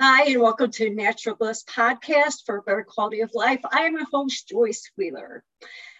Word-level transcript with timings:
Hi, 0.00 0.26
and 0.26 0.40
welcome 0.40 0.70
to 0.70 0.90
Natural 0.90 1.34
Bliss 1.34 1.64
Podcast 1.64 2.46
for 2.46 2.58
a 2.58 2.62
better 2.62 2.84
quality 2.84 3.20
of 3.22 3.34
life. 3.34 3.58
I 3.68 3.80
am 3.80 3.94
your 3.94 4.06
host, 4.12 4.46
Joyce 4.46 4.88
Wheeler. 4.96 5.42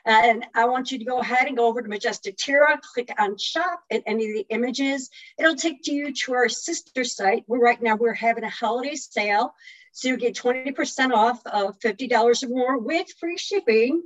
And 0.06 0.46
I 0.54 0.66
want 0.66 0.92
you 0.92 1.00
to 1.00 1.04
go 1.04 1.18
ahead 1.18 1.48
and 1.48 1.56
go 1.56 1.66
over 1.66 1.82
to 1.82 1.88
Majestic 1.88 2.36
Terra, 2.36 2.80
click 2.94 3.10
on 3.18 3.36
shop 3.38 3.82
and 3.90 4.04
any 4.06 4.28
of 4.28 4.34
the 4.34 4.46
images. 4.50 5.10
It'll 5.36 5.56
take 5.56 5.88
you 5.88 6.14
to 6.14 6.34
our 6.34 6.48
sister 6.48 7.02
site 7.02 7.42
where 7.48 7.58
right 7.58 7.82
now 7.82 7.96
we're 7.96 8.14
having 8.14 8.44
a 8.44 8.48
holiday 8.48 8.94
sale. 8.94 9.52
So 9.90 10.06
you 10.06 10.16
get 10.16 10.36
20% 10.36 11.10
off 11.10 11.44
of 11.44 11.76
$50 11.80 12.44
or 12.44 12.48
more 12.48 12.78
with 12.78 13.08
free 13.18 13.36
shipping. 13.36 14.04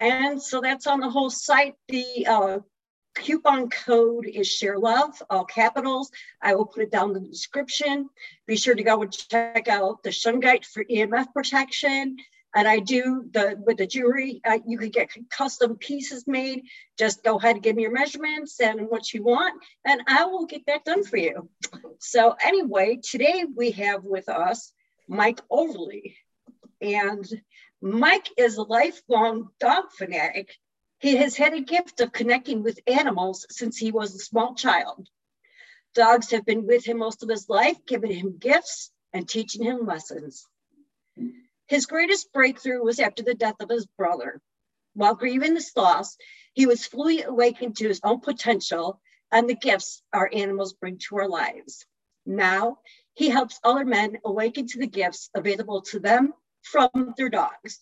And 0.00 0.42
so 0.42 0.60
that's 0.60 0.88
on 0.88 0.98
the 0.98 1.10
whole 1.10 1.30
site. 1.30 1.76
The 1.86 2.26
uh, 2.26 2.58
coupon 3.16 3.68
code 3.70 4.26
is 4.26 4.46
share 4.46 4.78
love 4.78 5.20
all 5.30 5.44
capitals. 5.44 6.10
I 6.40 6.54
will 6.54 6.66
put 6.66 6.84
it 6.84 6.90
down 6.90 7.16
in 7.16 7.22
the 7.22 7.28
description. 7.28 8.08
Be 8.46 8.56
sure 8.56 8.74
to 8.74 8.82
go 8.82 9.02
and 9.02 9.12
check 9.12 9.68
out 9.68 10.02
the 10.02 10.10
shungite 10.10 10.64
for 10.64 10.84
emf 10.84 11.32
protection. 11.32 12.16
And 12.54 12.66
i 12.66 12.78
do 12.78 13.26
the 13.32 13.60
with 13.66 13.78
the 13.78 13.86
jewelry 13.86 14.40
uh, 14.46 14.58
you 14.66 14.78
could 14.78 14.92
get 14.92 15.10
custom 15.30 15.76
pieces 15.76 16.26
made. 16.26 16.62
Just 16.98 17.24
go 17.24 17.36
ahead 17.36 17.56
and 17.56 17.62
give 17.62 17.76
me 17.76 17.82
your 17.82 17.92
measurements 17.92 18.60
and 18.60 18.82
what 18.88 19.12
you 19.12 19.22
want 19.22 19.62
and 19.84 20.00
i 20.08 20.24
will 20.24 20.46
get 20.46 20.64
that 20.66 20.84
done 20.84 21.04
for 21.04 21.16
you. 21.16 21.48
So 21.98 22.36
anyway 22.42 23.00
today 23.02 23.44
we 23.54 23.72
have 23.72 24.04
with 24.04 24.28
us 24.28 24.72
mike 25.08 25.40
overly. 25.50 26.16
And 26.80 27.26
mike 27.82 28.28
is 28.36 28.56
a 28.56 28.62
lifelong 28.62 29.48
dog 29.60 29.84
fanatic 29.96 30.54
he 30.98 31.16
has 31.16 31.36
had 31.36 31.54
a 31.54 31.60
gift 31.60 32.00
of 32.00 32.12
connecting 32.12 32.62
with 32.62 32.80
animals 32.86 33.46
since 33.50 33.76
he 33.76 33.92
was 33.92 34.14
a 34.14 34.18
small 34.18 34.54
child. 34.54 35.08
Dogs 35.94 36.30
have 36.30 36.44
been 36.44 36.66
with 36.66 36.84
him 36.84 36.98
most 36.98 37.22
of 37.22 37.28
his 37.28 37.48
life, 37.48 37.78
giving 37.86 38.12
him 38.12 38.38
gifts 38.38 38.90
and 39.12 39.28
teaching 39.28 39.64
him 39.64 39.86
lessons. 39.86 40.46
His 41.66 41.86
greatest 41.86 42.32
breakthrough 42.32 42.82
was 42.82 43.00
after 43.00 43.22
the 43.22 43.34
death 43.34 43.56
of 43.60 43.70
his 43.70 43.86
brother. 43.86 44.40
While 44.94 45.14
grieving 45.14 45.54
this 45.54 45.76
loss, 45.76 46.16
he 46.54 46.66
was 46.66 46.86
fully 46.86 47.22
awakened 47.22 47.76
to 47.78 47.88
his 47.88 48.00
own 48.02 48.20
potential 48.20 49.00
and 49.32 49.48
the 49.48 49.54
gifts 49.54 50.02
our 50.12 50.30
animals 50.32 50.74
bring 50.74 50.98
to 50.98 51.16
our 51.18 51.28
lives. 51.28 51.84
Now, 52.24 52.78
he 53.14 53.28
helps 53.28 53.60
other 53.62 53.84
men 53.84 54.18
awaken 54.24 54.66
to 54.68 54.78
the 54.78 54.86
gifts 54.86 55.30
available 55.34 55.82
to 55.82 55.98
them 55.98 56.32
from 56.62 57.14
their 57.16 57.28
dogs. 57.28 57.80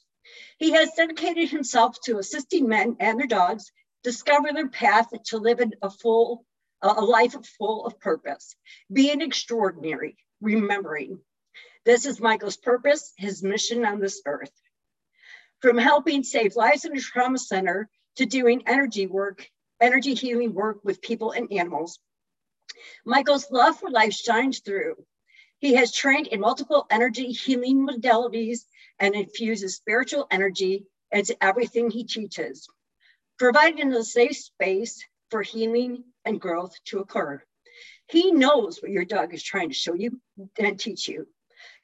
He 0.58 0.72
has 0.72 0.92
dedicated 0.94 1.50
himself 1.50 2.00
to 2.05 2.19
assisting 2.19 2.69
men 2.69 2.97
and 3.00 3.19
their 3.19 3.27
dogs 3.27 3.70
discover 4.03 4.53
their 4.53 4.69
path 4.69 5.08
to 5.27 5.39
live 5.39 5.61
a 5.83 5.91
full, 5.91 6.44
a 6.83 7.00
life 7.03 7.34
full 7.58 7.86
of 7.86 7.98
purpose, 7.98 8.55
being 8.92 9.20
extraordinary, 9.20 10.17
remembering. 10.41 11.20
This 11.84 12.06
is 12.06 12.20
Michael's 12.20 12.56
purpose, 12.56 13.12
his 13.17 13.42
mission 13.42 13.84
on 13.84 14.00
this 14.00 14.22
earth. 14.27 14.52
From 15.61 15.78
helping 15.78 16.22
save 16.22 16.56
lives 16.56 16.84
in 16.84 16.97
a 16.97 17.00
trauma 17.00 17.39
center 17.39 17.89
to 18.17 18.27
doing 18.27 18.62
energy 18.67 19.06
work, 19.06 19.48
energy 19.80 20.14
healing 20.14 20.55
work 20.55 20.80
with 20.84 21.02
people 21.02 21.33
and 21.33 21.52
animals, 21.52 21.98
Michael's 23.05 23.50
love 23.50 23.78
for 23.78 23.91
life 23.91 24.12
shines 24.12 24.61
through. 24.61 24.97
He 25.58 25.75
has 25.75 25.92
trained 25.92 26.27
in 26.27 26.41
multiple 26.41 26.86
energy 26.91 27.33
healing 27.33 27.86
modalities 27.86 28.64
and 29.05 29.14
infuses 29.14 29.77
spiritual 29.77 30.27
energy 30.30 30.86
into 31.12 31.36
everything 31.44 31.91
he 31.91 32.05
teaches, 32.05 32.66
providing 33.38 33.92
a 33.92 34.02
safe 34.02 34.36
space 34.36 35.05
for 35.30 35.42
healing 35.42 36.05
and 36.24 36.41
growth 36.41 36.74
to 36.86 37.00
occur. 37.00 37.42
He 38.08 38.33
knows 38.33 38.80
what 38.80 38.91
your 38.91 39.05
dog 39.05 39.34
is 39.34 39.42
trying 39.42 39.69
to 39.69 39.74
show 39.74 39.92
you 39.92 40.19
and 40.58 40.80
teach 40.80 41.06
you. 41.06 41.27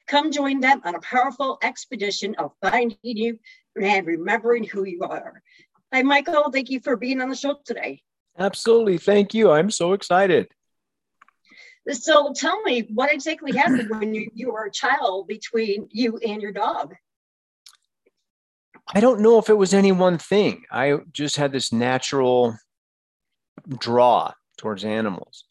Come 0.07 0.31
join 0.31 0.61
them 0.61 0.81
on 0.83 0.95
a 0.95 0.99
powerful 0.99 1.59
expedition 1.61 2.33
of 2.39 2.53
finding 2.59 2.97
you 3.03 3.37
and 3.79 4.07
remembering 4.07 4.63
who 4.63 4.83
you 4.83 5.01
are. 5.03 5.43
Hi, 5.93 6.01
Michael. 6.01 6.51
Thank 6.51 6.71
you 6.71 6.79
for 6.79 6.95
being 6.95 7.21
on 7.21 7.29
the 7.29 7.35
show 7.35 7.59
today. 7.63 8.01
Absolutely. 8.39 8.97
Thank 8.97 9.35
you. 9.35 9.51
I'm 9.51 9.69
so 9.69 9.93
excited. 9.93 10.47
So 11.91 12.33
tell 12.33 12.61
me 12.63 12.87
what 12.93 13.13
exactly 13.13 13.55
happened 13.55 13.89
when 13.89 14.13
you, 14.13 14.29
you 14.33 14.51
were 14.51 14.65
a 14.65 14.71
child 14.71 15.27
between 15.27 15.87
you 15.91 16.17
and 16.17 16.41
your 16.41 16.51
dog? 16.51 16.95
I 18.93 18.99
don't 18.99 19.21
know 19.21 19.37
if 19.37 19.49
it 19.49 19.57
was 19.57 19.73
any 19.73 19.91
one 19.91 20.17
thing. 20.17 20.63
I 20.71 20.97
just 21.11 21.37
had 21.37 21.51
this 21.51 21.71
natural 21.71 22.57
draw 23.79 24.33
towards 24.57 24.83
animals. 24.83 25.45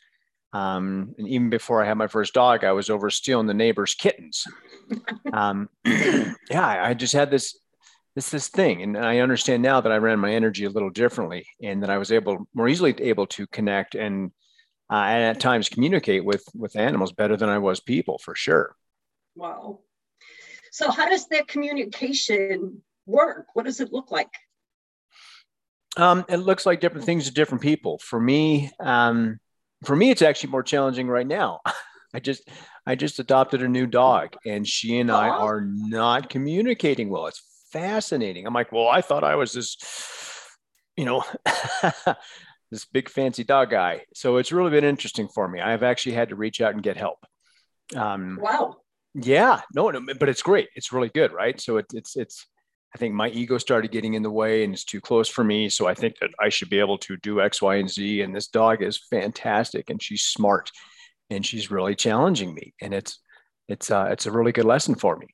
Um, 0.52 1.14
and 1.16 1.28
even 1.28 1.48
before 1.48 1.82
I 1.82 1.86
had 1.86 1.96
my 1.96 2.08
first 2.08 2.34
dog, 2.34 2.64
I 2.64 2.72
was 2.72 2.90
over 2.90 3.08
stealing 3.10 3.46
the 3.46 3.54
neighbor's 3.54 3.94
kittens. 3.94 4.46
Um, 5.32 5.68
yeah, 5.84 6.34
I 6.82 6.94
just 6.94 7.12
had 7.12 7.30
this 7.30 7.56
this 8.16 8.30
this 8.30 8.48
thing, 8.48 8.82
and 8.82 8.98
I 8.98 9.18
understand 9.18 9.62
now 9.62 9.80
that 9.80 9.92
I 9.92 9.98
ran 9.98 10.18
my 10.18 10.32
energy 10.32 10.64
a 10.64 10.70
little 10.70 10.90
differently, 10.90 11.46
and 11.62 11.80
that 11.84 11.90
I 11.90 11.98
was 11.98 12.10
able 12.10 12.48
more 12.52 12.66
easily 12.66 12.96
able 13.00 13.28
to 13.28 13.46
connect 13.46 13.94
and 13.94 14.32
uh, 14.90 15.04
and 15.06 15.22
at 15.22 15.38
times 15.38 15.68
communicate 15.68 16.24
with 16.24 16.42
with 16.56 16.74
animals 16.74 17.12
better 17.12 17.36
than 17.36 17.48
I 17.48 17.58
was 17.58 17.78
people 17.78 18.18
for 18.18 18.34
sure. 18.34 18.74
Wow. 19.36 19.82
So 20.72 20.90
how 20.90 21.08
does 21.08 21.28
that 21.28 21.46
communication 21.46 22.82
work? 23.10 23.46
What 23.54 23.66
does 23.66 23.80
it 23.80 23.92
look 23.92 24.10
like? 24.10 24.30
Um, 25.96 26.24
it 26.28 26.36
looks 26.36 26.66
like 26.66 26.80
different 26.80 27.04
things 27.04 27.26
to 27.26 27.32
different 27.32 27.62
people. 27.62 27.98
For 27.98 28.20
me, 28.20 28.70
um, 28.78 29.40
for 29.84 29.96
me, 29.96 30.10
it's 30.10 30.22
actually 30.22 30.50
more 30.50 30.62
challenging 30.62 31.08
right 31.08 31.26
now. 31.26 31.60
I 32.14 32.20
just 32.20 32.48
I 32.86 32.94
just 32.96 33.18
adopted 33.18 33.62
a 33.62 33.68
new 33.68 33.86
dog, 33.86 34.34
and 34.44 34.66
she 34.66 34.98
and 34.98 35.10
I 35.10 35.28
are 35.28 35.60
not 35.60 36.28
communicating 36.28 37.08
well. 37.08 37.26
It's 37.26 37.42
fascinating. 37.70 38.46
I'm 38.46 38.54
like, 38.54 38.72
well, 38.72 38.88
I 38.88 39.00
thought 39.00 39.22
I 39.22 39.36
was 39.36 39.52
this, 39.52 39.76
you 40.96 41.04
know, 41.04 41.24
this 42.70 42.84
big 42.86 43.08
fancy 43.08 43.44
dog 43.44 43.70
guy. 43.70 44.02
So 44.14 44.38
it's 44.38 44.50
really 44.50 44.70
been 44.70 44.84
interesting 44.84 45.28
for 45.28 45.46
me. 45.46 45.60
I've 45.60 45.84
actually 45.84 46.14
had 46.14 46.30
to 46.30 46.36
reach 46.36 46.60
out 46.60 46.74
and 46.74 46.82
get 46.82 46.96
help. 46.96 47.24
Um, 47.94 48.38
wow. 48.40 48.76
Yeah, 49.14 49.60
no, 49.74 49.90
no, 49.90 50.00
but 50.18 50.28
it's 50.28 50.42
great. 50.42 50.68
It's 50.76 50.92
really 50.92 51.08
good, 51.08 51.32
right? 51.32 51.60
So 51.60 51.78
it, 51.78 51.86
it's 51.94 52.16
it's 52.16 52.46
I 52.94 52.98
think 52.98 53.14
my 53.14 53.28
ego 53.28 53.58
started 53.58 53.92
getting 53.92 54.14
in 54.14 54.22
the 54.22 54.30
way 54.30 54.64
and 54.64 54.72
it's 54.72 54.84
too 54.84 55.00
close 55.00 55.28
for 55.28 55.44
me. 55.44 55.68
So 55.68 55.86
I 55.86 55.94
think 55.94 56.18
that 56.18 56.30
I 56.40 56.48
should 56.48 56.70
be 56.70 56.80
able 56.80 56.98
to 56.98 57.16
do 57.18 57.40
X, 57.40 57.62
Y, 57.62 57.76
and 57.76 57.88
Z. 57.88 58.22
And 58.22 58.34
this 58.34 58.48
dog 58.48 58.82
is 58.82 58.98
fantastic 59.10 59.90
and 59.90 60.02
she's 60.02 60.22
smart 60.22 60.70
and 61.30 61.46
she's 61.46 61.70
really 61.70 61.94
challenging 61.94 62.52
me. 62.54 62.74
And 62.80 62.92
it's 62.92 63.20
it's 63.68 63.90
uh, 63.90 64.08
it's 64.10 64.26
a 64.26 64.32
really 64.32 64.52
good 64.52 64.64
lesson 64.64 64.96
for 64.96 65.16
me. 65.16 65.28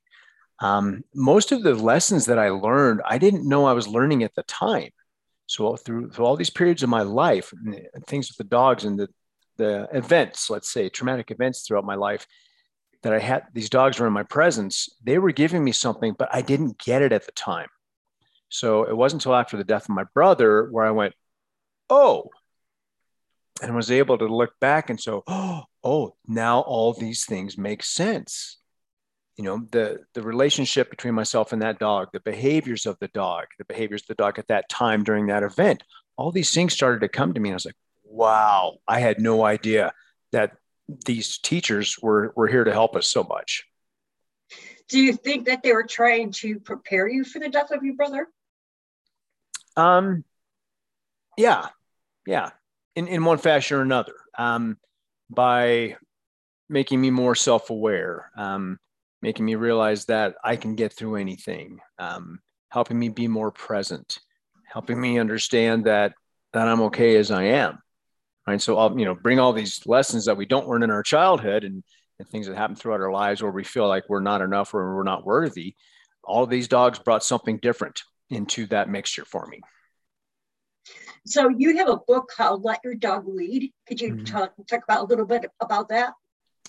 Um, 0.60 1.02
most 1.14 1.52
of 1.52 1.62
the 1.62 1.74
lessons 1.74 2.26
that 2.26 2.38
I 2.38 2.50
learned, 2.50 3.00
I 3.04 3.18
didn't 3.18 3.48
know 3.48 3.64
I 3.64 3.72
was 3.72 3.88
learning 3.88 4.22
at 4.22 4.34
the 4.34 4.42
time. 4.42 4.90
So 5.46 5.76
through, 5.76 6.10
through 6.10 6.24
all 6.24 6.36
these 6.36 6.50
periods 6.50 6.82
of 6.82 6.88
my 6.88 7.02
life, 7.02 7.52
things 8.06 8.28
with 8.28 8.36
the 8.38 8.44
dogs 8.44 8.84
and 8.84 8.98
the 8.98 9.08
the 9.56 9.88
events, 9.92 10.50
let's 10.50 10.70
say 10.70 10.90
traumatic 10.90 11.30
events 11.30 11.62
throughout 11.62 11.84
my 11.84 11.94
life, 11.94 12.26
that 13.06 13.14
I 13.14 13.20
had 13.20 13.44
these 13.52 13.70
dogs 13.70 14.00
were 14.00 14.06
in 14.08 14.12
my 14.12 14.24
presence, 14.24 14.88
they 15.04 15.18
were 15.18 15.30
giving 15.30 15.62
me 15.62 15.70
something, 15.70 16.14
but 16.18 16.28
I 16.32 16.42
didn't 16.42 16.78
get 16.78 17.02
it 17.02 17.12
at 17.12 17.24
the 17.24 17.32
time. 17.32 17.68
So 18.48 18.82
it 18.82 18.96
wasn't 18.96 19.22
until 19.22 19.36
after 19.36 19.56
the 19.56 19.62
death 19.62 19.84
of 19.84 19.94
my 19.94 20.04
brother 20.12 20.68
where 20.72 20.84
I 20.84 20.90
went, 20.90 21.14
oh, 21.88 22.30
and 23.62 23.76
was 23.76 23.92
able 23.92 24.18
to 24.18 24.26
look 24.26 24.58
back 24.60 24.90
and 24.90 25.00
so, 25.00 25.22
oh, 25.28 25.62
oh, 25.84 26.16
now 26.26 26.60
all 26.60 26.92
these 26.92 27.24
things 27.26 27.56
make 27.56 27.84
sense. 27.84 28.58
You 29.36 29.44
know, 29.44 29.68
the 29.70 30.00
the 30.14 30.22
relationship 30.22 30.90
between 30.90 31.14
myself 31.14 31.52
and 31.52 31.62
that 31.62 31.78
dog, 31.78 32.08
the 32.12 32.20
behaviors 32.20 32.86
of 32.86 32.98
the 32.98 33.08
dog, 33.08 33.44
the 33.58 33.66
behaviors 33.66 34.02
of 34.02 34.08
the 34.08 34.14
dog 34.14 34.40
at 34.40 34.48
that 34.48 34.68
time 34.68 35.04
during 35.04 35.26
that 35.26 35.44
event, 35.44 35.84
all 36.16 36.32
these 36.32 36.52
things 36.52 36.72
started 36.72 37.02
to 37.02 37.08
come 37.08 37.34
to 37.34 37.40
me. 37.40 37.50
And 37.50 37.54
I 37.54 37.56
was 37.56 37.66
like, 37.66 37.76
wow, 38.02 38.78
I 38.88 38.98
had 38.98 39.20
no 39.20 39.44
idea 39.44 39.92
that 40.32 40.56
these 40.88 41.38
teachers 41.38 41.98
were 42.00 42.32
were 42.36 42.48
here 42.48 42.64
to 42.64 42.72
help 42.72 42.96
us 42.96 43.08
so 43.08 43.24
much. 43.24 43.64
Do 44.88 45.00
you 45.00 45.14
think 45.14 45.46
that 45.46 45.62
they 45.62 45.72
were 45.72 45.86
trying 45.86 46.32
to 46.32 46.60
prepare 46.60 47.08
you 47.08 47.24
for 47.24 47.40
the 47.40 47.48
death 47.48 47.72
of 47.72 47.82
your 47.82 47.94
brother? 47.94 48.28
Um, 49.76 50.24
yeah, 51.36 51.68
yeah, 52.26 52.50
in 52.94 53.08
in 53.08 53.24
one 53.24 53.38
fashion 53.38 53.78
or 53.78 53.82
another. 53.82 54.14
Um, 54.38 54.78
by 55.28 55.96
making 56.68 57.00
me 57.00 57.10
more 57.10 57.34
self 57.34 57.70
aware, 57.70 58.30
um, 58.36 58.78
making 59.22 59.44
me 59.44 59.56
realize 59.56 60.04
that 60.06 60.36
I 60.44 60.56
can 60.56 60.76
get 60.76 60.92
through 60.92 61.16
anything, 61.16 61.80
um, 61.98 62.40
helping 62.68 62.98
me 62.98 63.08
be 63.08 63.26
more 63.26 63.50
present, 63.50 64.18
helping 64.72 65.00
me 65.00 65.18
understand 65.18 65.86
that 65.86 66.14
that 66.52 66.68
I'm 66.68 66.82
okay 66.82 67.16
as 67.16 67.32
I 67.32 67.44
am 67.44 67.78
right? 68.46 68.60
So 68.60 68.78
i'll 68.78 68.98
you 68.98 69.04
know 69.04 69.14
bring 69.14 69.38
all 69.38 69.52
these 69.52 69.84
lessons 69.86 70.24
that 70.26 70.36
we 70.36 70.46
don't 70.46 70.68
learn 70.68 70.82
in 70.82 70.90
our 70.90 71.02
childhood 71.02 71.64
and, 71.64 71.82
and 72.18 72.28
things 72.28 72.46
that 72.46 72.56
happen 72.56 72.76
throughout 72.76 73.00
our 73.00 73.12
lives 73.12 73.42
where 73.42 73.52
we 73.52 73.64
feel 73.64 73.88
like 73.88 74.04
we're 74.08 74.20
not 74.20 74.40
enough 74.40 74.74
or 74.74 74.94
we're 74.94 75.02
not 75.02 75.26
worthy 75.26 75.74
all 76.26 76.42
of 76.42 76.50
these 76.50 76.68
dogs 76.68 76.98
brought 76.98 77.24
something 77.24 77.58
different 77.58 78.02
into 78.28 78.66
that 78.66 78.88
mixture 78.90 79.24
for 79.24 79.46
me. 79.46 79.60
So 81.24 81.48
you 81.48 81.78
have 81.78 81.88
a 81.88 81.96
book 81.96 82.30
called 82.36 82.64
let 82.64 82.80
your 82.84 82.94
dog 82.94 83.24
lead. 83.26 83.72
Could 83.86 84.00
you 84.00 84.14
mm-hmm. 84.14 84.24
talk, 84.24 84.52
talk 84.68 84.82
about 84.84 85.02
a 85.02 85.06
little 85.06 85.24
bit 85.24 85.50
about 85.60 85.88
that? 85.88 86.12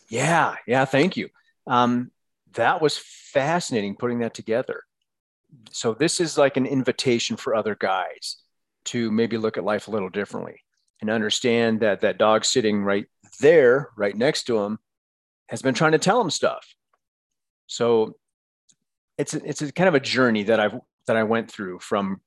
Yeah. 0.09 0.55
Yeah. 0.65 0.85
Thank 0.85 1.17
you. 1.17 1.29
Um, 1.65 2.11
that 2.53 2.81
was 2.81 2.97
fascinating 2.97 3.95
putting 3.95 4.19
that 4.19 4.33
together. 4.33 4.83
So 5.71 5.93
this 5.93 6.19
is 6.19 6.37
like 6.37 6.57
an 6.57 6.65
invitation 6.65 7.37
for 7.37 7.55
other 7.55 7.75
guys 7.75 8.37
to 8.85 9.11
maybe 9.11 9.37
look 9.37 9.57
at 9.57 9.63
life 9.63 9.87
a 9.87 9.91
little 9.91 10.09
differently 10.09 10.61
and 11.01 11.09
understand 11.09 11.81
that 11.81 12.01
that 12.01 12.17
dog 12.17 12.45
sitting 12.45 12.83
right 12.83 13.05
there, 13.39 13.89
right 13.97 14.15
next 14.15 14.43
to 14.43 14.59
him, 14.59 14.79
has 15.49 15.61
been 15.61 15.73
trying 15.73 15.91
to 15.93 15.99
tell 15.99 16.19
him 16.19 16.29
stuff. 16.29 16.65
So 17.67 18.15
it's 19.17 19.33
a, 19.33 19.47
it's 19.47 19.61
a 19.61 19.71
kind 19.71 19.87
of 19.87 19.95
a 19.95 19.99
journey 19.99 20.43
that 20.43 20.59
I've 20.59 20.79
that 21.07 21.15
I 21.15 21.23
went 21.23 21.51
through 21.51 21.79
from 21.79 22.21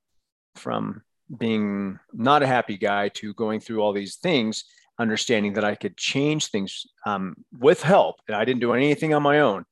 from 0.57 1.03
being 1.37 1.99
not 2.13 2.43
a 2.43 2.47
happy 2.47 2.77
guy 2.77 3.09
to 3.09 3.33
going 3.35 3.61
through 3.61 3.81
all 3.81 3.93
these 3.93 4.17
things, 4.17 4.65
understanding 4.99 5.55
that 5.55 5.65
I 5.65 5.75
could 5.75 5.97
change 5.97 6.47
things 6.47 6.87
um, 7.07 7.37
with 7.53 7.83
help. 7.83 8.17
And 8.27 8.37
I 8.37 8.45
didn't 8.45 8.61
do 8.61 8.73
anything 8.73 9.15
on 9.15 9.23
my 9.23 9.41
own, 9.41 9.65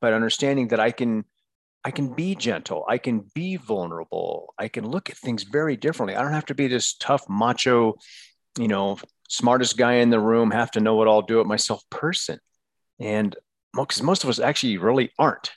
but 0.00 0.12
understanding 0.12 0.68
that 0.68 0.80
I 0.80 0.90
can 0.90 1.24
I 1.84 1.92
can 1.92 2.14
be 2.14 2.34
gentle, 2.34 2.84
I 2.88 2.98
can 2.98 3.30
be 3.32 3.56
vulnerable, 3.56 4.52
I 4.58 4.66
can 4.66 4.88
look 4.88 5.08
at 5.08 5.16
things 5.16 5.44
very 5.44 5.76
differently. 5.76 6.16
I 6.16 6.22
don't 6.22 6.32
have 6.32 6.46
to 6.46 6.54
be 6.54 6.66
this 6.66 6.94
tough 6.94 7.28
macho, 7.28 7.94
you 8.56 8.68
know, 8.68 8.98
smartest 9.28 9.76
guy 9.76 9.94
in 9.94 10.10
the 10.10 10.20
room, 10.20 10.50
have 10.50 10.70
to 10.72 10.80
know 10.80 10.94
what 10.94 11.08
I'll 11.08 11.22
do 11.22 11.40
it 11.40 11.46
myself 11.46 11.82
person. 11.90 12.38
And 12.98 13.36
because 13.74 14.02
most 14.02 14.24
of 14.24 14.30
us 14.30 14.38
actually 14.38 14.78
really 14.78 15.10
aren't. 15.18 15.52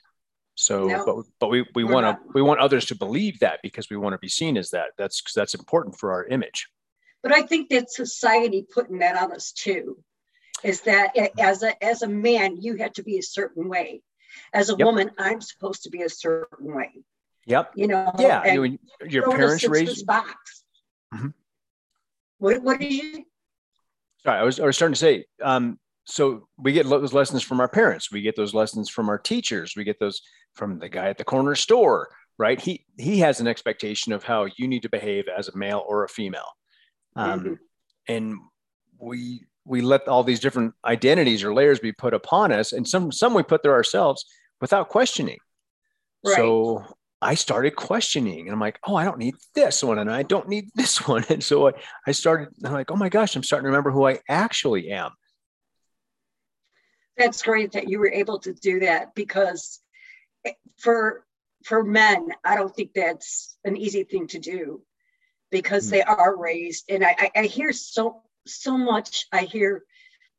So, 0.56 0.88
no, 0.88 1.06
but 1.06 1.26
but 1.40 1.48
we 1.48 1.66
we 1.74 1.86
want 1.86 2.06
to 2.06 2.20
we 2.34 2.42
want 2.42 2.60
others 2.60 2.86
to 2.88 2.96
believe 2.96 3.40
that 3.40 3.60
because 3.64 3.90
we 3.90 3.96
want 3.96 4.12
to 4.12 4.18
be 4.18 4.28
seen 4.28 4.58
as 4.58 4.72
that. 4.72 4.90
That's 4.98 5.24
that's 5.34 5.56
important 5.56 5.98
for 5.98 6.12
our 6.12 6.26
image. 6.26 6.68
But 7.24 7.32
I 7.32 7.44
think 7.44 7.70
that 7.70 7.90
society 7.90 8.68
putting 8.70 9.00
that 9.00 9.16
on 9.16 9.32
us 9.32 9.54
too, 9.54 10.04
is 10.62 10.82
that 10.82 11.16
as 11.40 11.64
a 11.64 11.82
as 11.82 12.02
a 12.02 12.10
man 12.10 12.58
you 12.62 12.76
have 12.76 12.92
to 12.94 13.04
be 13.04 13.18
a 13.18 13.24
certain 13.24 13.70
way, 13.70 14.02
as 14.54 14.70
a 14.70 14.76
yep. 14.78 14.86
woman 14.86 15.12
I'm 15.18 15.40
supposed 15.40 15.84
to 15.84 15.90
be 15.90 16.02
a 16.02 16.10
certain 16.10 16.76
way. 16.76 16.92
Yep. 17.46 17.72
You 17.76 17.88
know. 17.88 18.12
Yeah. 18.20 18.54
You, 18.54 18.78
your 19.08 19.32
parents 19.32 19.66
raised. 19.66 20.06
Box. 20.06 20.64
Mm-hmm. 21.14 21.30
What 22.40 22.62
what 22.64 22.80
did 22.80 22.92
you? 22.92 23.24
Sorry, 24.24 24.40
I 24.40 24.44
was 24.44 24.60
I 24.60 24.66
was 24.66 24.76
starting 24.76 24.96
to 24.96 25.00
say. 25.00 25.26
Um, 25.42 25.80
so 26.10 26.48
we 26.58 26.74
get 26.74 26.90
those 26.90 27.14
lessons 27.14 27.44
from 27.44 27.60
our 27.60 27.68
parents 27.68 28.12
we 28.12 28.22
get 28.22 28.36
those 28.36 28.54
lessons 28.54 28.90
from 28.90 29.10
our 29.10 29.18
teachers 29.18 29.74
we 29.76 29.84
get 29.84 30.00
those 30.00 30.22
from 30.54 30.80
the 30.80 30.90
guy 30.90 31.08
at 31.08 31.18
the 31.18 31.24
corner 31.24 31.56
store 31.56 32.10
right 32.38 32.60
he 32.60 32.84
he 32.98 33.20
has 33.20 33.40
an 33.40 33.48
expectation 33.48 34.12
of 34.12 34.24
how 34.24 34.48
you 34.58 34.68
need 34.68 34.82
to 34.82 34.90
behave 34.90 35.26
as 35.28 35.48
a 35.48 35.58
male 35.58 35.84
or 35.88 36.04
a 36.04 36.10
female 36.10 36.50
um, 37.16 37.40
mm-hmm. 37.40 37.54
and 38.08 38.36
we 39.00 39.44
we 39.66 39.82
let 39.82 40.08
all 40.08 40.24
these 40.24 40.40
different 40.40 40.74
identities 40.84 41.44
or 41.44 41.54
layers 41.54 41.80
be 41.80 41.92
put 41.92 42.14
upon 42.14 42.52
us 42.52 42.74
and 42.74 42.88
some 42.88 43.12
some 43.12 43.34
we 43.34 43.44
put 43.44 43.62
there 43.62 43.74
ourselves 43.74 44.26
without 44.62 44.90
questioning 44.90 45.38
right. 46.26 46.36
so 46.36 46.84
i 47.22 47.34
started 47.34 47.76
questioning 47.76 48.42
and 48.42 48.52
i'm 48.52 48.60
like 48.60 48.80
oh 48.86 48.96
i 48.96 49.04
don't 49.04 49.18
need 49.18 49.36
this 49.56 49.84
one 49.84 50.00
and 50.00 50.12
i 50.12 50.24
don't 50.24 50.48
need 50.48 50.70
this 50.76 51.08
one 51.08 51.24
and 51.30 51.44
so 51.44 51.68
i, 51.68 51.72
I 52.08 52.12
started 52.12 52.50
i'm 52.64 52.74
like 52.74 52.92
oh 52.92 52.96
my 52.96 53.10
gosh 53.10 53.36
i'm 53.36 53.44
starting 53.44 53.66
to 53.66 53.70
remember 53.70 53.92
who 53.92 54.08
i 54.08 54.20
actually 54.28 54.92
am 54.92 55.12
that's 57.18 57.42
great 57.42 57.74
that 57.74 57.90
you 57.90 58.00
were 58.00 58.12
able 58.12 58.40
to 58.40 58.54
do 58.54 58.80
that 58.80 59.14
because 59.14 59.82
for 60.78 61.26
for 61.66 61.84
men, 61.84 62.30
I 62.44 62.56
don't 62.56 62.74
think 62.74 62.94
that's 62.94 63.58
an 63.64 63.76
easy 63.76 64.04
thing 64.04 64.28
to 64.28 64.40
do 64.40 64.82
because 65.52 65.88
mm. 65.88 65.92
they 65.92 66.02
are 66.02 66.38
raised. 66.38 66.86
And 66.90 67.06
I, 67.06 67.32
I 67.36 67.44
hear 67.44 67.74
so 67.74 68.24
so 68.48 68.78
much. 68.78 69.28
I 69.32 69.44
hear 69.44 69.84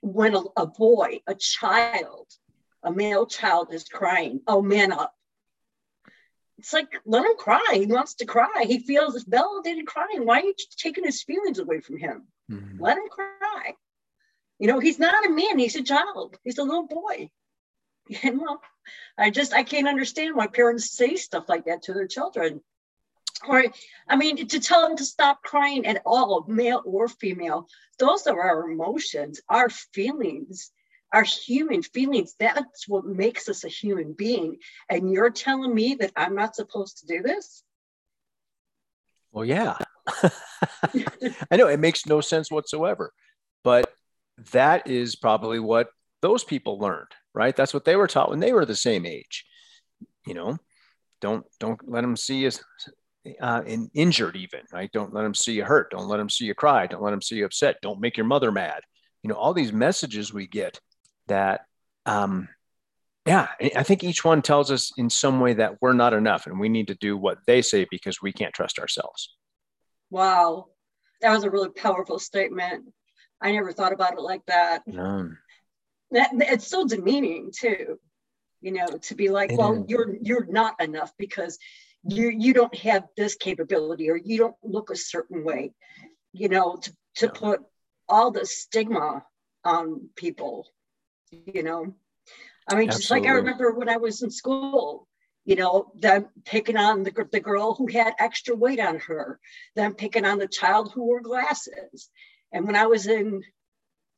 when 0.01 0.35
a, 0.35 0.43
a 0.57 0.67
boy, 0.67 1.21
a 1.27 1.35
child, 1.35 2.27
a 2.83 2.91
male 2.91 3.27
child 3.27 3.73
is 3.73 3.85
crying, 3.85 4.41
oh 4.47 4.63
man 4.63 4.93
up. 4.93 5.15
It's 6.61 6.75
like 6.75 6.93
let 7.07 7.25
him 7.25 7.37
cry. 7.39 7.73
He 7.73 7.87
wants 7.87 8.17
to 8.17 8.27
cry. 8.27 8.65
He 8.67 8.81
feels 8.81 9.25
validated 9.25 9.87
crying. 9.87 10.27
Why 10.27 10.41
are 10.41 10.45
you 10.45 10.55
taking 10.77 11.05
his 11.05 11.23
feelings 11.23 11.59
away 11.59 11.81
from 11.81 11.97
him? 11.97 12.27
Mm-hmm. 12.53 12.83
Let 12.83 12.99
him 12.99 13.09
cry. 13.09 13.73
You 14.59 14.67
know, 14.67 14.79
he's 14.79 14.99
not 14.99 15.25
a 15.25 15.31
man, 15.31 15.59
he's 15.59 15.77
a 15.77 15.83
child, 15.83 16.37
he's 16.45 16.59
a 16.59 16.63
little 16.63 16.87
boy. 16.87 17.31
And 18.23 18.41
well, 18.41 18.61
I 19.17 19.31
just 19.31 19.55
I 19.55 19.63
can't 19.63 19.89
understand 19.89 20.37
why 20.37 20.49
parents 20.49 20.91
say 20.91 21.17
stuff 21.17 21.49
like 21.49 21.65
that 21.65 21.85
to 21.85 21.95
their 21.95 22.07
children. 22.07 22.61
Or 23.49 23.65
I 24.07 24.17
mean, 24.17 24.47
to 24.49 24.61
tell 24.61 24.83
them 24.87 24.99
to 24.99 25.05
stop 25.05 25.43
crying 25.43 25.87
at 25.87 26.03
all, 26.05 26.45
male 26.47 26.83
or 26.85 27.09
female, 27.09 27.69
those 27.99 28.27
are 28.27 28.39
our 28.39 28.71
emotions, 28.71 29.41
our 29.49 29.71
feelings, 29.71 30.73
our 31.13 31.25
human 31.25 31.83
feelings. 31.83 32.35
That's 32.39 32.89
what 32.89 33.05
makes 33.05 33.49
us 33.49 33.65
a 33.65 33.69
human 33.69 34.13
being. 34.13 34.59
And 34.89 35.11
you're 35.11 35.31
telling 35.31 35.75
me 35.75 35.97
that 35.97 36.13
I'm 36.17 36.35
not 36.35 36.55
supposed 36.55 36.99
to 36.99 37.07
do 37.07 37.23
this? 37.23 37.63
Well, 39.33 39.45
yeah. 39.45 39.77
I 41.51 41.57
know 41.57 41.69
it 41.69 41.81
makes 41.81 42.07
no 42.07 42.21
sense 42.21 42.51
whatsoever. 42.51 43.13
But 43.63 43.93
that 44.53 44.87
is 44.87 45.17
probably 45.17 45.61
what 45.61 45.91
those 46.23 46.45
people 46.45 46.79
learned, 46.79 47.09
right? 47.35 47.55
That's 47.55 47.75
what 47.75 47.85
they 47.85 47.97
were 47.97 48.07
taught 48.07 48.31
when 48.31 48.41
they 48.41 48.53
were 48.53 48.65
the 48.65 48.77
same 48.77 49.07
age. 49.07 49.45
You 50.27 50.35
know, 50.35 50.59
don't 51.21 51.45
don't 51.59 51.81
let 51.89 52.03
them 52.03 52.17
see 52.17 52.39
you 52.39 52.51
uh, 53.41 53.63
in, 53.67 53.91
injured, 53.95 54.37
even 54.37 54.61
right. 54.73 54.91
Don't 54.93 55.13
let 55.13 55.23
them 55.23 55.35
see 55.35 55.53
you 55.53 55.65
hurt. 55.65 55.91
Don't 55.91 56.09
let 56.09 56.19
them 56.19 56.31
see 56.31 56.47
you 56.47 56.55
cry. 56.55 56.87
Don't 56.87 57.03
let 57.03 57.11
them 57.11 57.23
see 57.23 57.37
you 57.37 57.45
upset. 57.45 57.77
Don't 57.83 58.01
make 58.01 58.17
your 58.17 58.27
mother 58.27 58.53
mad. 58.53 58.81
You 59.23 59.29
know, 59.29 59.37
all 59.37 59.53
these 59.53 59.73
messages 59.73 60.33
we 60.33 60.47
get 60.47 60.81
that, 61.31 61.63
um, 62.07 62.49
yeah, 63.27 63.49
I 63.77 63.83
think 63.83 64.05
each 64.05 64.25
one 64.25 64.43
tells 64.43 64.71
us 64.71 64.93
in 64.97 65.11
some 65.11 65.41
way 65.41 65.55
that 65.55 65.77
we're 65.81 65.93
not 65.93 66.15
enough 66.15 66.47
and 66.47 66.59
we 66.59 66.69
need 66.69 66.89
to 66.89 66.95
do 66.95 67.17
what 67.17 67.39
they 67.47 67.63
say 67.63 67.87
because 67.91 68.23
we 68.23 68.33
can't 68.33 68.55
trust 68.55 68.79
ourselves. 68.79 69.37
Wow, 70.11 70.67
that 71.21 71.33
was 71.33 71.45
a 71.45 71.51
really 71.51 71.69
powerful 71.71 72.19
statement. 72.19 72.93
I 73.41 73.53
never 73.53 73.73
thought 73.73 73.93
about 73.93 74.15
it 74.15 74.21
like 74.21 74.45
that. 74.47 74.83
No. 74.87 75.31
That 76.11 76.31
it's 76.35 76.67
so 76.67 76.87
demeaning 76.87 77.53
too, 77.57 77.99
you 78.61 78.73
know, 78.73 78.87
to 78.87 79.15
be 79.15 79.29
like, 79.29 79.53
it 79.53 79.59
well, 79.59 79.75
is. 79.75 79.85
you're 79.89 80.17
you're 80.21 80.47
not 80.47 80.81
enough 80.81 81.13
because 81.19 81.59
you 82.03 82.31
you 82.31 82.53
don't 82.53 82.75
have 82.75 83.05
this 83.17 83.37
capability 83.37 84.11
or 84.11 84.17
you 84.17 84.39
don't 84.39 84.57
look 84.63 84.91
a 84.91 84.97
certain 84.97 85.45
way, 85.45 85.73
you 86.33 86.49
know, 86.49 86.77
to 86.83 86.93
to 87.17 87.27
no. 87.27 87.33
put 87.33 87.61
all 88.09 88.31
the 88.31 88.45
stigma 88.45 89.25
on 89.65 90.09
people, 90.17 90.67
you 91.31 91.63
know. 91.63 91.95
I 92.69 92.75
mean, 92.77 92.89
Absolutely. 92.89 92.89
just 92.89 93.11
like 93.11 93.27
I 93.27 93.33
remember 93.37 93.73
when 93.73 93.89
I 93.89 93.97
was 93.97 94.23
in 94.23 94.31
school, 94.31 95.09
you 95.45 95.57
know, 95.57 95.91
them 95.97 96.27
picking 96.45 96.77
on 96.77 97.03
the, 97.03 97.29
the 97.33 97.41
girl 97.41 97.75
who 97.75 97.87
had 97.87 98.15
extra 98.19 98.55
weight 98.55 98.79
on 98.79 98.99
her, 99.01 99.41
them 99.75 99.95
picking 99.95 100.25
on 100.25 100.39
the 100.39 100.47
child 100.47 100.93
who 100.93 101.03
wore 101.05 101.21
glasses, 101.21 102.11
and 102.53 102.67
when 102.67 102.77
I 102.77 102.87
was 102.87 103.07
in 103.07 103.43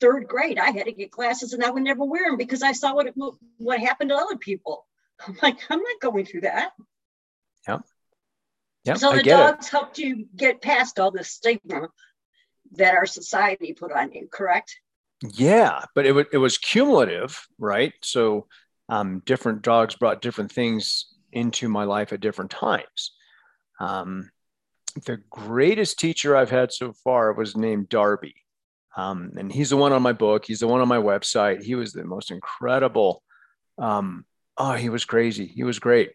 third 0.00 0.26
grade, 0.26 0.58
I 0.58 0.70
had 0.70 0.86
to 0.86 0.92
get 0.92 1.10
glasses 1.10 1.52
and 1.52 1.64
I 1.64 1.70
would 1.70 1.82
never 1.82 2.04
wear 2.04 2.28
them 2.28 2.36
because 2.36 2.62
I 2.62 2.72
saw 2.72 2.94
what 2.94 3.06
it, 3.06 3.14
what 3.58 3.78
happened 3.78 4.10
to 4.10 4.16
other 4.16 4.36
people. 4.36 4.86
I'm 5.26 5.38
like, 5.42 5.58
I'm 5.70 5.78
not 5.78 6.00
going 6.00 6.26
through 6.26 6.42
that. 6.42 6.72
Yeah. 7.68 7.78
Yeah. 8.84 8.94
So 8.94 9.14
the 9.14 9.22
dogs 9.22 9.68
it. 9.68 9.70
helped 9.70 9.98
you 9.98 10.26
get 10.34 10.60
past 10.60 10.98
all 10.98 11.12
the 11.12 11.22
stigma 11.22 11.88
that 12.72 12.94
our 12.94 13.06
society 13.06 13.74
put 13.74 13.92
on 13.92 14.12
you, 14.12 14.28
correct? 14.30 14.76
Yeah, 15.22 15.84
but 15.94 16.04
it, 16.04 16.10
w- 16.10 16.26
it 16.32 16.38
was 16.38 16.58
cumulative, 16.58 17.46
right? 17.58 17.92
So 18.02 18.46
um, 18.88 19.22
different 19.24 19.62
dogs 19.62 19.94
brought 19.94 20.20
different 20.22 20.50
things 20.50 21.06
into 21.32 21.68
my 21.68 21.84
life 21.84 22.12
at 22.12 22.20
different 22.20 22.50
times. 22.50 23.12
Um, 23.80 24.30
the 25.06 25.18
greatest 25.30 25.98
teacher 25.98 26.36
I've 26.36 26.50
had 26.50 26.72
so 26.72 26.92
far 26.92 27.32
was 27.32 27.56
named 27.56 27.88
Darby. 27.88 28.34
Um, 28.96 29.32
and 29.38 29.50
he's 29.50 29.70
the 29.70 29.76
one 29.76 29.92
on 29.92 30.02
my 30.02 30.12
book. 30.12 30.44
He's 30.44 30.60
the 30.60 30.68
one 30.68 30.80
on 30.80 30.88
my 30.88 30.98
website. 30.98 31.62
He 31.62 31.74
was 31.74 31.92
the 31.92 32.04
most 32.04 32.30
incredible. 32.30 33.22
Um, 33.78 34.26
oh, 34.58 34.72
he 34.74 34.90
was 34.90 35.04
crazy. 35.04 35.46
He 35.46 35.64
was 35.64 35.78
great. 35.78 36.10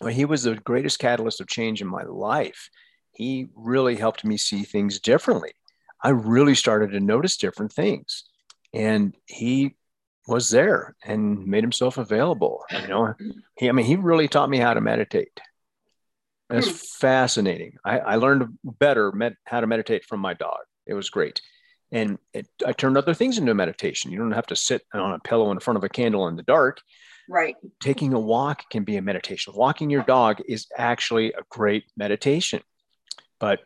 Well, 0.00 0.12
he 0.12 0.24
was 0.24 0.44
the 0.44 0.54
greatest 0.54 0.98
catalyst 0.98 1.40
of 1.42 1.48
change 1.48 1.82
in 1.82 1.88
my 1.88 2.04
life. 2.04 2.70
He 3.12 3.48
really 3.54 3.96
helped 3.96 4.24
me 4.24 4.38
see 4.38 4.62
things 4.62 4.98
differently. 4.98 5.52
I 6.02 6.10
really 6.10 6.54
started 6.54 6.92
to 6.92 7.00
notice 7.00 7.36
different 7.36 7.72
things. 7.72 8.24
And 8.72 9.14
he 9.26 9.76
was 10.26 10.48
there 10.48 10.96
and 11.04 11.46
made 11.46 11.64
himself 11.64 11.98
available. 11.98 12.64
You 12.70 12.88
know, 12.88 13.14
he, 13.56 13.68
I 13.68 13.72
mean, 13.72 13.86
he 13.86 13.96
really 13.96 14.28
taught 14.28 14.50
me 14.50 14.58
how 14.58 14.74
to 14.74 14.80
meditate. 14.80 15.40
That's 16.48 16.68
hmm. 16.68 16.74
fascinating. 16.74 17.74
I, 17.84 17.98
I 17.98 18.16
learned 18.16 18.58
better 18.64 19.12
med- 19.12 19.36
how 19.44 19.60
to 19.60 19.66
meditate 19.66 20.04
from 20.04 20.20
my 20.20 20.34
dog. 20.34 20.60
It 20.86 20.94
was 20.94 21.10
great. 21.10 21.40
And 21.92 22.18
it, 22.32 22.46
I 22.64 22.72
turned 22.72 22.96
other 22.96 23.14
things 23.14 23.38
into 23.38 23.54
meditation. 23.54 24.12
You 24.12 24.18
don't 24.18 24.30
have 24.32 24.46
to 24.46 24.56
sit 24.56 24.82
on 24.94 25.12
a 25.12 25.18
pillow 25.18 25.50
in 25.50 25.58
front 25.58 25.76
of 25.76 25.84
a 25.84 25.88
candle 25.88 26.28
in 26.28 26.36
the 26.36 26.42
dark. 26.42 26.80
Right. 27.28 27.56
Taking 27.80 28.12
a 28.12 28.20
walk 28.20 28.70
can 28.70 28.84
be 28.84 28.96
a 28.96 29.02
meditation. 29.02 29.54
Walking 29.56 29.90
your 29.90 30.02
dog 30.02 30.40
is 30.48 30.66
actually 30.76 31.32
a 31.32 31.42
great 31.48 31.84
meditation. 31.96 32.62
But 33.38 33.60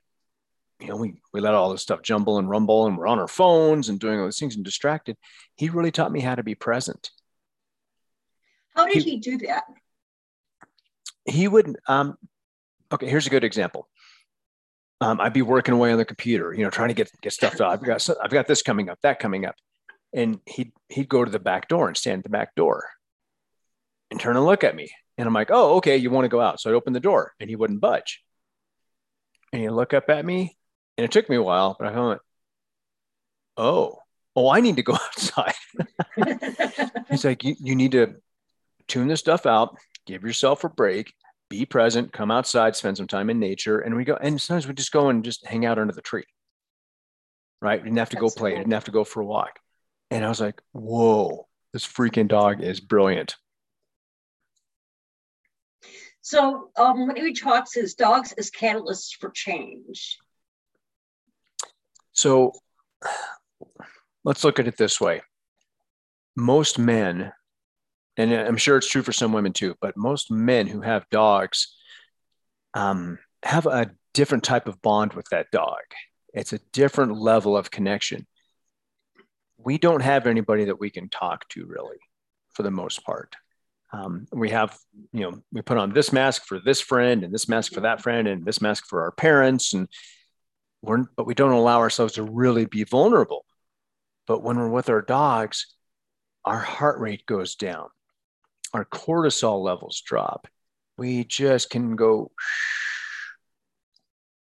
you 0.81 0.89
know, 0.89 0.97
we, 0.97 1.15
we 1.33 1.41
let 1.41 1.55
all 1.55 1.71
this 1.71 1.83
stuff 1.83 2.03
jumble 2.03 2.39
and 2.39 2.49
rumble 2.49 2.87
and 2.87 2.99
we're 2.99 3.07
on 3.07 3.19
our 3.19 3.29
phones 3.29 3.89
and 3.89 4.01
doing 4.01 4.19
all 4.19 4.27
these 4.27 4.39
things 4.39 4.57
and 4.57 4.65
distracted. 4.65 5.17
He 5.57 5.69
really 5.69 5.91
taught 5.91 6.13
me 6.13 6.21
how 6.21 6.35
to 6.35 6.43
be 6.43 6.55
present. 6.55 7.11
How 8.75 8.87
did 8.87 9.03
he, 9.03 9.13
he 9.13 9.17
do 9.19 9.39
that? 9.39 9.65
He 11.25 11.49
would. 11.49 11.77
Um, 11.87 12.17
okay, 12.93 13.09
here's 13.09 13.27
a 13.27 13.31
good 13.31 13.45
example. 13.45 13.89
Um, 15.01 15.21
I'd 15.21 15.33
be 15.33 15.43
working 15.43 15.75
away 15.75 15.93
on 15.93 15.99
the 15.99 16.05
computer, 16.05 16.53
you 16.53 16.65
know, 16.65 16.71
trying 16.71 16.89
to 16.89 16.95
get 16.95 17.11
get 17.21 17.33
stuff 17.33 17.57
done. 17.57 17.71
I've 17.71 17.83
got 17.83 18.09
I've 18.23 18.31
got 18.31 18.47
this 18.47 18.63
coming 18.63 18.89
up, 18.89 18.99
that 19.03 19.19
coming 19.21 19.47
up, 19.47 19.55
and 20.13 20.41
he'd 20.47 20.73
he'd 20.89 21.09
go 21.09 21.25
to 21.25 21.31
the 21.31 21.39
back 21.39 21.69
door 21.69 21.89
and 21.89 21.97
stand 21.97 22.19
at 22.19 22.25
the 22.25 22.31
back 22.31 22.55
door, 22.55 22.89
and 24.11 24.19
turn 24.19 24.37
and 24.37 24.45
look 24.45 24.65
at 24.65 24.75
me, 24.75 24.91
and 25.19 25.27
I'm 25.27 25.35
like, 25.35 25.51
oh, 25.51 25.77
okay, 25.77 25.97
you 25.97 26.11
want 26.11 26.25
to 26.25 26.29
go 26.29 26.41
out? 26.41 26.61
So 26.61 26.71
I'd 26.71 26.75
open 26.75 26.93
the 26.93 27.01
door, 27.01 27.33
and 27.39 27.49
he 27.49 27.57
wouldn't 27.57 27.81
budge, 27.81 28.23
and 29.53 29.63
he'd 29.63 29.71
look 29.71 29.95
up 29.95 30.11
at 30.11 30.25
me, 30.25 30.57
and 30.97 31.05
it 31.05 31.11
took 31.11 31.29
me 31.29 31.37
a 31.37 31.43
while, 31.43 31.77
but 31.79 31.89
I 31.93 32.01
went, 32.01 32.21
oh, 33.57 33.99
oh, 34.37 34.51
I 34.51 34.61
need 34.61 34.77
to 34.77 34.83
go 34.83 34.95
outside. 34.95 35.55
He's 37.11 37.25
like, 37.25 37.45
you, 37.45 37.57
you 37.61 37.75
need 37.77 37.93
to 37.93 38.17
tune 38.89 39.09
this 39.09 39.21
stuff 39.21 39.47
out, 39.47 39.77
give 40.07 40.23
yourself 40.23 40.65
a 40.65 40.69
break, 40.69 41.13
be 41.51 41.67
present, 41.67 42.13
come 42.13 42.31
outside, 42.31 42.77
spend 42.77 42.97
some 42.97 43.07
time 43.07 43.31
in 43.31 43.39
nature. 43.39 43.81
And 43.81 43.97
we 43.97 44.05
go, 44.05 44.17
and 44.21 44.41
sometimes 44.41 44.67
we 44.67 44.75
just 44.75 44.93
go 44.93 45.09
and 45.09 45.25
just 45.25 45.47
hang 45.47 45.65
out 45.67 45.79
under 45.79 45.93
the 45.93 46.03
tree. 46.03 46.25
Right. 47.61 47.81
We 47.81 47.89
didn't 47.89 47.99
have 47.99 48.11
to 48.11 48.17
That's 48.17 48.35
go 48.35 48.39
play, 48.41 48.51
cool. 48.51 48.59
didn't 48.59 48.73
have 48.73 48.85
to 48.85 48.91
go 48.91 49.05
for 49.05 49.21
a 49.21 49.25
walk. 49.25 49.59
And 50.11 50.25
I 50.25 50.29
was 50.29 50.41
like, 50.41 50.61
whoa, 50.73 51.49
this 51.73 51.87
freaking 51.87 52.29
dog 52.29 52.63
is 52.63 52.81
brilliant. 52.81 53.37
So 56.21 56.71
um, 56.77 57.07
when 57.07 57.17
he 57.17 57.35
talks 57.35 57.75
his 57.75 57.95
dogs 57.95 58.33
as 58.33 58.51
catalysts 58.51 59.17
for 59.19 59.31
change. 59.31 60.19
So 62.15 62.53
let's 64.25 64.43
look 64.43 64.59
at 64.59 64.67
it 64.67 64.77
this 64.77 65.01
way. 65.01 65.23
Most 66.37 66.79
men 66.79 67.33
and 68.17 68.33
I'm 68.33 68.57
sure 68.57 68.77
it's 68.77 68.89
true 68.89 69.03
for 69.03 69.13
some 69.13 69.33
women 69.33 69.53
too, 69.53 69.75
but 69.81 69.97
most 69.97 70.31
men 70.31 70.67
who 70.67 70.81
have 70.81 71.09
dogs 71.11 71.75
um, 72.73 73.19
have 73.43 73.67
a 73.67 73.91
different 74.13 74.45
type 74.45 74.69
of 74.69 74.81
bond 74.83 75.15
with 75.15 75.27
that 75.31 75.51
dog. 75.51 75.81
It's 76.33 76.53
a 76.53 76.61
different 76.73 77.19
level 77.19 77.57
of 77.57 77.71
connection. 77.71 78.27
We 79.59 79.79
don't 79.79 80.03
have 80.03 80.27
anybody 80.27 80.67
that 80.67 80.81
we 80.81 80.91
can 80.91 81.09
talk 81.09 81.49
to 81.51 81.67
really, 81.67 81.99
for 82.53 82.63
the 82.63 82.71
most 82.71 83.05
part. 83.05 83.35
Um, 83.93 84.27
we 84.33 84.51
have, 84.51 84.77
you 85.13 85.21
know, 85.21 85.43
we 85.53 85.63
put 85.63 85.79
on 85.79 85.93
this 85.93 86.13
mask 86.13 86.47
for 86.47 86.59
this 86.59 86.81
friend 86.81 87.23
and 87.23 87.33
this 87.33 87.49
mask 87.49 87.73
for 87.73 87.81
that 87.83 88.03
friend 88.03 88.27
and 88.27 88.45
this 88.45 88.61
mask 88.61 88.87
for 88.87 89.03
our 89.03 89.13
parents, 89.13 89.73
and 89.73 89.89
we're, 90.85 91.05
but 91.17 91.27
we 91.27 91.35
don't 91.35 91.53
allow 91.53 91.81
ourselves 91.81 92.15
to 92.15 92.23
really 92.23 92.67
be 92.67 92.85
vulnerable. 92.85 93.45
But 94.27 94.43
when 94.43 94.57
we're 94.57 94.69
with 94.69 94.89
our 94.89 95.03
dogs, 95.03 95.75
our 96.45 96.59
heart 96.59 96.99
rate 97.01 97.27
goes 97.27 97.55
down 97.55 97.89
our 98.75 98.85
cortisol 98.85 99.63
levels 99.63 100.03
drop. 100.05 100.49
We 100.99 101.25
just 101.25 101.71
can 101.71 101.97
go. 101.97 102.33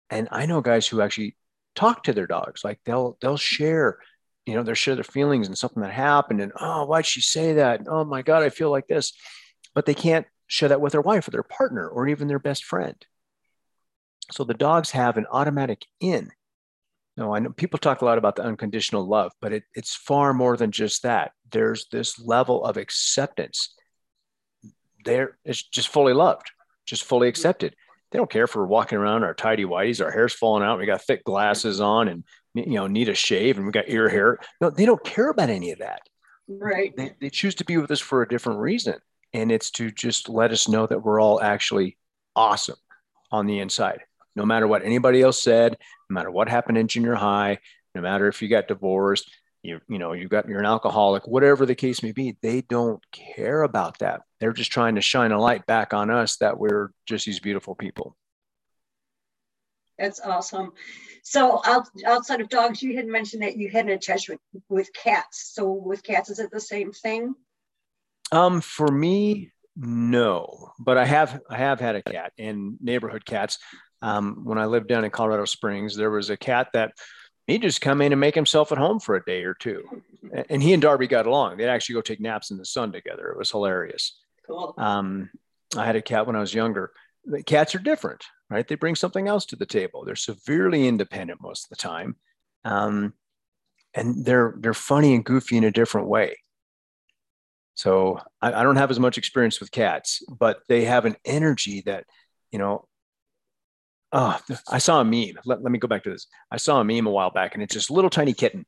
And 0.08 0.28
I 0.30 0.46
know 0.46 0.60
guys 0.60 0.86
who 0.86 1.00
actually 1.00 1.36
talk 1.74 2.04
to 2.04 2.12
their 2.12 2.26
dogs, 2.26 2.64
like 2.64 2.80
they'll 2.84 3.18
they'll 3.20 3.36
share, 3.36 3.98
you 4.46 4.54
know, 4.54 4.62
they'll 4.62 4.74
share 4.74 4.94
their 4.94 5.04
feelings 5.04 5.48
and 5.48 5.58
something 5.58 5.82
that 5.82 5.92
happened, 5.92 6.40
and 6.40 6.52
oh, 6.58 6.86
why'd 6.86 7.06
she 7.06 7.20
say 7.20 7.54
that? 7.54 7.82
Oh 7.88 8.04
my 8.04 8.22
God, 8.22 8.42
I 8.42 8.48
feel 8.48 8.70
like 8.70 8.86
this, 8.86 9.12
but 9.74 9.86
they 9.86 9.94
can't 9.94 10.26
share 10.46 10.68
that 10.68 10.80
with 10.80 10.92
their 10.92 11.00
wife 11.00 11.26
or 11.26 11.30
their 11.32 11.42
partner 11.42 11.88
or 11.88 12.08
even 12.08 12.28
their 12.28 12.38
best 12.38 12.64
friend. 12.64 12.96
So 14.30 14.44
the 14.44 14.54
dogs 14.54 14.90
have 14.90 15.16
an 15.16 15.26
automatic 15.30 15.84
in. 16.00 16.30
No, 17.16 17.34
I 17.34 17.40
know 17.40 17.50
people 17.50 17.78
talk 17.78 18.00
a 18.00 18.06
lot 18.06 18.16
about 18.16 18.36
the 18.36 18.44
unconditional 18.44 19.06
love, 19.06 19.32
but 19.40 19.52
it, 19.52 19.64
it's 19.74 19.94
far 19.94 20.32
more 20.32 20.56
than 20.56 20.70
just 20.70 21.02
that. 21.02 21.32
There's 21.50 21.86
this 21.90 22.18
level 22.18 22.64
of 22.64 22.78
acceptance 22.78 23.74
they're 25.04 25.36
it's 25.44 25.62
just 25.62 25.88
fully 25.88 26.12
loved, 26.12 26.50
just 26.86 27.04
fully 27.04 27.26
mm-hmm. 27.26 27.30
accepted. 27.30 27.76
They 28.10 28.18
don't 28.18 28.30
care 28.30 28.44
if 28.44 28.54
we're 28.54 28.66
walking 28.66 28.98
around 28.98 29.24
our 29.24 29.34
tidy 29.34 29.64
whities, 29.64 30.04
our 30.04 30.10
hair's 30.10 30.34
falling 30.34 30.62
out, 30.62 30.78
we 30.78 30.84
got 30.84 31.02
thick 31.02 31.24
glasses 31.24 31.80
on, 31.80 32.08
and 32.08 32.24
you 32.54 32.74
know 32.74 32.86
need 32.86 33.08
a 33.08 33.14
shave, 33.14 33.56
and 33.56 33.66
we 33.66 33.72
got 33.72 33.88
ear 33.88 34.08
hair. 34.08 34.38
No, 34.60 34.70
they 34.70 34.84
don't 34.84 35.02
care 35.04 35.30
about 35.30 35.50
any 35.50 35.70
of 35.70 35.78
that. 35.78 36.02
Right. 36.48 36.94
They, 36.96 37.12
they 37.20 37.30
choose 37.30 37.54
to 37.56 37.64
be 37.64 37.78
with 37.78 37.90
us 37.90 38.00
for 38.00 38.22
a 38.22 38.28
different 38.28 38.60
reason, 38.60 38.96
and 39.32 39.50
it's 39.50 39.70
to 39.72 39.90
just 39.90 40.28
let 40.28 40.50
us 40.50 40.68
know 40.68 40.86
that 40.86 41.02
we're 41.02 41.20
all 41.20 41.40
actually 41.40 41.96
awesome 42.36 42.76
on 43.30 43.46
the 43.46 43.60
inside. 43.60 44.02
No 44.34 44.44
matter 44.44 44.66
what 44.66 44.84
anybody 44.84 45.22
else 45.22 45.42
said, 45.42 45.76
no 46.08 46.14
matter 46.14 46.30
what 46.30 46.48
happened 46.48 46.78
in 46.78 46.88
junior 46.88 47.14
high, 47.14 47.58
no 47.94 48.00
matter 48.00 48.28
if 48.28 48.40
you 48.40 48.48
got 48.48 48.68
divorced, 48.68 49.30
you 49.62 49.80
you 49.88 49.98
know 49.98 50.12
you 50.12 50.28
got 50.28 50.48
you're 50.48 50.58
an 50.58 50.66
alcoholic 50.66 51.26
whatever 51.28 51.64
the 51.64 51.74
case 51.74 52.02
may 52.02 52.10
be 52.10 52.36
they 52.42 52.62
don't 52.62 53.00
care 53.12 53.62
about 53.62 53.98
that. 54.00 54.22
They're 54.40 54.52
just 54.52 54.72
trying 54.72 54.96
to 54.96 55.00
shine 55.00 55.32
a 55.32 55.40
light 55.40 55.66
back 55.66 55.94
on 55.94 56.10
us 56.10 56.36
that 56.36 56.58
we're 56.58 56.90
just 57.06 57.26
these 57.26 57.40
beautiful 57.40 57.74
people. 57.74 58.16
That's 59.98 60.20
awesome. 60.20 60.72
So 61.22 61.60
out, 61.64 61.86
outside 62.04 62.40
of 62.40 62.48
dogs 62.48 62.82
you 62.82 62.96
had 62.96 63.06
mentioned 63.06 63.42
that 63.42 63.56
you 63.56 63.70
had 63.70 63.84
an 63.84 63.92
attachment 63.92 64.40
with, 64.52 64.62
with 64.68 64.92
cats. 64.92 65.52
So 65.54 65.70
with 65.70 66.02
cats 66.02 66.28
is 66.30 66.40
it 66.40 66.50
the 66.50 66.60
same 66.60 66.90
thing? 66.92 67.34
Um 68.32 68.60
for 68.60 68.88
me 68.88 69.52
no 69.74 70.70
but 70.78 70.98
i 70.98 71.04
have 71.06 71.40
i 71.48 71.56
have 71.56 71.80
had 71.80 71.96
a 71.96 72.02
cat 72.02 72.30
and 72.36 72.76
neighborhood 72.82 73.24
cats 73.24 73.58
um, 74.02 74.44
when 74.44 74.58
i 74.58 74.66
lived 74.66 74.88
down 74.88 75.04
in 75.04 75.10
colorado 75.10 75.44
springs 75.44 75.96
there 75.96 76.10
was 76.10 76.30
a 76.30 76.36
cat 76.36 76.68
that 76.72 76.92
he'd 77.46 77.62
just 77.62 77.80
come 77.80 78.00
in 78.00 78.12
and 78.12 78.20
make 78.20 78.34
himself 78.34 78.72
at 78.72 78.78
home 78.78 79.00
for 79.00 79.16
a 79.16 79.24
day 79.24 79.44
or 79.44 79.54
two. 79.54 79.84
And 80.48 80.62
he 80.62 80.72
and 80.72 80.82
Darby 80.82 81.06
got 81.06 81.26
along. 81.26 81.56
They'd 81.56 81.68
actually 81.68 81.94
go 81.94 82.00
take 82.00 82.20
naps 82.20 82.50
in 82.50 82.56
the 82.56 82.64
sun 82.64 82.92
together. 82.92 83.28
It 83.28 83.38
was 83.38 83.50
hilarious. 83.50 84.18
Cool. 84.46 84.74
Um, 84.78 85.30
I 85.76 85.84
had 85.84 85.96
a 85.96 86.02
cat 86.02 86.26
when 86.26 86.36
I 86.36 86.40
was 86.40 86.54
younger. 86.54 86.92
The 87.24 87.42
cats 87.42 87.74
are 87.74 87.80
different, 87.80 88.24
right? 88.50 88.66
They 88.66 88.74
bring 88.74 88.94
something 88.94 89.28
else 89.28 89.46
to 89.46 89.56
the 89.56 89.66
table. 89.66 90.04
They're 90.04 90.16
severely 90.16 90.88
independent 90.88 91.40
most 91.40 91.64
of 91.64 91.70
the 91.70 91.76
time. 91.76 92.16
Um, 92.64 93.14
and 93.94 94.24
they're 94.24 94.54
they're 94.58 94.74
funny 94.74 95.14
and 95.14 95.24
goofy 95.24 95.56
in 95.56 95.64
a 95.64 95.70
different 95.70 96.08
way. 96.08 96.36
So 97.74 98.18
I, 98.40 98.52
I 98.52 98.62
don't 98.62 98.76
have 98.76 98.90
as 98.90 99.00
much 99.00 99.18
experience 99.18 99.60
with 99.60 99.70
cats, 99.70 100.22
but 100.28 100.60
they 100.68 100.84
have 100.84 101.04
an 101.04 101.16
energy 101.24 101.82
that, 101.86 102.04
you 102.50 102.58
know, 102.58 102.86
oh, 104.12 104.38
I 104.68 104.78
saw 104.78 105.00
a 105.00 105.04
meme. 105.04 105.38
Let, 105.44 105.62
let 105.62 105.72
me 105.72 105.78
go 105.78 105.88
back 105.88 106.04
to 106.04 106.10
this. 106.10 106.26
I 106.50 106.56
saw 106.58 106.80
a 106.80 106.84
meme 106.84 107.06
a 107.06 107.10
while 107.10 107.30
back, 107.30 107.54
and 107.54 107.62
it's 107.62 107.74
this 107.74 107.90
little 107.90 108.10
tiny 108.10 108.34
kitten. 108.34 108.66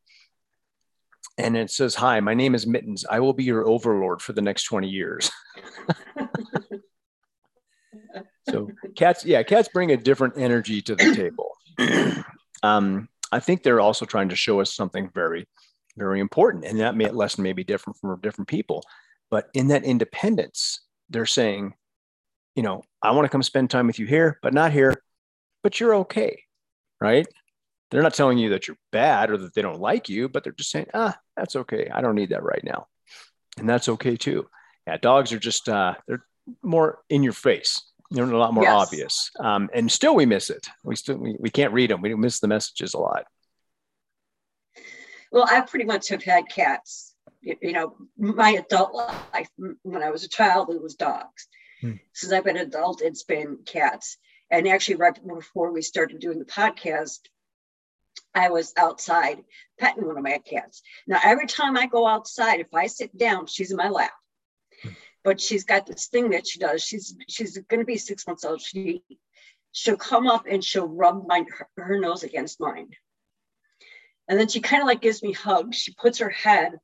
And 1.36 1.56
it 1.56 1.70
says, 1.70 1.94
Hi, 1.96 2.20
my 2.20 2.34
name 2.34 2.54
is 2.54 2.66
Mittens. 2.66 3.04
I 3.08 3.20
will 3.20 3.32
be 3.32 3.44
your 3.44 3.66
overlord 3.66 4.22
for 4.22 4.32
the 4.32 4.42
next 4.42 4.64
20 4.64 4.88
years. 4.88 5.30
so 8.48 8.70
cats, 8.94 9.24
yeah, 9.24 9.42
cats 9.42 9.68
bring 9.72 9.90
a 9.90 9.96
different 9.96 10.34
energy 10.36 10.80
to 10.82 10.94
the 10.94 11.14
table. 11.14 11.50
um, 12.62 13.08
I 13.32 13.40
think 13.40 13.62
they're 13.62 13.80
also 13.80 14.06
trying 14.06 14.28
to 14.28 14.36
show 14.36 14.60
us 14.60 14.72
something 14.72 15.10
very, 15.12 15.48
very 15.96 16.20
important. 16.20 16.64
And 16.64 16.78
that 16.80 16.94
may, 16.96 17.10
lesson 17.10 17.42
may 17.42 17.52
be 17.52 17.64
different 17.64 17.98
from 17.98 18.20
different 18.20 18.48
people. 18.48 18.84
But 19.30 19.48
in 19.54 19.68
that 19.68 19.84
independence, 19.84 20.80
they're 21.10 21.26
saying, 21.26 21.74
you 22.54 22.62
know, 22.62 22.82
I 23.02 23.10
want 23.10 23.24
to 23.24 23.28
come 23.28 23.42
spend 23.42 23.70
time 23.70 23.88
with 23.88 23.98
you 23.98 24.06
here, 24.06 24.38
but 24.40 24.54
not 24.54 24.70
here 24.70 24.94
but 25.64 25.80
you're 25.80 25.97
okay, 25.97 26.44
right? 27.00 27.26
They're 27.90 28.02
not 28.02 28.14
telling 28.14 28.38
you 28.38 28.50
that 28.50 28.68
you're 28.68 28.76
bad 28.92 29.30
or 29.30 29.38
that 29.38 29.54
they 29.54 29.62
don't 29.62 29.80
like 29.80 30.09
you, 30.09 30.28
but 30.28 30.44
they're 30.44 30.52
just 30.52 30.71
saying, 30.71 30.87
ah, 30.94 31.16
that's 31.37 31.56
okay. 31.56 31.88
I 31.92 32.00
don't 32.00 32.14
need 32.14 32.30
that 32.30 32.42
right 32.42 32.62
now. 32.62 32.87
And 33.59 33.68
that's 33.68 33.88
okay 33.88 34.16
too. 34.16 34.47
Yeah, 34.87 34.99
dogs 34.99 35.33
are 35.33 35.38
just, 35.38 35.68
uh, 35.68 35.94
they're 36.06 36.25
more 36.62 37.00
in 37.09 37.23
your 37.23 37.33
face. 37.33 37.80
They're 38.11 38.25
a 38.25 38.38
lot 38.38 38.52
more 38.52 38.64
yes. 38.64 38.75
obvious. 38.75 39.30
Um, 39.40 39.71
and 39.73 39.90
still 39.90 40.14
we 40.14 40.26
miss 40.26 40.50
it. 40.50 40.66
We 40.85 40.97
still, 40.97 41.16
we, 41.16 41.37
we 41.40 41.50
can't 41.50 41.73
read 41.73 41.90
them. 41.90 42.02
We 42.02 42.14
miss 42.14 42.40
the 42.40 42.49
messages 42.49 42.94
a 42.94 42.99
lot. 42.99 43.25
Well, 45.33 45.47
I 45.49 45.62
pretty 45.62 45.87
much 45.87 46.09
have 46.11 46.23
had 46.23 46.49
cats. 46.49 47.14
You 47.40 47.73
know, 47.73 47.97
my 48.18 48.50
adult 48.50 48.94
life, 48.94 49.49
when 49.83 50.02
I 50.02 50.11
was 50.11 50.25
a 50.25 50.28
child, 50.28 50.71
it 50.71 50.83
was 50.83 50.94
dogs. 50.94 51.49
Hmm. 51.80 51.92
Since 52.12 52.33
I've 52.33 52.44
been 52.44 52.56
an 52.56 52.66
adult, 52.66 53.02
it's 53.02 53.25
been 53.25 53.59
cats. 53.64 54.18
And 54.50 54.68
actually, 54.68 54.96
right 54.96 55.18
before 55.26 55.72
we 55.72 55.82
started 55.82 56.20
doing 56.20 56.38
the 56.38 56.44
podcast, 56.44 57.20
I 58.34 58.50
was 58.50 58.72
outside 58.76 59.44
petting 59.78 60.06
one 60.06 60.16
of 60.16 60.22
my 60.22 60.38
cats. 60.38 60.82
Now, 61.06 61.20
every 61.24 61.46
time 61.46 61.76
I 61.76 61.86
go 61.86 62.06
outside, 62.06 62.60
if 62.60 62.72
I 62.74 62.86
sit 62.86 63.16
down, 63.16 63.46
she's 63.46 63.70
in 63.70 63.76
my 63.76 63.88
lap. 63.88 64.12
But 65.22 65.40
she's 65.40 65.64
got 65.64 65.86
this 65.86 66.08
thing 66.08 66.30
that 66.30 66.46
she 66.46 66.58
does. 66.58 66.82
She's 66.82 67.16
she's 67.28 67.56
going 67.56 67.80
to 67.80 67.86
be 67.86 67.96
six 67.96 68.26
months 68.26 68.44
old. 68.44 68.60
She 68.60 69.02
she'll 69.72 69.96
come 69.96 70.26
up 70.26 70.46
and 70.48 70.62
she'll 70.62 70.86
rub 70.86 71.26
my 71.26 71.44
her, 71.58 71.68
her 71.76 71.98
nose 71.98 72.22
against 72.24 72.60
mine, 72.60 72.90
and 74.28 74.38
then 74.38 74.48
she 74.48 74.60
kind 74.60 74.82
of 74.82 74.86
like 74.86 75.00
gives 75.00 75.22
me 75.22 75.32
hugs. 75.32 75.76
She 75.76 75.94
puts 75.94 76.18
her 76.18 76.28
head 76.28 76.78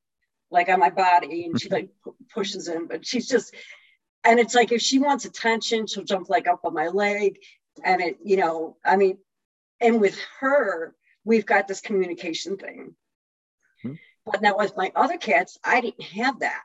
like 0.51 0.69
on 0.69 0.81
my 0.81 0.91
body 0.91 1.45
and 1.45 1.61
she 1.61 1.69
like 1.69 1.91
pushes 2.33 2.69
in. 2.69 2.87
But 2.87 3.07
she's 3.07 3.29
just 3.29 3.55
and 4.25 4.39
it's 4.39 4.55
like 4.55 4.73
if 4.73 4.83
she 4.83 4.99
wants 4.99 5.25
attention, 5.25 5.87
she'll 5.87 6.05
jump 6.05 6.29
like 6.29 6.47
up 6.47 6.61
on 6.65 6.75
my 6.75 6.89
leg 6.89 7.39
and 7.85 8.01
it 8.01 8.19
you 8.25 8.37
know 8.37 8.77
i 8.85 8.97
mean 8.97 9.17
and 9.81 10.01
with 10.01 10.19
her 10.41 10.95
we've 11.25 11.47
got 11.47 11.69
this 11.69 11.81
communication 11.81 12.57
thing 12.57 12.95
mm-hmm. 13.85 13.95
but 14.27 14.43
now 14.43 14.57
with 14.57 14.77
my 14.77 14.91
other 14.95 15.17
cats 15.17 15.59
i 15.65 15.81
didn't 15.81 16.03
have 16.03 16.41
that 16.41 16.63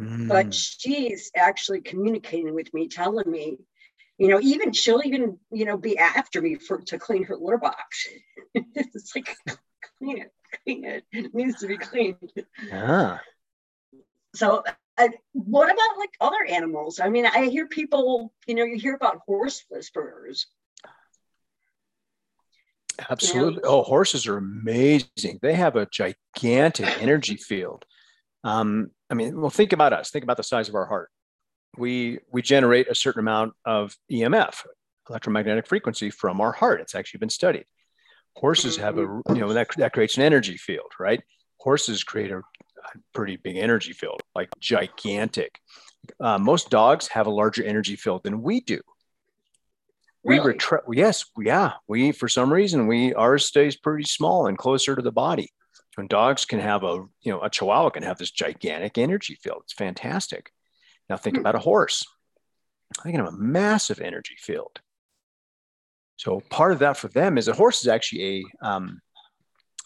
mm. 0.00 0.28
but 0.28 0.52
she's 0.54 1.30
actually 1.36 1.80
communicating 1.80 2.54
with 2.54 2.72
me, 2.74 2.88
telling 2.88 3.30
me, 3.30 3.58
you 4.18 4.28
know, 4.28 4.40
even 4.40 4.72
she'll 4.72 5.02
even, 5.04 5.38
you 5.50 5.64
know, 5.64 5.76
be 5.76 5.98
after 5.98 6.40
me 6.40 6.56
for 6.56 6.78
to 6.78 6.98
clean 6.98 7.24
her 7.24 7.36
litter 7.36 7.58
box. 7.58 8.08
it's 8.54 9.14
like 9.14 9.36
clean 9.98 10.18
it, 10.18 10.32
clean 10.64 10.84
it. 10.84 11.04
It 11.12 11.34
needs 11.34 11.60
to 11.60 11.66
be 11.66 11.76
cleaned. 11.76 12.32
Yeah. 12.66 13.18
So 14.34 14.64
What 15.32 15.66
about 15.70 15.98
like 15.98 16.14
other 16.20 16.44
animals? 16.48 17.00
I 17.00 17.08
mean, 17.08 17.26
I 17.26 17.46
hear 17.46 17.66
people, 17.66 18.32
you 18.46 18.54
know, 18.54 18.64
you 18.64 18.78
hear 18.78 18.94
about 18.94 19.20
horse 19.26 19.64
whisperers. 19.68 20.46
Absolutely. 23.10 23.62
Oh, 23.64 23.82
horses 23.82 24.26
are 24.26 24.38
amazing. 24.38 25.38
They 25.42 25.54
have 25.54 25.76
a 25.76 25.86
gigantic 25.86 27.02
energy 27.02 27.36
field. 27.36 27.84
Um, 28.44 28.90
I 29.10 29.14
mean, 29.14 29.40
well, 29.40 29.50
think 29.50 29.72
about 29.72 29.92
us. 29.92 30.10
Think 30.10 30.24
about 30.24 30.36
the 30.36 30.42
size 30.42 30.68
of 30.68 30.74
our 30.74 30.86
heart. 30.86 31.10
We 31.76 32.20
we 32.32 32.42
generate 32.42 32.88
a 32.88 32.94
certain 32.94 33.20
amount 33.20 33.52
of 33.64 33.94
EMF, 34.10 34.64
electromagnetic 35.10 35.66
frequency, 35.66 36.10
from 36.10 36.40
our 36.40 36.52
heart. 36.52 36.80
It's 36.80 36.94
actually 36.94 37.18
been 37.18 37.28
studied. 37.28 37.66
Horses 38.36 38.76
have 38.78 38.98
a 38.98 39.02
mm-hmm. 39.02 39.34
you 39.34 39.40
know 39.42 39.52
that 39.52 39.68
that 39.76 39.92
creates 39.92 40.16
an 40.16 40.22
energy 40.22 40.56
field, 40.56 40.92
right? 40.98 41.22
Horses 41.58 42.02
create 42.02 42.30
a 42.30 42.40
pretty 43.12 43.36
big 43.36 43.56
energy 43.56 43.92
field, 43.92 44.22
like 44.34 44.48
gigantic. 44.60 45.60
Uh, 46.20 46.38
most 46.38 46.70
dogs 46.70 47.08
have 47.08 47.26
a 47.26 47.30
larger 47.30 47.64
energy 47.64 47.96
field 47.96 48.22
than 48.22 48.42
we 48.42 48.60
do. 48.60 48.80
Really? 50.24 50.40
We 50.40 50.46
retract. 50.46 50.84
Yes, 50.92 51.24
yeah. 51.38 51.74
We 51.86 52.12
for 52.12 52.28
some 52.28 52.52
reason 52.52 52.86
we 52.86 53.14
ours 53.14 53.46
stays 53.46 53.76
pretty 53.76 54.04
small 54.04 54.46
and 54.46 54.58
closer 54.58 54.96
to 54.96 55.02
the 55.02 55.12
body. 55.12 55.50
When 55.94 56.08
dogs 56.08 56.44
can 56.44 56.58
have 56.58 56.82
a 56.82 57.04
you 57.22 57.32
know 57.32 57.40
a 57.40 57.48
Chihuahua 57.48 57.90
can 57.90 58.02
have 58.02 58.18
this 58.18 58.30
gigantic 58.30 58.98
energy 58.98 59.36
field. 59.40 59.62
It's 59.64 59.72
fantastic. 59.72 60.50
Now 61.08 61.16
think 61.16 61.36
hmm. 61.36 61.40
about 61.40 61.54
a 61.54 61.60
horse. 61.60 62.04
They 63.04 63.12
can 63.12 63.24
have 63.24 63.32
a 63.32 63.36
massive 63.36 64.00
energy 64.00 64.36
field. 64.38 64.80
So 66.16 66.40
part 66.50 66.72
of 66.72 66.80
that 66.80 66.96
for 66.96 67.08
them 67.08 67.38
is 67.38 67.48
a 67.48 67.52
horse 67.52 67.82
is 67.82 67.88
actually 67.88 68.44
a 68.62 68.66
um, 68.66 69.00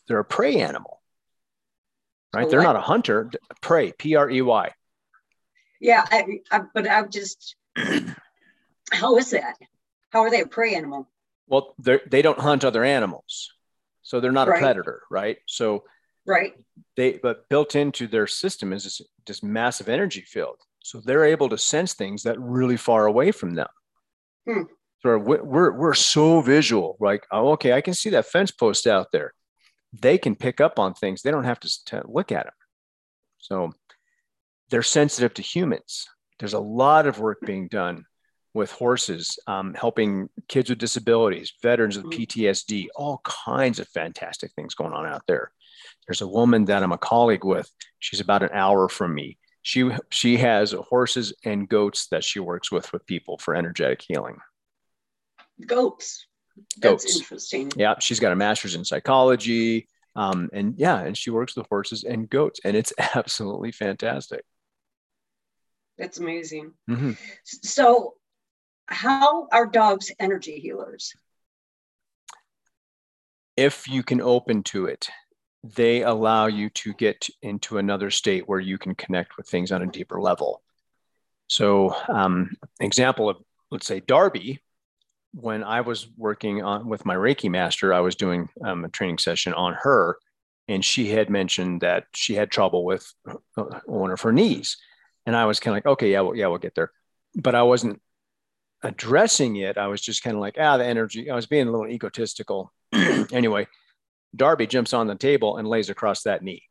they're 0.08 0.18
a 0.18 0.24
prey 0.24 0.56
animal, 0.60 0.99
right? 2.34 2.48
they're 2.48 2.62
not 2.62 2.76
a 2.76 2.80
hunter. 2.80 3.30
Prey, 3.60 3.92
P 3.92 4.14
R 4.16 4.30
E 4.30 4.42
Y. 4.42 4.70
Yeah, 5.80 6.04
I, 6.10 6.40
I, 6.50 6.60
but 6.74 6.88
I'm 6.88 7.10
just 7.10 7.56
how 8.92 9.16
is 9.16 9.30
that? 9.30 9.56
How 10.10 10.20
are 10.20 10.30
they 10.30 10.42
a 10.42 10.46
prey 10.46 10.74
animal? 10.74 11.08
Well, 11.46 11.74
they 11.78 12.22
don't 12.22 12.38
hunt 12.38 12.64
other 12.64 12.84
animals, 12.84 13.50
so 14.02 14.20
they're 14.20 14.30
not 14.30 14.48
right. 14.48 14.58
a 14.58 14.60
predator, 14.60 15.02
right? 15.10 15.38
So, 15.46 15.84
right. 16.26 16.52
They 16.96 17.18
but 17.20 17.48
built 17.48 17.74
into 17.74 18.06
their 18.06 18.28
system 18.28 18.72
is 18.72 18.84
this, 18.84 19.00
this 19.26 19.42
massive 19.42 19.88
energy 19.88 20.20
field, 20.20 20.56
so 20.78 21.00
they're 21.00 21.24
able 21.24 21.48
to 21.48 21.58
sense 21.58 21.94
things 21.94 22.22
that 22.22 22.38
really 22.38 22.76
far 22.76 23.06
away 23.06 23.32
from 23.32 23.54
them. 23.54 23.66
Hmm. 24.46 24.62
So 25.02 25.18
we're, 25.18 25.42
we're 25.42 25.72
we're 25.72 25.94
so 25.94 26.40
visual, 26.40 26.96
like 27.00 27.26
oh, 27.32 27.52
okay, 27.52 27.72
I 27.72 27.80
can 27.80 27.94
see 27.94 28.10
that 28.10 28.26
fence 28.26 28.50
post 28.50 28.86
out 28.86 29.08
there. 29.10 29.32
They 29.92 30.18
can 30.18 30.36
pick 30.36 30.60
up 30.60 30.78
on 30.78 30.94
things. 30.94 31.22
They 31.22 31.30
don't 31.30 31.44
have 31.44 31.60
to, 31.60 31.84
to 31.86 32.02
look 32.06 32.32
at 32.32 32.44
them. 32.44 32.54
So 33.38 33.72
they're 34.70 34.82
sensitive 34.82 35.34
to 35.34 35.42
humans. 35.42 36.06
There's 36.38 36.54
a 36.54 36.60
lot 36.60 37.06
of 37.06 37.18
work 37.18 37.38
being 37.44 37.68
done 37.68 38.04
with 38.54 38.72
horses, 38.72 39.38
um, 39.46 39.74
helping 39.74 40.28
kids 40.48 40.70
with 40.70 40.78
disabilities, 40.78 41.52
veterans 41.62 41.96
with 41.96 42.06
mm-hmm. 42.06 42.22
PTSD, 42.22 42.86
all 42.96 43.20
kinds 43.24 43.78
of 43.78 43.88
fantastic 43.88 44.52
things 44.52 44.74
going 44.74 44.92
on 44.92 45.06
out 45.06 45.22
there. 45.26 45.52
There's 46.06 46.20
a 46.20 46.28
woman 46.28 46.64
that 46.66 46.82
I'm 46.82 46.92
a 46.92 46.98
colleague 46.98 47.44
with. 47.44 47.70
She's 47.98 48.20
about 48.20 48.42
an 48.42 48.50
hour 48.52 48.88
from 48.88 49.14
me. 49.14 49.38
She 49.62 49.90
she 50.10 50.38
has 50.38 50.72
horses 50.72 51.34
and 51.44 51.68
goats 51.68 52.08
that 52.08 52.24
she 52.24 52.40
works 52.40 52.72
with 52.72 52.92
with 52.92 53.06
people 53.06 53.38
for 53.38 53.54
energetic 53.54 54.02
healing. 54.06 54.38
Goats. 55.64 56.26
That's 56.78 57.04
goats. 57.04 57.16
interesting. 57.16 57.72
Yeah, 57.76 57.94
she's 58.00 58.20
got 58.20 58.32
a 58.32 58.36
master's 58.36 58.74
in 58.74 58.84
psychology. 58.84 59.88
Um, 60.16 60.50
and 60.52 60.74
yeah, 60.76 61.00
and 61.00 61.16
she 61.16 61.30
works 61.30 61.56
with 61.56 61.66
horses 61.68 62.04
and 62.04 62.28
goats, 62.28 62.60
and 62.64 62.76
it's 62.76 62.92
absolutely 63.14 63.72
fantastic. 63.72 64.44
That's 65.98 66.18
amazing. 66.18 66.72
Mm-hmm. 66.88 67.12
So 67.44 68.14
how 68.86 69.48
are 69.52 69.66
dogs 69.66 70.10
energy 70.18 70.58
healers? 70.58 71.14
If 73.56 73.86
you 73.88 74.02
can 74.02 74.20
open 74.20 74.62
to 74.64 74.86
it, 74.86 75.08
they 75.62 76.02
allow 76.02 76.46
you 76.46 76.70
to 76.70 76.94
get 76.94 77.28
into 77.42 77.78
another 77.78 78.10
state 78.10 78.48
where 78.48 78.60
you 78.60 78.78
can 78.78 78.94
connect 78.94 79.36
with 79.36 79.46
things 79.46 79.70
on 79.72 79.82
a 79.82 79.86
deeper 79.86 80.20
level. 80.20 80.62
So, 81.48 81.94
um, 82.08 82.56
example 82.80 83.28
of 83.28 83.36
let's 83.70 83.86
say 83.86 84.00
Darby, 84.00 84.62
when 85.32 85.62
I 85.62 85.80
was 85.82 86.08
working 86.16 86.62
on 86.62 86.88
with 86.88 87.04
my 87.04 87.14
Reiki 87.14 87.50
master, 87.50 87.94
I 87.94 88.00
was 88.00 88.16
doing 88.16 88.48
um, 88.64 88.84
a 88.84 88.88
training 88.88 89.18
session 89.18 89.54
on 89.54 89.74
her, 89.82 90.18
and 90.68 90.84
she 90.84 91.10
had 91.10 91.30
mentioned 91.30 91.82
that 91.82 92.04
she 92.14 92.34
had 92.34 92.50
trouble 92.50 92.84
with 92.84 93.12
uh, 93.56 93.64
one 93.86 94.10
of 94.10 94.20
her 94.22 94.32
knees, 94.32 94.76
and 95.26 95.36
I 95.36 95.46
was 95.46 95.60
kind 95.60 95.72
of 95.72 95.76
like, 95.76 95.92
okay, 95.92 96.12
yeah, 96.12 96.20
well, 96.20 96.36
yeah, 96.36 96.48
we'll 96.48 96.58
get 96.58 96.74
there, 96.74 96.90
but 97.34 97.54
I 97.54 97.62
wasn't 97.62 98.00
addressing 98.82 99.56
it, 99.56 99.78
I 99.78 99.86
was 99.86 100.00
just 100.00 100.22
kind 100.22 100.36
of 100.36 100.40
like, 100.40 100.56
ah, 100.58 100.76
the 100.76 100.86
energy. 100.86 101.30
I 101.30 101.34
was 101.34 101.46
being 101.46 101.68
a 101.68 101.70
little 101.70 101.88
egotistical. 101.88 102.72
anyway, 102.92 103.68
Darby 104.34 104.66
jumps 104.66 104.92
on 104.92 105.06
the 105.06 105.14
table 105.14 105.56
and 105.56 105.68
lays 105.68 105.90
across 105.90 106.22
that 106.22 106.42
knee, 106.42 106.64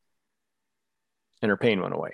and 1.41 1.49
her 1.49 1.57
pain 1.57 1.81
went 1.81 1.93
away. 1.93 2.11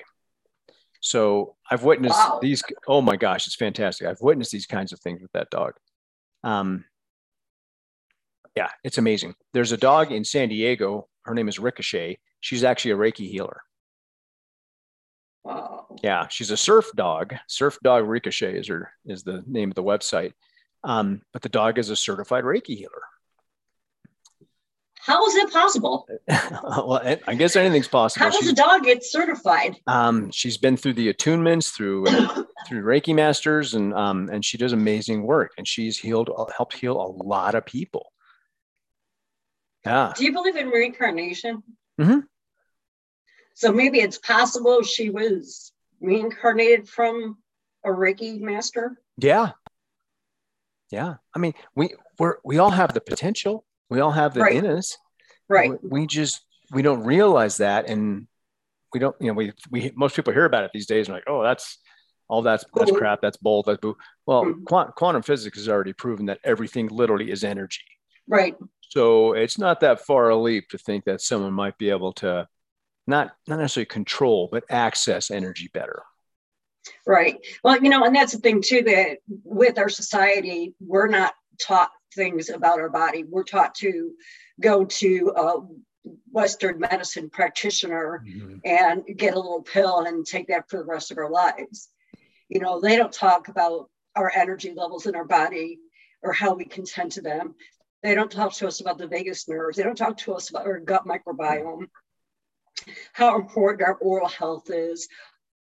So 1.02 1.56
I've 1.70 1.84
witnessed 1.84 2.18
wow. 2.18 2.40
these. 2.42 2.64
Oh 2.88 3.02
my 3.02 3.16
gosh, 3.16 3.48
it's 3.48 3.56
fantastic. 3.56 4.08
I've 4.08 4.22
witnessed 4.22 4.52
these 4.52 4.66
kinds 4.66 4.92
of 4.92 5.00
things 5.00 5.22
with 5.22 5.32
that 5.34 5.50
dog. 5.50 5.74
Um, 6.46 6.86
yeah, 8.56 8.70
it's 8.86 8.98
amazing. 8.98 9.36
There's 9.54 9.74
a 9.74 9.78
dog 9.78 10.12
in 10.12 10.24
San 10.24 10.48
Diego. 10.48 11.10
Her 11.24 11.34
name 11.34 11.50
is 11.50 11.60
Ricochet. 11.60 12.20
She's 12.40 12.64
actually 12.64 12.92
a 12.92 12.98
Reiki 12.98 13.30
healer. 13.30 13.62
Wow. 15.44 15.88
Yeah, 16.04 16.28
she's 16.30 16.52
a 16.52 16.58
surf 16.58 16.90
dog. 16.96 17.36
Surf 17.48 17.78
Dog 17.84 18.08
Ricochet 18.08 18.58
is 18.58 18.68
her 18.68 18.92
is 19.06 19.24
the 19.24 19.44
name 19.48 19.72
of 19.72 19.76
the 19.76 19.84
website. 19.84 20.34
Um, 20.84 21.22
but 21.34 21.42
the 21.42 21.50
dog 21.50 21.80
is 21.80 21.90
a 21.90 21.96
certified 21.96 22.44
Reiki 22.44 22.78
healer. 22.78 23.02
How 25.06 25.24
is 25.28 25.36
it 25.36 25.54
possible? 25.54 26.08
well, 26.28 27.00
I 27.28 27.36
guess 27.36 27.56
anything's 27.56 27.88
possible. 27.88 28.26
How 28.26 28.32
does 28.32 28.39
she's, 28.39 28.50
a 28.50 28.56
dog 28.56 28.84
get 28.84 29.04
certified? 29.04 29.76
Um, 29.86 30.32
she's 30.32 30.58
been 30.58 30.78
through 30.78 30.94
the 30.94 31.13
attunements, 31.13 31.72
through 31.72 32.08
uh, 32.08 32.44
through 32.68 32.82
Reiki 32.82 33.13
masters, 33.13 33.76
and 33.76 33.94
um, 33.94 34.30
and 34.32 34.44
she 34.44 34.58
does 34.58 34.74
amazing 34.74 35.22
work. 35.22 35.52
And 35.60 35.68
she's 35.68 36.00
healed, 36.00 36.32
helped 36.58 36.76
heal 36.76 37.00
a 37.00 37.24
lot 37.24 37.54
of 37.54 37.68
people. 37.68 38.12
Yeah. 39.86 40.12
Do 40.18 40.26
you 40.26 40.34
believe 40.34 40.56
in 40.56 40.70
reincarnation? 40.70 41.62
Mm-hmm. 42.02 42.22
So 43.54 43.72
maybe 43.72 44.00
it's 44.00 44.18
possible 44.18 44.82
she 44.82 45.12
was 45.12 45.72
reincarnated 46.02 46.89
from 46.89 47.38
a 47.86 47.89
Reiki 47.89 48.41
master. 48.41 48.98
Yeah. 49.20 49.52
Yeah. 50.89 51.18
I 51.36 51.38
mean, 51.38 51.54
we 51.76 51.94
we're 52.18 52.38
we 52.44 52.58
all 52.58 52.72
have 52.72 52.96
the 52.96 53.02
potential. 53.02 53.65
We 53.89 54.00
all 54.00 54.12
have 54.12 54.36
it 54.38 54.41
right. 54.41 54.56
in 54.56 54.65
us. 54.65 54.98
Right. 55.48 55.71
We, 55.84 56.08
just 56.08 56.41
we 56.71 56.82
don't 56.82 57.04
realize 57.04 57.58
that 57.58 57.88
and 57.88 58.28
we 58.93 59.00
don't, 59.00 59.15
you 59.19 59.28
know, 59.28 59.34
we 59.34 59.54
we 59.69 59.91
most 59.95 60.15
people 60.15 60.34
hear 60.34 60.45
about 60.45 60.63
it 60.63 60.71
these 60.74 60.88
days 60.88 61.08
and 61.08 61.15
like, 61.15 61.26
oh, 61.28 61.43
that's 61.43 61.78
all 62.28 62.41
that's 62.41 62.65
that's 62.74 62.89
mm-hmm. 62.89 62.98
crap, 62.98 63.21
that's 63.21 63.38
bull, 63.38 63.62
that's 63.63 63.80
boo. 63.80 63.95
Well, 64.26 64.45
mm-hmm. 64.45 64.63
quant, 64.63 64.95
quantum 64.95 65.21
physics 65.21 65.58
has 65.58 65.69
already 65.69 65.93
proven 65.93 66.26
that 66.28 66.39
everything 66.43 66.88
literally 66.88 67.30
is 67.30 67.43
energy. 67.43 67.84
Right. 68.28 68.56
So 68.89 69.34
it's 69.34 69.58
not 69.58 69.82
that 69.82 70.02
far 70.02 70.30
a 70.30 70.36
leap 70.36 70.69
to 70.69 70.78
think 70.78 71.06
that 71.06 71.21
someone 71.21 71.54
might 71.54 71.78
be 71.78 71.89
able 71.89 72.13
to 72.13 72.48
not 73.08 73.32
not 73.48 73.60
necessarily 73.60 73.86
control, 73.86 74.50
but 74.52 74.63
access 74.69 75.30
energy 75.30 75.69
better. 75.74 76.02
Right. 77.06 77.39
Well, 77.63 77.82
you 77.82 77.89
know, 77.89 78.04
and 78.04 78.15
that's 78.15 78.34
the 78.34 78.39
thing 78.39 78.62
too 78.62 78.84
that 78.84 79.17
with 79.43 79.78
our 79.78 79.89
society, 79.89 80.74
we're 80.80 81.08
not 81.08 81.34
taught 81.60 81.89
things 82.15 82.49
about 82.49 82.80
our 82.80 82.89
body. 82.89 83.23
We're 83.23 83.43
taught 83.43 83.75
to 83.75 84.12
go 84.60 84.86
to 84.86 85.34
a 85.36 86.10
Western 86.32 86.80
medicine 86.80 87.30
practitioner 87.30 88.23
mm-hmm. 88.25 88.58
and 88.63 89.04
get 89.17 89.34
a 89.34 89.39
little 89.39 89.63
pill 89.63 90.01
and 90.01 90.25
take 90.25 90.47
that 90.47 90.69
for 90.69 90.78
the 90.78 90.86
rest 90.86 91.12
of 91.12 91.17
our 91.17 91.30
lives. 91.30 91.89
You 92.49 92.60
know, 92.60 92.80
they 92.80 92.95
don't 92.95 93.13
talk 93.13 93.47
about 93.47 93.89
our 94.15 94.32
energy 94.34 94.73
levels 94.75 95.08
in 95.08 95.15
our 95.15 95.25
body 95.25 95.80
or 96.21 96.32
how 96.32 96.54
we 96.54 96.65
can 96.65 96.86
tend 96.86 97.12
to 97.13 97.21
them. 97.21 97.56
They 98.04 98.13
don't 98.13 98.32
talk 98.32 98.54
to 98.54 98.67
us 98.67 98.82
about 98.82 98.97
the 98.97 99.08
vagus 99.08 99.47
nerves. 99.47 99.78
They 99.78 99.84
don't 99.84 99.97
talk 99.97 100.17
to 100.19 100.34
us 100.36 100.49
about 100.49 100.67
our 100.67 100.80
gut 100.80 101.06
microbiome 101.06 101.88
how 103.13 103.36
important 103.36 103.88
our 103.88 103.95
oral 103.95 104.28
health 104.28 104.69
is, 104.69 105.08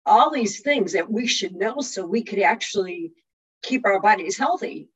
all 0.04 0.30
these 0.30 0.60
things 0.60 0.92
that 0.92 1.10
we 1.10 1.26
should 1.26 1.54
know 1.54 1.80
so 1.80 2.04
we 2.04 2.22
could 2.22 2.40
actually 2.40 3.12
keep 3.62 3.86
our 3.86 4.00
bodies 4.00 4.38
healthy. 4.38 4.88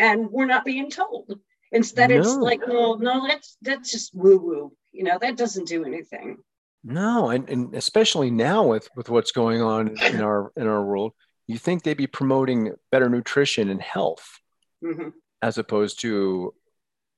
And 0.00 0.30
we're 0.30 0.46
not 0.46 0.64
being 0.64 0.90
told. 0.90 1.38
Instead, 1.72 2.08
no. 2.10 2.18
it's 2.18 2.34
like, 2.34 2.66
well, 2.66 2.98
no, 2.98 3.28
that's 3.28 3.58
that's 3.60 3.92
just 3.92 4.14
woo-woo. 4.14 4.72
You 4.92 5.04
know, 5.04 5.18
that 5.20 5.36
doesn't 5.36 5.68
do 5.68 5.84
anything. 5.84 6.38
No, 6.82 7.28
and, 7.28 7.48
and 7.50 7.74
especially 7.74 8.30
now 8.30 8.66
with 8.66 8.88
with 8.96 9.10
what's 9.10 9.32
going 9.32 9.60
on 9.60 9.96
in 10.02 10.22
our 10.22 10.52
in 10.56 10.66
our 10.66 10.82
world, 10.82 11.12
you 11.46 11.58
think 11.58 11.82
they'd 11.82 11.96
be 11.96 12.06
promoting 12.06 12.72
better 12.90 13.10
nutrition 13.10 13.68
and 13.68 13.82
health 13.82 14.40
mm-hmm. 14.82 15.10
as 15.42 15.58
opposed 15.58 16.00
to 16.00 16.54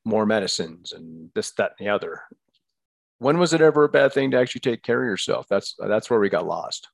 more 0.04 0.26
medicines 0.26 0.92
and 0.92 1.30
this, 1.36 1.52
that, 1.52 1.74
and 1.78 1.86
the 1.86 1.92
other. 1.92 2.22
When 3.18 3.38
was 3.38 3.52
it 3.52 3.60
ever 3.60 3.84
a 3.84 3.88
bad 3.88 4.12
thing 4.12 4.32
to 4.32 4.40
actually 4.40 4.62
take 4.62 4.82
care 4.82 5.00
of 5.00 5.06
yourself? 5.06 5.46
That's 5.48 5.76
that's 5.78 6.10
where 6.10 6.18
we 6.18 6.28
got 6.28 6.46
lost. 6.46 6.88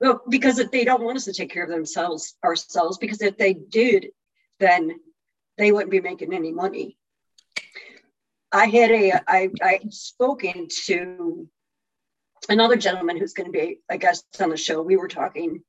Well, 0.00 0.22
because 0.30 0.58
if 0.58 0.70
they 0.70 0.84
don't 0.84 1.02
want 1.02 1.18
us 1.18 1.26
to 1.26 1.34
take 1.34 1.50
care 1.50 1.64
of 1.64 1.68
themselves 1.68 2.36
ourselves, 2.42 2.96
because 2.96 3.20
if 3.20 3.36
they 3.36 3.52
did, 3.52 4.06
then 4.60 5.00
they 5.58 5.72
wouldn't 5.72 5.90
be 5.90 6.00
making 6.00 6.32
any 6.32 6.52
money. 6.52 6.96
I 8.52 8.66
had 8.66 8.90
a 8.90 9.12
I 9.26 9.50
I 9.62 9.80
spoken 9.90 10.68
to 10.86 11.48
another 12.48 12.76
gentleman 12.76 13.16
who's 13.16 13.32
going 13.32 13.50
to 13.50 13.58
be 13.58 13.80
a 13.88 13.98
guest 13.98 14.24
on 14.40 14.50
the 14.50 14.56
show. 14.56 14.82
We 14.82 14.96
were 14.96 15.08
talking, 15.08 15.62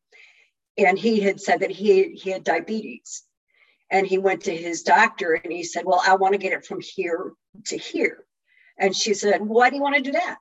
and 0.77 0.97
he 0.97 1.19
had 1.19 1.41
said 1.41 1.61
that 1.61 1.71
he 1.71 2.13
he 2.13 2.29
had 2.29 2.43
diabetes, 2.43 3.23
and 3.89 4.05
he 4.05 4.17
went 4.17 4.43
to 4.43 4.55
his 4.55 4.83
doctor 4.83 5.33
and 5.33 5.51
he 5.51 5.63
said, 5.63 5.85
"Well, 5.85 6.01
I 6.05 6.15
want 6.15 6.33
to 6.33 6.39
get 6.39 6.53
it 6.53 6.65
from 6.65 6.81
here 6.81 7.33
to 7.65 7.77
here," 7.77 8.25
and 8.77 8.95
she 8.95 9.13
said, 9.13 9.41
"Why 9.41 9.69
do 9.69 9.75
you 9.75 9.81
want 9.81 9.95
to 9.95 10.01
do 10.01 10.11
that?" 10.13 10.37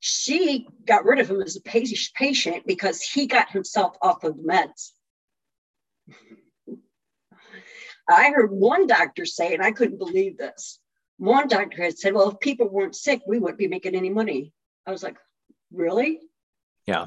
She 0.00 0.68
got 0.84 1.04
rid 1.04 1.18
of 1.18 1.28
him 1.28 1.42
as 1.42 1.56
a 1.56 1.60
patient 1.60 2.66
because 2.66 3.02
he 3.02 3.26
got 3.26 3.50
himself 3.50 3.96
off 4.00 4.22
of 4.24 4.36
the 4.36 4.42
meds. 4.42 4.92
I 8.08 8.30
heard 8.34 8.50
one 8.50 8.86
doctor 8.86 9.26
say, 9.26 9.54
and 9.54 9.62
I 9.62 9.72
couldn't 9.72 9.98
believe 9.98 10.38
this. 10.38 10.80
One 11.18 11.48
doctor 11.48 11.82
had 11.82 11.98
said, 11.98 12.14
Well, 12.14 12.30
if 12.30 12.40
people 12.40 12.68
weren't 12.68 12.96
sick, 12.96 13.22
we 13.26 13.38
wouldn't 13.38 13.58
be 13.58 13.68
making 13.68 13.94
any 13.94 14.10
money. 14.10 14.52
I 14.86 14.92
was 14.92 15.02
like, 15.02 15.16
Really? 15.72 16.20
Yeah. 16.86 17.06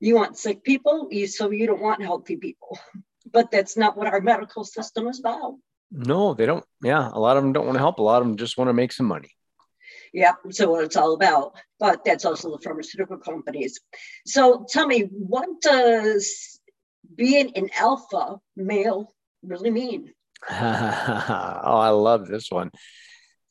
You 0.00 0.14
want 0.14 0.36
sick 0.36 0.62
people, 0.62 1.08
you, 1.10 1.26
so 1.26 1.50
you 1.50 1.66
don't 1.66 1.80
want 1.82 2.02
healthy 2.02 2.36
people. 2.36 2.78
But 3.30 3.50
that's 3.50 3.76
not 3.76 3.94
what 3.94 4.06
our 4.06 4.22
medical 4.22 4.64
system 4.64 5.06
is 5.06 5.20
about. 5.20 5.56
No, 5.90 6.32
they 6.32 6.46
don't. 6.46 6.64
Yeah. 6.82 7.10
A 7.12 7.20
lot 7.20 7.36
of 7.36 7.42
them 7.42 7.52
don't 7.52 7.66
want 7.66 7.74
to 7.74 7.80
help. 7.80 7.98
A 7.98 8.02
lot 8.02 8.22
of 8.22 8.26
them 8.26 8.38
just 8.38 8.56
want 8.56 8.68
to 8.68 8.72
make 8.72 8.90
some 8.90 9.04
money. 9.04 9.28
Yeah, 10.12 10.32
so 10.50 10.70
what 10.70 10.84
it's 10.84 10.96
all 10.96 11.14
about. 11.14 11.54
But 11.78 12.04
that's 12.04 12.24
also 12.24 12.50
the 12.50 12.62
pharmaceutical 12.62 13.18
companies. 13.18 13.80
So 14.26 14.64
tell 14.68 14.86
me, 14.86 15.02
what 15.02 15.48
does 15.60 16.58
being 17.14 17.52
an 17.56 17.68
alpha 17.78 18.38
male 18.56 19.14
really 19.42 19.70
mean? 19.70 20.12
oh, 20.50 20.54
I 20.54 21.90
love 21.90 22.26
this 22.26 22.50
one. 22.50 22.70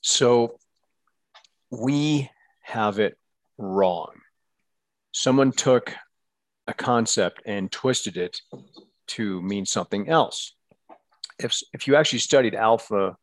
So 0.01 0.57
we 1.69 2.29
have 2.61 2.99
it 2.99 3.17
wrong. 3.57 4.13
Someone 5.11 5.51
took 5.51 5.93
a 6.67 6.73
concept 6.73 7.41
and 7.45 7.71
twisted 7.71 8.17
it 8.17 8.39
to 9.07 9.41
mean 9.41 9.65
something 9.65 10.09
else. 10.09 10.53
If, 11.39 11.57
if 11.73 11.87
you 11.87 11.95
actually 11.95 12.19
studied 12.19 12.55
alpha 12.55 13.15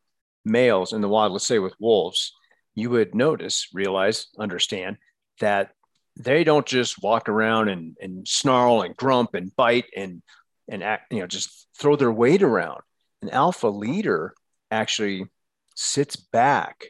males 0.44 0.92
in 0.92 1.00
the 1.00 1.08
wild, 1.08 1.32
let's 1.32 1.46
say 1.46 1.58
with 1.58 1.74
wolves, 1.78 2.32
you 2.74 2.90
would 2.90 3.14
notice, 3.14 3.68
realize, 3.72 4.26
understand 4.38 4.98
that 5.40 5.70
they 6.16 6.44
don't 6.44 6.66
just 6.66 7.02
walk 7.02 7.28
around 7.28 7.68
and, 7.68 7.96
and 8.00 8.26
snarl 8.26 8.82
and 8.82 8.96
grump 8.96 9.34
and 9.34 9.54
bite 9.56 9.86
and 9.96 10.22
and 10.66 10.82
act, 10.82 11.12
you 11.12 11.20
know, 11.20 11.26
just 11.26 11.68
throw 11.78 11.94
their 11.94 12.10
weight 12.10 12.42
around 12.42 12.80
an 13.24 13.30
alpha 13.30 13.68
leader 13.68 14.34
actually 14.70 15.26
sits 15.74 16.14
back, 16.14 16.84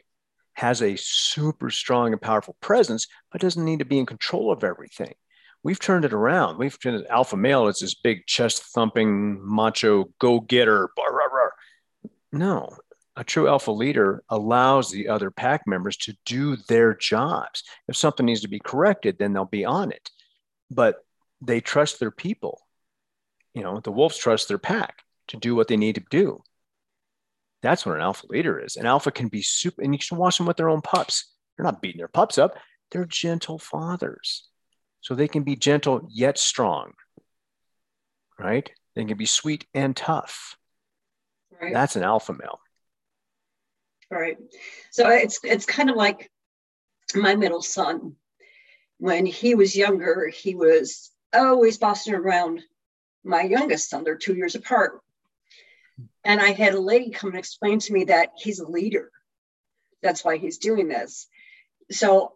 has 0.53 0.81
a 0.81 0.97
super 0.97 1.69
strong 1.69 2.11
and 2.11 2.21
powerful 2.21 2.57
presence, 2.59 3.07
but 3.31 3.39
doesn't 3.39 3.63
need 3.63 3.79
to 3.79 3.85
be 3.85 3.97
in 3.97 4.05
control 4.05 4.51
of 4.51 4.63
everything. 4.63 5.13
We've 5.63 5.79
turned 5.79 6.03
it 6.03 6.11
around. 6.11 6.57
We've 6.57 6.77
turned 6.77 6.97
it 6.97 7.07
alpha 7.09 7.37
male 7.37 7.67
as 7.67 7.79
this 7.79 7.95
big 7.95 8.25
chest 8.27 8.63
thumping 8.73 9.39
macho 9.41 10.09
go 10.19 10.41
getter. 10.41 10.89
No, 12.33 12.77
a 13.15 13.23
true 13.23 13.47
alpha 13.47 13.71
leader 13.71 14.21
allows 14.27 14.91
the 14.91 15.07
other 15.07 15.31
pack 15.31 15.61
members 15.65 15.95
to 15.97 16.17
do 16.25 16.57
their 16.67 16.93
jobs. 16.93 17.63
If 17.87 17.95
something 17.95 18.25
needs 18.25 18.41
to 18.41 18.49
be 18.49 18.59
corrected, 18.59 19.17
then 19.17 19.31
they'll 19.31 19.45
be 19.45 19.63
on 19.63 19.93
it. 19.93 20.11
But 20.69 20.97
they 21.41 21.61
trust 21.61 22.01
their 22.01 22.11
people. 22.11 22.59
You 23.53 23.63
know, 23.63 23.79
the 23.79 23.91
wolves 23.91 24.17
trust 24.17 24.49
their 24.49 24.57
pack 24.57 25.04
to 25.27 25.37
do 25.37 25.55
what 25.55 25.67
they 25.67 25.77
need 25.77 25.95
to 25.95 26.03
do. 26.09 26.41
That's 27.61 27.85
what 27.85 27.95
an 27.95 28.01
alpha 28.01 28.27
leader 28.29 28.59
is. 28.59 28.75
An 28.75 28.85
alpha 28.85 29.11
can 29.11 29.27
be 29.27 29.41
super, 29.41 29.81
and 29.81 29.93
you 29.93 29.99
can 29.99 30.17
watch 30.17 30.37
them 30.37 30.47
with 30.47 30.57
their 30.57 30.69
own 30.69 30.81
pups. 30.81 31.31
They're 31.57 31.63
not 31.63 31.81
beating 31.81 31.99
their 31.99 32.07
pups 32.07 32.37
up, 32.37 32.57
they're 32.91 33.05
gentle 33.05 33.57
fathers. 33.57 34.47
So 35.01 35.13
they 35.13 35.27
can 35.27 35.43
be 35.43 35.55
gentle 35.55 36.07
yet 36.09 36.37
strong, 36.37 36.93
right? 38.39 38.69
They 38.95 39.05
can 39.05 39.17
be 39.17 39.25
sweet 39.25 39.65
and 39.73 39.95
tough. 39.95 40.57
Right. 41.61 41.73
That's 41.73 41.95
an 41.95 42.03
alpha 42.03 42.33
male. 42.33 42.59
Right. 44.09 44.37
So 44.91 45.09
it's 45.09 45.39
it's 45.43 45.65
kind 45.65 45.89
of 45.89 45.95
like 45.95 46.31
my 47.15 47.35
middle 47.35 47.61
son. 47.61 48.15
When 48.97 49.25
he 49.25 49.55
was 49.55 49.75
younger, 49.75 50.27
he 50.27 50.55
was 50.55 51.11
always 51.33 51.77
bossing 51.77 52.15
around 52.15 52.61
my 53.23 53.41
youngest 53.41 53.89
son. 53.89 54.03
They're 54.03 54.15
two 54.15 54.35
years 54.35 54.55
apart. 54.55 55.01
And 56.25 56.41
I 56.41 56.51
had 56.51 56.73
a 56.73 56.79
lady 56.79 57.11
come 57.11 57.29
and 57.29 57.39
explain 57.39 57.79
to 57.79 57.93
me 57.93 58.05
that 58.05 58.31
he's 58.37 58.59
a 58.59 58.67
leader. 58.67 59.11
That's 60.01 60.25
why 60.25 60.37
he's 60.37 60.57
doing 60.57 60.87
this. 60.87 61.27
So 61.91 62.33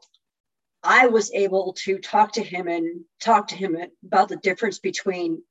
I 0.83 1.07
was 1.07 1.31
able 1.33 1.73
to 1.79 1.97
talk 1.97 2.33
to 2.33 2.43
him 2.43 2.67
and 2.67 3.01
talk 3.19 3.47
to 3.47 3.55
him 3.55 3.75
about 4.05 4.29
the 4.29 4.37
difference 4.37 4.79
between 4.79 5.41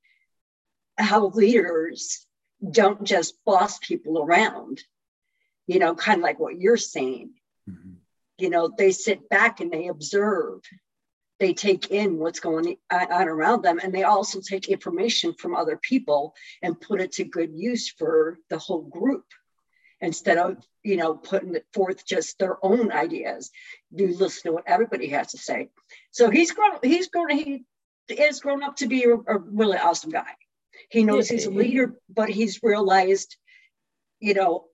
how 0.96 1.26
leaders 1.28 2.26
don't 2.68 3.04
just 3.04 3.34
boss 3.44 3.78
people 3.78 4.18
around, 4.22 4.82
you 5.66 5.78
know, 5.78 5.94
kind 5.94 6.18
of 6.18 6.22
like 6.22 6.38
what 6.38 6.58
you're 6.58 6.76
saying. 6.76 7.30
Mm-hmm. 7.68 7.94
You 8.38 8.50
know, 8.50 8.70
they 8.76 8.92
sit 8.92 9.28
back 9.28 9.60
and 9.60 9.70
they 9.70 9.88
observe 9.88 10.60
they 11.40 11.54
take 11.54 11.90
in 11.90 12.18
what's 12.18 12.40
going 12.40 12.76
on 12.90 13.28
around 13.28 13.62
them 13.62 13.78
and 13.82 13.94
they 13.94 14.02
also 14.02 14.40
take 14.40 14.68
information 14.68 15.34
from 15.34 15.54
other 15.54 15.76
people 15.76 16.34
and 16.62 16.80
put 16.80 17.00
it 17.00 17.12
to 17.12 17.24
good 17.24 17.52
use 17.54 17.88
for 17.88 18.38
the 18.50 18.58
whole 18.58 18.82
group 18.82 19.24
instead 20.00 20.38
of 20.38 20.56
you 20.82 20.96
know 20.96 21.14
putting 21.14 21.56
forth 21.72 22.06
just 22.06 22.38
their 22.38 22.64
own 22.64 22.92
ideas. 22.92 23.50
You 23.90 24.16
listen 24.16 24.50
to 24.50 24.52
what 24.54 24.64
everybody 24.66 25.08
has 25.08 25.28
to 25.32 25.38
say. 25.38 25.70
So 26.10 26.30
he's 26.30 26.52
grown 26.52 26.78
he's 26.82 27.08
grown 27.08 27.30
he 27.30 27.64
is 28.08 28.40
grown 28.40 28.62
up 28.62 28.76
to 28.76 28.86
be 28.86 29.04
a, 29.04 29.14
a 29.14 29.38
really 29.38 29.78
awesome 29.78 30.10
guy. 30.10 30.34
He 30.90 31.04
knows 31.04 31.28
he's 31.28 31.46
a 31.46 31.50
leader 31.50 31.94
but 32.08 32.28
he's 32.28 32.60
realized 32.62 33.36
you 34.20 34.34
know 34.34 34.64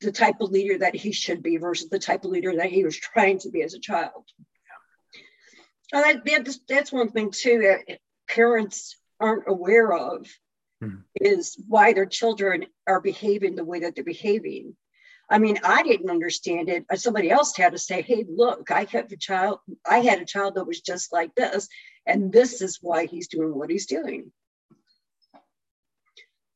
the 0.00 0.12
type 0.12 0.40
of 0.40 0.50
leader 0.50 0.78
that 0.78 0.94
he 0.94 1.12
should 1.12 1.42
be 1.42 1.56
versus 1.56 1.88
the 1.88 1.98
type 1.98 2.24
of 2.24 2.30
leader 2.30 2.54
that 2.56 2.70
he 2.70 2.84
was 2.84 2.96
trying 2.96 3.38
to 3.40 3.50
be 3.50 3.62
as 3.62 3.74
a 3.74 3.80
child 3.80 4.24
Oh, 5.94 6.02
that, 6.02 6.24
that's, 6.24 6.58
that's 6.68 6.92
one 6.92 7.10
thing 7.10 7.30
too 7.30 7.60
that 7.60 7.98
parents 8.28 8.96
aren't 9.20 9.44
aware 9.46 9.92
of 9.92 10.26
hmm. 10.82 10.96
is 11.20 11.56
why 11.68 11.92
their 11.92 12.06
children 12.06 12.66
are 12.86 13.00
behaving 13.00 13.54
the 13.54 13.64
way 13.64 13.80
that 13.80 13.94
they're 13.94 14.02
behaving. 14.02 14.76
I 15.30 15.38
mean, 15.38 15.58
I 15.62 15.84
didn't 15.84 16.10
understand 16.10 16.68
it. 16.68 16.84
Somebody 16.96 17.30
else 17.30 17.56
had 17.56 17.72
to 17.72 17.78
say, 17.78 18.02
"Hey, 18.02 18.26
look, 18.28 18.70
I 18.70 18.84
have 18.90 19.10
a 19.10 19.16
child. 19.16 19.60
I 19.88 20.00
had 20.00 20.20
a 20.20 20.26
child 20.26 20.56
that 20.56 20.66
was 20.66 20.80
just 20.80 21.12
like 21.12 21.34
this, 21.34 21.68
and 22.06 22.30
this 22.30 22.60
is 22.60 22.80
why 22.82 23.06
he's 23.06 23.28
doing 23.28 23.54
what 23.54 23.70
he's 23.70 23.86
doing." 23.86 24.32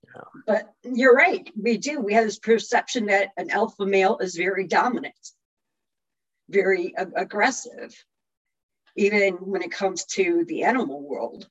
Yeah. 0.05 0.22
But 0.46 0.74
you're 0.83 1.14
right. 1.14 1.51
We 1.57 1.79
do. 1.79 2.01
We 2.01 2.12
have 2.12 2.24
this 2.24 2.38
perception 2.38 3.07
that 3.07 3.31
an 3.38 3.51
alpha 3.51 3.87
male 3.87 4.18
is 4.18 4.37
very 4.37 4.66
dominant, 4.66 5.14
very 6.51 6.94
ag- 6.94 7.12
aggressive 7.16 7.94
even 8.99 9.35
when 9.35 9.63
it 9.63 9.71
comes 9.71 10.05
to 10.05 10.45
the 10.47 10.65
animal 10.65 11.01
world 11.09 11.49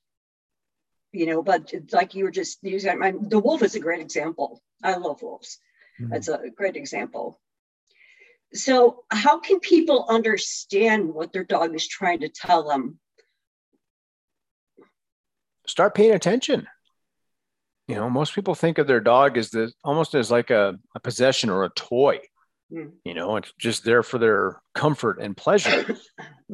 you 1.12 1.26
know 1.26 1.42
but 1.42 1.72
like 1.92 2.14
you 2.14 2.24
were 2.24 2.30
just 2.30 2.58
using 2.62 3.02
I 3.02 3.12
the 3.20 3.38
wolf 3.38 3.62
is 3.62 3.74
a 3.74 3.80
great 3.80 4.00
example. 4.00 4.62
I 4.82 4.96
love 4.96 5.22
wolves. 5.22 5.58
Mm-hmm. 6.00 6.12
that's 6.12 6.28
a 6.28 6.50
great 6.56 6.76
example. 6.76 7.40
So 8.54 9.04
how 9.10 9.40
can 9.40 9.60
people 9.60 10.06
understand 10.08 11.12
what 11.12 11.32
their 11.32 11.44
dog 11.44 11.74
is 11.74 11.86
trying 11.86 12.20
to 12.20 12.28
tell 12.28 12.68
them? 12.68 12.98
Start 15.66 15.94
paying 15.94 16.14
attention. 16.14 16.66
You 17.88 17.96
know 17.96 18.10
most 18.10 18.34
people 18.34 18.54
think 18.54 18.78
of 18.78 18.86
their 18.86 19.00
dog 19.00 19.38
as 19.38 19.50
the 19.50 19.72
almost 19.82 20.14
as 20.14 20.30
like 20.30 20.50
a, 20.50 20.78
a 20.94 21.00
possession 21.00 21.48
or 21.48 21.64
a 21.64 21.70
toy 21.70 22.20
Mm. 22.72 22.92
You 23.04 23.14
know, 23.14 23.36
it's 23.36 23.52
just 23.58 23.84
there 23.84 24.02
for 24.02 24.18
their 24.18 24.60
comfort 24.74 25.20
and 25.20 25.36
pleasure. 25.36 25.96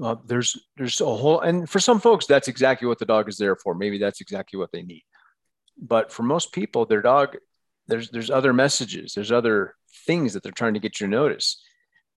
Uh, 0.03 0.17
there's 0.27 0.59
there's 0.77 1.01
a 1.01 1.05
whole 1.05 1.39
and 1.39 1.71
for 1.71 1.79
some 1.79 2.01
folks 2.01 2.27
that's 2.27 2.49
exactly 2.49 2.89
what 2.89 2.99
the 2.99 3.05
dog 3.05 3.29
is 3.29 3.39
there 3.39 3.55
for. 3.55 3.77
Maybe 3.77 3.97
that's 3.97 4.21
exactly 4.21 4.59
what 4.59 4.73
they 4.73 4.83
need. 4.83 5.05
But 5.81 6.11
for 6.11 6.25
most 6.25 6.53
people, 6.53 6.85
their 6.85 7.01
dog 7.01 7.37
there's 7.87 8.11
there's 8.11 8.29
other 8.29 8.53
messages. 8.53 9.15
There's 9.15 9.31
other 9.31 9.77
things 10.05 10.33
that 10.33 10.43
they're 10.43 10.51
trying 10.51 10.75
to 10.75 10.81
get 10.81 10.99
your 10.99 11.09
notice. 11.09 11.63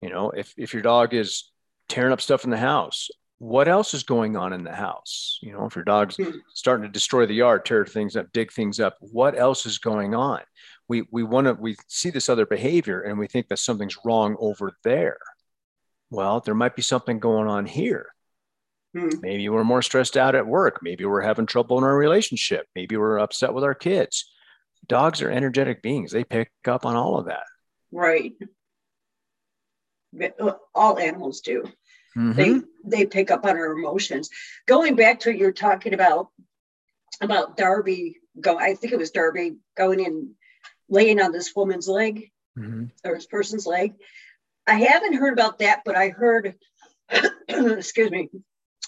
You 0.01 0.09
know, 0.09 0.29
if 0.29 0.53
if 0.55 0.71
your 0.71 0.83
dog 0.83 1.13
is 1.13 1.51
tearing 1.89 2.13
up 2.13 2.21
stuff 2.21 2.43
in 2.43 2.49
the 2.49 2.57
house. 2.57 3.09
What 3.37 3.67
else 3.67 3.93
is 3.93 4.03
going 4.03 4.37
on 4.37 4.53
in 4.53 4.63
the 4.63 4.73
house? 4.73 5.39
You 5.41 5.51
know, 5.51 5.65
if 5.65 5.75
your 5.75 5.83
dog's 5.83 6.15
mm-hmm. 6.17 6.37
starting 6.53 6.85
to 6.85 6.91
destroy 6.91 7.25
the 7.25 7.33
yard, 7.33 7.65
tear 7.65 7.85
things 7.85 8.15
up, 8.15 8.27
dig 8.31 8.51
things 8.51 8.79
up, 8.79 8.95
what 8.99 9.37
else 9.37 9.65
is 9.65 9.77
going 9.77 10.15
on? 10.15 10.41
We 10.87 11.07
we 11.11 11.23
want 11.23 11.47
to 11.47 11.53
we 11.53 11.75
see 11.87 12.09
this 12.09 12.29
other 12.29 12.45
behavior 12.45 13.01
and 13.01 13.17
we 13.17 13.27
think 13.27 13.47
that 13.47 13.59
something's 13.59 13.97
wrong 14.05 14.35
over 14.39 14.71
there. 14.83 15.17
Well, 16.11 16.39
there 16.41 16.55
might 16.55 16.75
be 16.75 16.81
something 16.81 17.19
going 17.19 17.47
on 17.47 17.65
here. 17.65 18.09
Hmm. 18.95 19.09
Maybe 19.21 19.49
we're 19.49 19.63
more 19.63 19.81
stressed 19.81 20.15
out 20.15 20.35
at 20.35 20.47
work. 20.47 20.79
Maybe 20.81 21.05
we're 21.05 21.21
having 21.21 21.45
trouble 21.45 21.77
in 21.77 21.83
our 21.83 21.97
relationship. 21.97 22.67
Maybe 22.75 22.95
we're 22.95 23.19
upset 23.19 23.53
with 23.53 23.63
our 23.63 23.73
kids. 23.73 24.31
Dogs 24.87 25.21
are 25.21 25.29
energetic 25.29 25.81
beings. 25.81 26.11
They 26.11 26.23
pick 26.23 26.51
up 26.67 26.85
on 26.85 26.95
all 26.95 27.17
of 27.17 27.25
that. 27.25 27.43
Right. 27.91 28.33
All 30.73 30.97
animals 30.97 31.41
do. 31.41 31.63
Mm-hmm. 32.15 32.31
They 32.33 32.61
they 32.85 33.05
pick 33.05 33.31
up 33.31 33.45
on 33.45 33.57
our 33.57 33.73
emotions. 33.73 34.29
Going 34.65 34.95
back 34.95 35.19
to 35.21 35.29
what 35.29 35.37
you're 35.37 35.51
talking 35.51 35.93
about 35.93 36.29
about 37.21 37.57
Darby 37.57 38.17
go 38.39 38.57
I 38.57 38.75
think 38.75 38.93
it 38.93 38.99
was 38.99 39.11
Darby 39.11 39.57
going 39.75 39.99
in 39.99 40.35
laying 40.89 41.21
on 41.21 41.31
this 41.31 41.55
woman's 41.55 41.87
leg 41.87 42.31
mm-hmm. 42.57 42.85
or 43.03 43.15
this 43.15 43.25
person's 43.25 43.65
leg. 43.65 43.93
I 44.67 44.79
haven't 44.79 45.13
heard 45.13 45.33
about 45.33 45.59
that, 45.59 45.81
but 45.85 45.95
I 45.95 46.09
heard 46.09 46.55
excuse 47.47 48.11
me, 48.11 48.29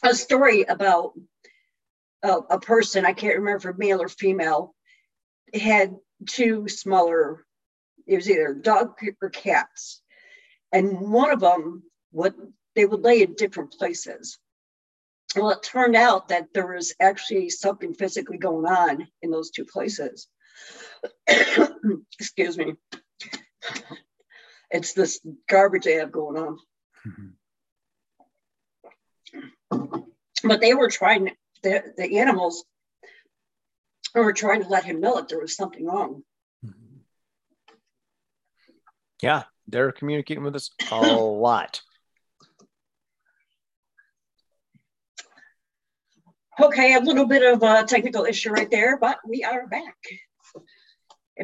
a 0.03 0.13
story 0.13 0.63
about 0.63 1.13
a, 2.23 2.37
a 2.49 2.59
person, 2.59 3.05
I 3.05 3.13
can't 3.13 3.37
remember 3.37 3.69
if 3.69 3.77
male 3.77 4.01
or 4.01 4.09
female, 4.09 4.73
had 5.53 5.95
two 6.27 6.67
smaller, 6.67 7.45
it 8.05 8.15
was 8.15 8.29
either 8.29 8.53
dog 8.53 8.97
or 9.21 9.29
cats. 9.29 10.01
And 10.71 10.99
one 10.99 11.31
of 11.31 11.39
them 11.39 11.83
would 12.11 12.33
they 12.75 12.85
would 12.85 13.01
lay 13.01 13.23
in 13.23 13.33
different 13.33 13.71
places. 13.71 14.37
Well, 15.35 15.49
it 15.49 15.63
turned 15.63 15.95
out 15.95 16.27
that 16.27 16.53
there 16.53 16.67
was 16.67 16.93
actually 16.99 17.49
something 17.49 17.93
physically 17.93 18.37
going 18.37 18.65
on 18.65 19.07
in 19.21 19.31
those 19.31 19.49
two 19.49 19.65
places. 19.65 20.27
Excuse 22.19 22.57
me. 22.57 22.75
It's 24.69 24.93
this 24.93 25.19
garbage 25.47 25.85
have 25.85 26.11
going 26.11 26.37
on. 26.37 26.57
Mm-hmm 27.07 27.27
but 30.43 30.61
they 30.61 30.73
were 30.73 30.89
trying 30.89 31.31
the, 31.63 31.83
the 31.97 32.19
animals 32.19 32.65
were 34.13 34.33
trying 34.33 34.63
to 34.63 34.69
let 34.69 34.83
him 34.83 34.99
know 34.99 35.15
that 35.15 35.27
there 35.29 35.39
was 35.39 35.55
something 35.55 35.85
wrong 35.85 36.23
yeah 39.21 39.43
they're 39.67 39.91
communicating 39.91 40.43
with 40.43 40.55
us 40.55 40.71
a 40.91 40.95
lot 40.95 41.81
okay 46.59 46.95
a 46.95 46.99
little 46.99 47.25
bit 47.25 47.43
of 47.43 47.61
a 47.63 47.83
technical 47.85 48.25
issue 48.25 48.51
right 48.51 48.71
there 48.71 48.97
but 48.97 49.17
we 49.27 49.43
are 49.43 49.67
back 49.67 49.95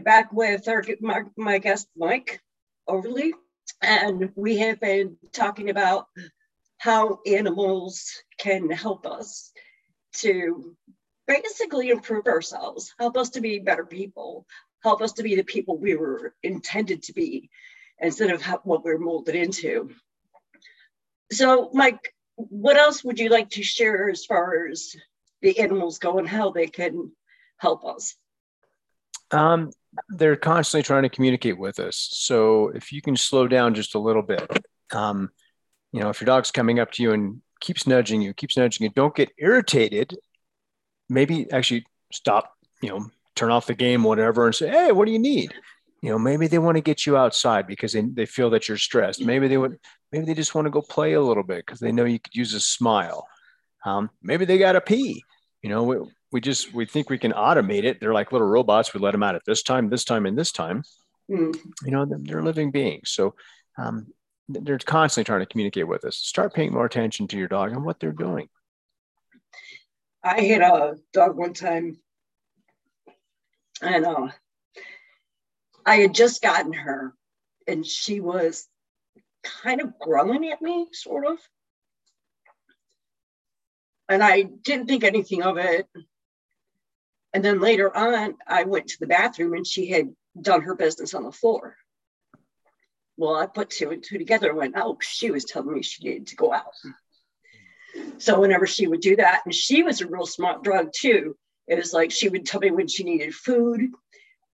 back 0.03 0.31
with 0.33 0.67
our 0.67 0.83
my, 1.01 1.23
my 1.37 1.57
guest 1.57 1.87
mike 1.95 2.41
overly 2.87 3.33
and 3.81 4.31
we 4.35 4.57
have 4.57 4.79
been 4.79 5.17
talking 5.31 5.69
about 5.69 6.07
how 6.77 7.19
animals 7.25 8.11
can 8.37 8.69
help 8.69 9.05
us 9.05 9.51
to 10.13 10.75
basically 11.27 11.89
improve 11.89 12.27
ourselves, 12.27 12.93
help 12.99 13.17
us 13.17 13.31
to 13.31 13.41
be 13.41 13.59
better 13.59 13.85
people, 13.85 14.45
help 14.83 15.01
us 15.01 15.13
to 15.13 15.23
be 15.23 15.35
the 15.35 15.43
people 15.43 15.77
we 15.77 15.95
were 15.95 16.33
intended 16.43 17.03
to 17.03 17.13
be 17.13 17.49
instead 17.99 18.31
of 18.31 18.41
what 18.63 18.83
we're 18.83 18.97
molded 18.97 19.35
into. 19.35 19.89
So, 21.31 21.69
Mike, 21.73 22.13
what 22.35 22.77
else 22.77 23.03
would 23.03 23.19
you 23.19 23.29
like 23.29 23.51
to 23.51 23.63
share 23.63 24.09
as 24.09 24.25
far 24.25 24.67
as 24.67 24.95
the 25.41 25.59
animals 25.59 25.99
go 25.99 26.19
and 26.19 26.27
how 26.27 26.51
they 26.51 26.67
can 26.67 27.11
help 27.57 27.85
us? 27.85 28.15
Um, 29.31 29.71
they're 30.09 30.35
constantly 30.35 30.83
trying 30.83 31.03
to 31.03 31.09
communicate 31.09 31.57
with 31.57 31.79
us. 31.79 32.09
So 32.11 32.69
if 32.69 32.91
you 32.91 33.01
can 33.01 33.15
slow 33.15 33.47
down 33.47 33.75
just 33.75 33.95
a 33.95 33.99
little 33.99 34.21
bit, 34.21 34.47
um, 34.91 35.29
you 35.91 35.99
know, 35.99 36.09
if 36.09 36.19
your 36.19 36.25
dog's 36.25 36.51
coming 36.51 36.79
up 36.79 36.91
to 36.93 37.03
you 37.03 37.11
and 37.11 37.41
keeps 37.59 37.85
nudging 37.87 38.21
you, 38.21 38.33
keeps 38.33 38.57
nudging 38.57 38.85
you, 38.85 38.89
don't 38.89 39.15
get 39.15 39.31
irritated. 39.37 40.17
Maybe 41.09 41.51
actually 41.51 41.85
stop, 42.11 42.53
you 42.81 42.89
know, 42.89 43.07
turn 43.35 43.51
off 43.51 43.67
the 43.67 43.73
game, 43.73 44.03
whatever, 44.03 44.45
and 44.45 44.55
say, 44.55 44.69
hey, 44.69 44.91
what 44.91 45.05
do 45.05 45.11
you 45.11 45.19
need? 45.19 45.53
You 46.01 46.09
know, 46.09 46.19
maybe 46.19 46.47
they 46.47 46.59
want 46.59 46.75
to 46.75 46.81
get 46.81 47.05
you 47.05 47.15
outside 47.15 47.65
because 47.65 47.93
they, 47.93 48.01
they 48.01 48.25
feel 48.25 48.49
that 48.49 48.67
you're 48.67 48.77
stressed. 48.77 49.21
Maybe 49.21 49.47
they 49.47 49.57
would, 49.57 49.79
maybe 50.11 50.25
they 50.25 50.33
just 50.33 50.53
want 50.53 50.65
to 50.65 50.71
go 50.71 50.81
play 50.81 51.13
a 51.13 51.21
little 51.21 51.43
bit 51.43 51.65
because 51.65 51.79
they 51.79 51.91
know 51.91 52.03
you 52.03 52.19
could 52.19 52.35
use 52.35 52.53
a 52.53 52.59
smile. 52.59 53.25
Um, 53.85 54.09
maybe 54.21 54.45
they 54.45 54.57
got 54.57 54.73
to 54.73 54.81
pee. 54.81 55.23
You 55.61 55.69
know, 55.69 56.09
we, 56.33 56.41
just 56.41 56.73
we 56.73 56.85
think 56.85 57.09
we 57.09 57.19
can 57.19 57.31
automate 57.31 57.83
it. 57.83 57.99
They're 57.99 58.13
like 58.13 58.31
little 58.31 58.47
robots. 58.47 58.93
We 58.93 58.99
let 58.99 59.11
them 59.11 59.23
out 59.23 59.35
at 59.35 59.45
this 59.45 59.61
time, 59.61 59.89
this 59.89 60.03
time, 60.03 60.25
and 60.25 60.37
this 60.37 60.51
time. 60.51 60.83
Mm. 61.31 61.55
You 61.85 61.91
know, 61.91 62.05
they're 62.05 62.41
living 62.41 62.71
beings. 62.71 63.11
So 63.11 63.35
um, 63.77 64.07
they're 64.49 64.79
constantly 64.79 65.25
trying 65.25 65.41
to 65.41 65.45
communicate 65.45 65.87
with 65.87 66.03
us. 66.03 66.17
Start 66.17 66.53
paying 66.53 66.73
more 66.73 66.85
attention 66.85 67.27
to 67.27 67.37
your 67.37 67.47
dog 67.47 67.71
and 67.71 67.85
what 67.85 67.99
they're 67.99 68.11
doing. 68.11 68.49
I 70.23 70.41
had 70.41 70.61
a 70.61 70.95
dog 71.13 71.37
one 71.37 71.53
time, 71.53 71.97
and 73.81 74.05
uh, 74.05 74.29
I 75.85 75.97
had 75.97 76.15
just 76.15 76.41
gotten 76.41 76.73
her, 76.73 77.13
and 77.67 77.85
she 77.85 78.21
was 78.21 78.67
kind 79.43 79.81
of 79.81 79.99
growling 79.99 80.49
at 80.49 80.61
me, 80.61 80.87
sort 80.93 81.27
of. 81.27 81.37
And 84.09 84.23
I 84.23 84.43
didn't 84.43 84.87
think 84.87 85.03
anything 85.03 85.43
of 85.43 85.57
it. 85.57 85.87
And 87.33 87.43
then 87.43 87.59
later 87.59 87.95
on, 87.95 88.35
I 88.47 88.63
went 88.63 88.87
to 88.87 88.99
the 88.99 89.07
bathroom 89.07 89.53
and 89.53 89.65
she 89.65 89.89
had 89.89 90.13
done 90.39 90.61
her 90.61 90.75
business 90.75 91.13
on 91.13 91.23
the 91.23 91.31
floor. 91.31 91.75
Well, 93.17 93.35
I 93.35 93.45
put 93.45 93.69
two 93.69 93.91
and 93.91 94.03
two 94.03 94.17
together 94.17 94.49
and 94.49 94.57
went, 94.57 94.75
oh, 94.77 94.97
she 95.01 95.31
was 95.31 95.45
telling 95.45 95.73
me 95.73 95.81
she 95.81 96.03
needed 96.03 96.27
to 96.27 96.35
go 96.35 96.53
out. 96.53 96.73
So 98.17 98.39
whenever 98.39 98.65
she 98.65 98.87
would 98.87 99.01
do 99.01 99.15
that, 99.17 99.41
and 99.45 99.53
she 99.53 99.83
was 99.83 100.01
a 100.01 100.07
real 100.07 100.25
smart 100.25 100.63
drug 100.63 100.91
too. 100.95 101.35
It 101.67 101.75
was 101.75 101.93
like 101.93 102.11
she 102.11 102.29
would 102.29 102.45
tell 102.45 102.59
me 102.59 102.71
when 102.71 102.87
she 102.87 103.03
needed 103.03 103.33
food. 103.33 103.81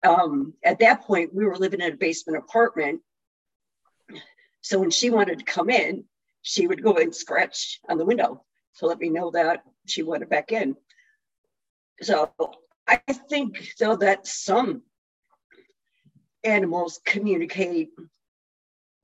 Um, 0.03 0.55
at 0.65 0.79
that 0.81 1.03
point, 1.03 1.35
we 1.35 1.45
were 1.45 1.57
living 1.57 1.81
in 1.81 1.93
a 1.93 1.97
basement 1.97 2.39
apartment. 2.39 3.01
So 4.61 4.79
when 4.79 4.91
she 4.91 5.11
wanted 5.11 5.39
to 5.39 5.45
come 5.45 5.71
in, 5.71 6.05
she 6.43 6.67
would 6.67 6.83
go 6.83 6.95
and 6.95 7.15
scratch 7.15 7.81
on 7.89 7.99
the 7.99 8.05
window 8.05 8.45
to 8.79 8.87
let 8.87 8.99
me 8.99 9.09
know 9.09 9.31
that 9.33 9.63
she 9.87 10.03
wanted 10.03 10.29
back 10.29 10.53
in. 10.53 10.77
So 12.03 12.31
I 12.89 13.01
think 13.29 13.75
though 13.79 13.97
that 13.97 14.27
some 14.27 14.83
animals 16.45 17.01
communicate 17.05 17.91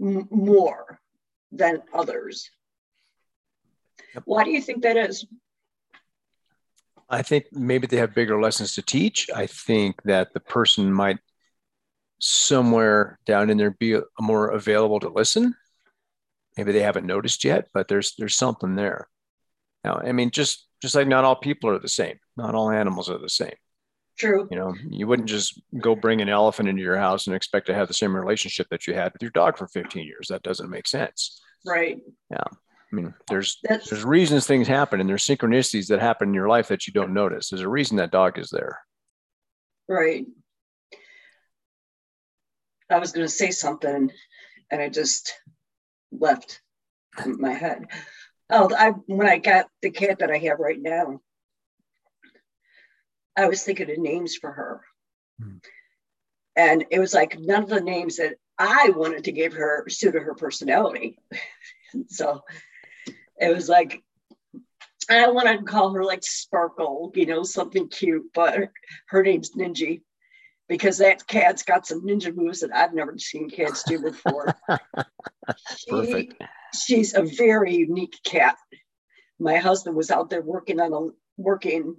m- 0.01 0.29
more 0.31 1.01
than 1.51 1.83
others. 1.92 2.49
Yep. 4.14 4.23
Why 4.27 4.45
do 4.45 4.51
you 4.51 4.61
think 4.61 4.83
that 4.83 4.97
is? 4.97 5.27
I 7.09 7.23
think 7.23 7.47
maybe 7.53 7.87
they 7.87 7.99
have 7.99 8.14
bigger 8.14 8.40
lessons 8.40 8.75
to 8.75 8.83
teach. 8.83 9.29
I 9.35 9.47
think 9.47 10.03
that 10.05 10.33
the 10.33 10.40
person 10.40 10.92
might 10.92 11.18
somewhere 12.18 13.18
down 13.27 13.51
in 13.51 13.59
there 13.59 13.73
be 13.73 13.99
more 14.21 14.49
available 14.49 15.01
to 15.01 15.09
listen. 15.09 15.55
Maybe 16.57 16.73
they 16.73 16.83
haven't 16.83 17.07
noticed 17.07 17.45
yet, 17.45 17.68
but 17.75 17.88
there's 17.88 18.14
there's 18.16 18.37
something 18.37 18.77
there. 18.77 19.09
Now, 19.85 19.97
I 19.97 20.12
mean, 20.12 20.31
just 20.31 20.66
just 20.81 20.95
like 20.95 21.09
not 21.09 21.25
all 21.25 21.37
people 21.37 21.71
are 21.71 21.79
the 21.79 21.88
same, 21.88 22.18
not 22.37 22.55
all 22.55 22.71
animals 22.71 23.11
are 23.11 23.18
the 23.18 23.29
same. 23.29 23.55
True. 24.18 24.46
You 24.51 24.59
know, 24.59 24.75
you 24.88 25.07
wouldn't 25.07 25.29
just 25.29 25.61
go 25.81 25.94
bring 25.94 26.20
an 26.20 26.29
elephant 26.29 26.68
into 26.68 26.83
your 26.83 26.98
house 26.98 27.27
and 27.27 27.35
expect 27.35 27.66
to 27.66 27.75
have 27.75 27.88
the 27.88 27.94
same 27.94 28.14
relationship 28.14 28.68
that 28.70 28.87
you 28.87 28.94
had 28.94 29.12
with 29.12 29.22
your 29.22 29.31
dog 29.31 29.57
for 29.57 29.66
15 29.66 30.05
years. 30.05 30.29
That 30.29 30.42
doesn't 30.42 30.70
make 30.70 30.87
sense. 30.87 31.40
Right. 31.66 31.98
Yeah. 32.31 32.44
I 32.44 32.94
mean, 32.94 33.14
there's 33.29 33.59
That's, 33.62 33.88
there's 33.88 34.05
reasons 34.05 34.46
things 34.46 34.68
happen 34.68 35.01
and 35.01 35.09
there's 35.09 35.27
synchronicities 35.27 35.87
that 35.88 36.01
happen 36.01 36.29
in 36.29 36.35
your 36.35 36.48
life 36.48 36.68
that 36.68 36.87
you 36.87 36.92
don't 36.92 37.14
notice. 37.14 37.48
There's 37.48 37.62
a 37.62 37.68
reason 37.68 37.96
that 37.96 38.11
dog 38.11 38.38
is 38.38 38.51
there. 38.51 38.81
Right. 39.88 40.27
I 42.90 42.98
was 42.98 43.12
going 43.12 43.27
to 43.27 43.33
say 43.33 43.51
something 43.51 44.11
and 44.70 44.83
I 44.83 44.90
just 44.90 45.35
left 46.11 46.61
my 47.27 47.53
head. 47.53 47.87
Oh, 48.51 48.70
I 48.77 48.90
when 49.07 49.29
I 49.29 49.38
got 49.38 49.66
the 49.81 49.90
cat 49.90 50.18
that 50.18 50.31
I 50.31 50.37
have 50.38 50.59
right 50.59 50.81
now, 50.81 51.20
I 53.37 53.47
was 53.49 53.62
thinking 53.62 53.90
of 53.90 53.99
names 53.99 54.37
for 54.37 54.51
her. 54.51 54.81
Hmm. 55.40 55.57
And 56.55 56.85
it 56.90 56.99
was 56.99 57.14
like 57.14 57.38
none 57.38 57.62
of 57.62 57.68
the 57.71 57.81
names 57.81 58.16
that 58.16 58.35
I 58.59 58.90
wanted 58.95 59.25
to 59.25 59.33
give 59.33 59.55
her 59.55 59.87
suited 59.88 60.23
her 60.23 60.35
personality. 60.35 61.18
so 62.09 62.42
it 63.40 63.55
was 63.55 63.68
like, 63.68 64.03
I 65.11 65.29
wanted 65.29 65.59
to 65.59 65.64
call 65.64 65.92
her 65.95 66.05
like 66.05 66.23
Sparkle, 66.23 67.11
you 67.14 67.27
know, 67.27 67.42
something 67.42 67.88
cute, 67.88 68.27
but 68.35 68.71
her 69.09 69.23
name's 69.23 69.53
Ninji 69.53 70.03
because 70.68 70.99
that 70.99 71.27
cat's 71.27 71.62
got 71.62 71.87
some 71.87 72.03
ninja 72.03 72.35
moves 72.35 72.61
that 72.61 72.75
I've 72.75 72.95
never 72.95 73.18
seen 73.18 73.51
cats 73.51 73.83
do 73.83 74.01
before. 74.01 74.57
Perfect. 75.88 76.42
She's 76.75 77.14
a 77.14 77.23
very 77.23 77.75
unique 77.75 78.18
cat. 78.25 78.57
My 79.38 79.59
husband 79.59 79.97
was 79.97 80.11
out 80.11 80.31
there 80.31 80.40
working 80.40 80.81
on 80.81 80.92
a 80.92 81.11
working 81.37 81.97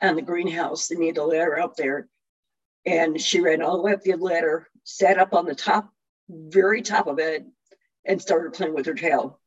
on 0.00 0.16
the 0.16 0.22
greenhouse. 0.22 0.88
They 0.88 0.96
need 0.96 1.18
a 1.18 1.24
ladder 1.24 1.58
up 1.58 1.76
there. 1.76 2.08
And 2.86 3.20
she 3.20 3.40
ran 3.40 3.62
all 3.62 3.76
the 3.76 3.82
way 3.82 3.92
up 3.92 4.02
the 4.02 4.14
ladder, 4.14 4.68
sat 4.84 5.18
up 5.18 5.34
on 5.34 5.44
the 5.44 5.54
top, 5.54 5.90
very 6.28 6.82
top 6.82 7.06
of 7.06 7.18
it, 7.18 7.44
and 8.04 8.20
started 8.22 8.54
playing 8.54 8.74
with 8.74 8.86
her 8.86 8.94
tail. 8.94 9.40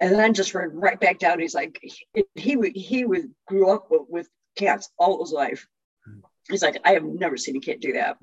And 0.00 0.14
then 0.16 0.34
just 0.34 0.54
ran 0.54 0.70
right 0.74 0.98
back 0.98 1.20
down. 1.20 1.38
He's 1.38 1.54
like, 1.54 1.78
he 2.12 2.26
he, 2.34 2.56
he 2.74 3.04
would 3.04 3.30
grew 3.46 3.70
up 3.70 3.88
with, 3.90 4.02
with 4.08 4.28
cats 4.56 4.90
all 4.98 5.22
his 5.22 5.32
life. 5.32 5.68
He's 6.48 6.62
like, 6.62 6.80
I 6.84 6.94
have 6.94 7.04
never 7.04 7.36
seen 7.36 7.56
a 7.56 7.60
kid 7.60 7.78
do 7.80 7.92
that. 7.92 8.16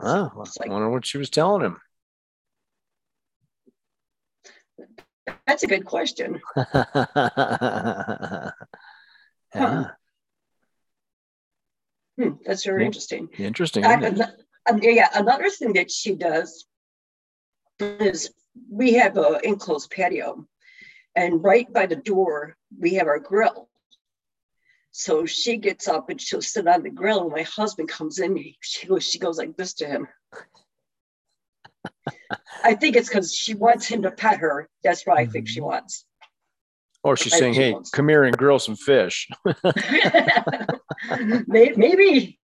Oh, 0.00 0.44
I 0.62 0.68
wonder 0.68 0.90
what 0.90 1.06
she 1.06 1.16
was 1.16 1.30
telling 1.30 1.62
him. 1.64 1.78
That's 5.46 5.62
a 5.62 5.66
good 5.66 5.84
question. 5.84 6.40
yeah. 6.56 8.50
Huh. 9.54 9.90
Hmm, 12.18 12.30
that's 12.44 12.64
very 12.64 12.82
yeah. 12.82 12.86
interesting. 12.86 13.28
Interesting. 13.38 13.84
I, 13.84 13.94
um, 14.68 14.80
yeah, 14.82 15.08
another 15.14 15.50
thing 15.50 15.74
that 15.74 15.90
she 15.90 16.14
does 16.14 16.66
is 17.78 18.32
we 18.70 18.94
have 18.94 19.16
an 19.18 19.36
enclosed 19.44 19.90
patio, 19.90 20.46
and 21.14 21.42
right 21.44 21.70
by 21.72 21.86
the 21.86 21.96
door 21.96 22.56
we 22.78 22.94
have 22.94 23.06
our 23.06 23.18
grill. 23.18 23.68
So 24.92 25.26
she 25.26 25.58
gets 25.58 25.88
up 25.88 26.08
and 26.08 26.18
she'll 26.18 26.40
sit 26.40 26.66
on 26.66 26.82
the 26.82 26.90
grill. 26.90 27.24
And 27.24 27.32
my 27.32 27.42
husband 27.42 27.90
comes 27.90 28.18
in. 28.18 28.42
She 28.60 28.86
goes, 28.86 29.04
she 29.04 29.18
goes 29.18 29.36
like 29.36 29.54
this 29.54 29.74
to 29.74 29.86
him. 29.86 30.08
I 32.62 32.74
think 32.74 32.96
it's 32.96 33.08
because 33.08 33.34
she 33.34 33.54
wants 33.54 33.86
him 33.86 34.02
to 34.02 34.10
pet 34.10 34.38
her. 34.38 34.68
That's 34.82 35.06
what 35.06 35.18
I 35.18 35.26
think 35.26 35.48
she 35.48 35.60
mm-hmm. 35.60 35.68
wants. 35.68 36.04
Or 37.02 37.16
she's 37.16 37.34
I 37.34 37.38
saying, 37.38 37.54
"Hey, 37.54 37.72
wants. 37.72 37.90
come 37.90 38.08
here 38.08 38.24
and 38.24 38.36
grill 38.36 38.58
some 38.58 38.76
fish." 38.76 39.28
Maybe. 41.46 42.38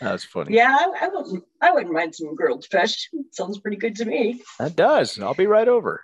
That's 0.00 0.24
funny. 0.24 0.54
Yeah, 0.54 0.76
I, 0.78 1.06
I, 1.06 1.08
wouldn't. 1.08 1.44
I 1.60 1.72
wouldn't 1.72 1.92
mind 1.92 2.14
some 2.14 2.34
grilled 2.34 2.66
fish. 2.70 3.08
Sounds 3.30 3.58
pretty 3.58 3.76
good 3.76 3.96
to 3.96 4.04
me. 4.04 4.42
That 4.58 4.76
does. 4.76 5.18
I'll 5.18 5.34
be 5.34 5.46
right 5.46 5.68
over. 5.68 6.02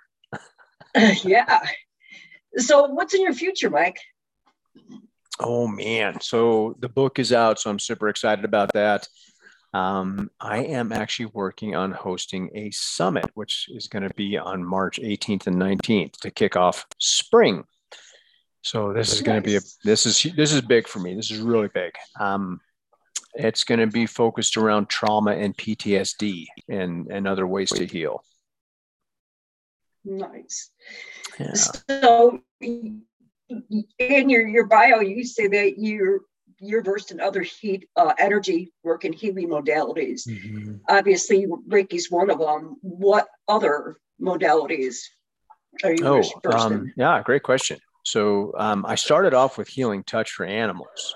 yeah. 1.23 1.59
So, 2.57 2.85
what's 2.87 3.13
in 3.13 3.21
your 3.21 3.33
future, 3.33 3.69
Mike? 3.69 3.99
Oh 5.39 5.67
man. 5.67 6.19
So 6.21 6.75
the 6.79 6.89
book 6.89 7.19
is 7.19 7.31
out. 7.31 7.59
So 7.59 7.69
I'm 7.69 7.79
super 7.79 8.09
excited 8.09 8.43
about 8.43 8.73
that. 8.73 9.07
Um, 9.73 10.31
I 10.39 10.59
am 10.59 10.91
actually 10.91 11.27
working 11.27 11.75
on 11.75 11.91
hosting 11.91 12.49
a 12.55 12.71
summit, 12.71 13.25
which 13.35 13.67
is 13.69 13.87
going 13.87 14.07
to 14.07 14.13
be 14.15 14.37
on 14.37 14.63
March 14.63 14.99
18th 14.99 15.47
and 15.47 15.57
19th 15.57 16.13
to 16.21 16.31
kick 16.31 16.55
off 16.55 16.87
spring. 16.97 17.63
So 18.61 18.93
this 18.93 19.13
is 19.13 19.21
going 19.21 19.41
to 19.41 19.45
be 19.45 19.55
a 19.55 19.61
this 19.83 20.05
is 20.05 20.21
this 20.35 20.51
is 20.51 20.61
big 20.61 20.87
for 20.87 20.99
me. 20.99 21.15
This 21.15 21.31
is 21.31 21.39
really 21.39 21.69
big. 21.73 21.93
Um, 22.19 22.59
it's 23.35 23.63
going 23.63 23.79
to 23.79 23.87
be 23.87 24.05
focused 24.05 24.57
around 24.57 24.89
trauma 24.89 25.31
and 25.31 25.55
PTSD 25.55 26.47
and 26.67 27.07
and 27.09 27.27
other 27.27 27.47
ways 27.47 27.69
to 27.69 27.85
heal. 27.85 28.23
Nice. 30.03 30.71
Yeah. 31.39 31.53
So 31.53 32.41
in 32.59 34.29
your, 34.29 34.47
your 34.47 34.67
bio, 34.67 34.99
you 34.99 35.23
say 35.23 35.47
that 35.47 35.75
you're 35.77 36.21
you're 36.59 36.83
versed 36.83 37.11
in 37.11 37.19
other 37.19 37.41
heat 37.41 37.87
uh, 37.95 38.13
energy 38.17 38.71
work 38.83 39.03
and 39.03 39.13
healing 39.15 39.49
modalities. 39.49 40.27
Mm-hmm. 40.27 40.75
Obviously, 40.87 41.47
Reiki's 41.67 42.11
one 42.11 42.29
of 42.29 42.39
them. 42.39 42.77
What 42.81 43.27
other 43.47 43.97
modalities 44.21 44.97
are 45.83 45.93
you 45.93 46.05
oh, 46.05 46.23
versed 46.43 46.65
um, 46.65 46.73
in? 46.73 46.93
Yeah, 46.97 47.21
great 47.23 47.43
question. 47.43 47.79
So 48.03 48.53
um, 48.57 48.85
I 48.85 48.95
started 48.95 49.33
off 49.33 49.57
with 49.57 49.67
healing 49.67 50.03
touch 50.03 50.31
for 50.31 50.45
animals. 50.45 51.15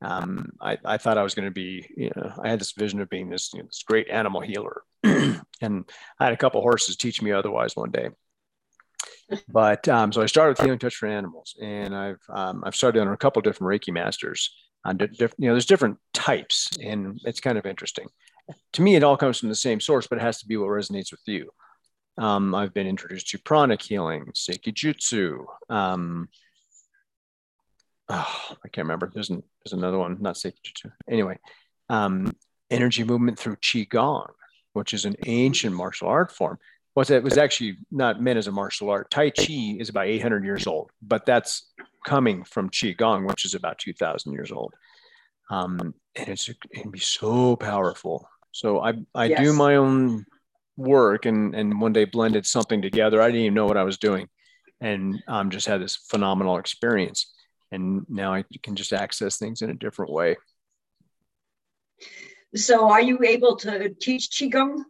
Um, 0.00 0.50
I, 0.60 0.78
I, 0.84 0.98
thought 0.98 1.16
I 1.16 1.22
was 1.22 1.34
going 1.34 1.46
to 1.46 1.52
be, 1.52 1.88
you 1.96 2.10
know, 2.16 2.32
I 2.42 2.48
had 2.48 2.60
this 2.60 2.72
vision 2.72 3.00
of 3.00 3.08
being 3.08 3.30
this, 3.30 3.52
you 3.54 3.60
know, 3.60 3.66
this 3.66 3.84
great 3.86 4.08
animal 4.08 4.40
healer. 4.40 4.82
and 5.04 5.44
I 5.60 6.24
had 6.24 6.32
a 6.32 6.36
couple 6.36 6.60
horses 6.60 6.96
teach 6.96 7.22
me 7.22 7.30
otherwise 7.30 7.76
one 7.76 7.92
day 7.92 8.08
but 9.48 9.86
um, 9.88 10.12
so 10.12 10.22
I 10.22 10.26
started 10.26 10.58
with 10.58 10.64
healing 10.64 10.78
touch 10.78 10.96
for 10.96 11.06
animals, 11.06 11.56
and 11.60 11.94
I've 11.94 12.20
um, 12.28 12.62
I've 12.64 12.76
started 12.76 13.00
on 13.00 13.08
a 13.08 13.16
couple 13.16 13.42
different 13.42 13.70
Reiki 13.70 13.92
masters. 13.92 14.54
On 14.84 14.96
di- 14.96 15.06
diff- 15.06 15.34
you 15.38 15.46
know, 15.46 15.54
there's 15.54 15.66
different 15.66 15.98
types, 16.12 16.70
and 16.82 17.20
it's 17.24 17.40
kind 17.40 17.58
of 17.58 17.66
interesting. 17.66 18.06
To 18.74 18.82
me, 18.82 18.96
it 18.96 19.04
all 19.04 19.16
comes 19.16 19.38
from 19.38 19.48
the 19.48 19.54
same 19.54 19.80
source, 19.80 20.06
but 20.06 20.18
it 20.18 20.22
has 20.22 20.38
to 20.38 20.46
be 20.46 20.56
what 20.56 20.68
resonates 20.68 21.12
with 21.12 21.20
you. 21.26 21.50
Um, 22.18 22.54
I've 22.54 22.74
been 22.74 22.86
introduced 22.86 23.28
to 23.30 23.38
pranic 23.38 23.80
healing, 23.80 24.26
Seikijutsu. 24.34 25.44
Um, 25.70 26.28
oh, 28.08 28.56
I 28.64 28.68
can't 28.68 28.86
remember. 28.86 29.10
There's, 29.12 29.30
an, 29.30 29.42
there's 29.64 29.72
another 29.72 29.98
one, 29.98 30.18
not 30.20 30.34
Seikijutsu. 30.34 30.92
Anyway, 31.08 31.38
um, 31.88 32.34
energy 32.70 33.04
movement 33.04 33.38
through 33.38 33.56
Qigong, 33.56 34.30
which 34.72 34.92
is 34.92 35.04
an 35.04 35.16
ancient 35.26 35.74
martial 35.74 36.08
art 36.08 36.32
form 36.32 36.58
was 36.94 37.10
it 37.10 37.22
was 37.22 37.38
actually 37.38 37.76
not 37.90 38.20
meant 38.20 38.38
as 38.38 38.46
a 38.46 38.52
martial 38.52 38.90
art. 38.90 39.10
Tai 39.10 39.30
Chi 39.30 39.76
is 39.78 39.88
about 39.88 40.06
800 40.06 40.44
years 40.44 40.66
old, 40.66 40.90
but 41.00 41.24
that's 41.24 41.72
coming 42.06 42.44
from 42.44 42.68
Qigong, 42.68 43.26
which 43.26 43.44
is 43.44 43.54
about 43.54 43.78
2,000 43.78 44.32
years 44.32 44.52
old. 44.52 44.74
Um, 45.50 45.94
and 46.16 46.28
it's 46.28 46.48
it 46.48 46.56
can 46.74 46.90
be 46.90 46.98
so 46.98 47.56
powerful. 47.56 48.28
So 48.52 48.80
I 48.80 48.94
I 49.14 49.26
yes. 49.26 49.40
do 49.40 49.52
my 49.52 49.76
own 49.76 50.26
work 50.76 51.26
and 51.26 51.54
and 51.54 51.80
one 51.80 51.92
day 51.92 52.04
blended 52.04 52.46
something 52.46 52.82
together. 52.82 53.20
I 53.20 53.26
didn't 53.26 53.42
even 53.42 53.54
know 53.54 53.66
what 53.66 53.76
I 53.76 53.84
was 53.84 53.98
doing, 53.98 54.28
and 54.80 55.22
um, 55.28 55.50
just 55.50 55.66
had 55.66 55.80
this 55.80 55.96
phenomenal 55.96 56.58
experience. 56.58 57.32
And 57.70 58.04
now 58.08 58.34
I 58.34 58.44
can 58.62 58.76
just 58.76 58.92
access 58.92 59.38
things 59.38 59.62
in 59.62 59.70
a 59.70 59.74
different 59.74 60.12
way. 60.12 60.36
So, 62.54 62.90
are 62.90 63.00
you 63.00 63.18
able 63.24 63.56
to 63.56 63.88
teach 63.98 64.28
qigong? 64.28 64.82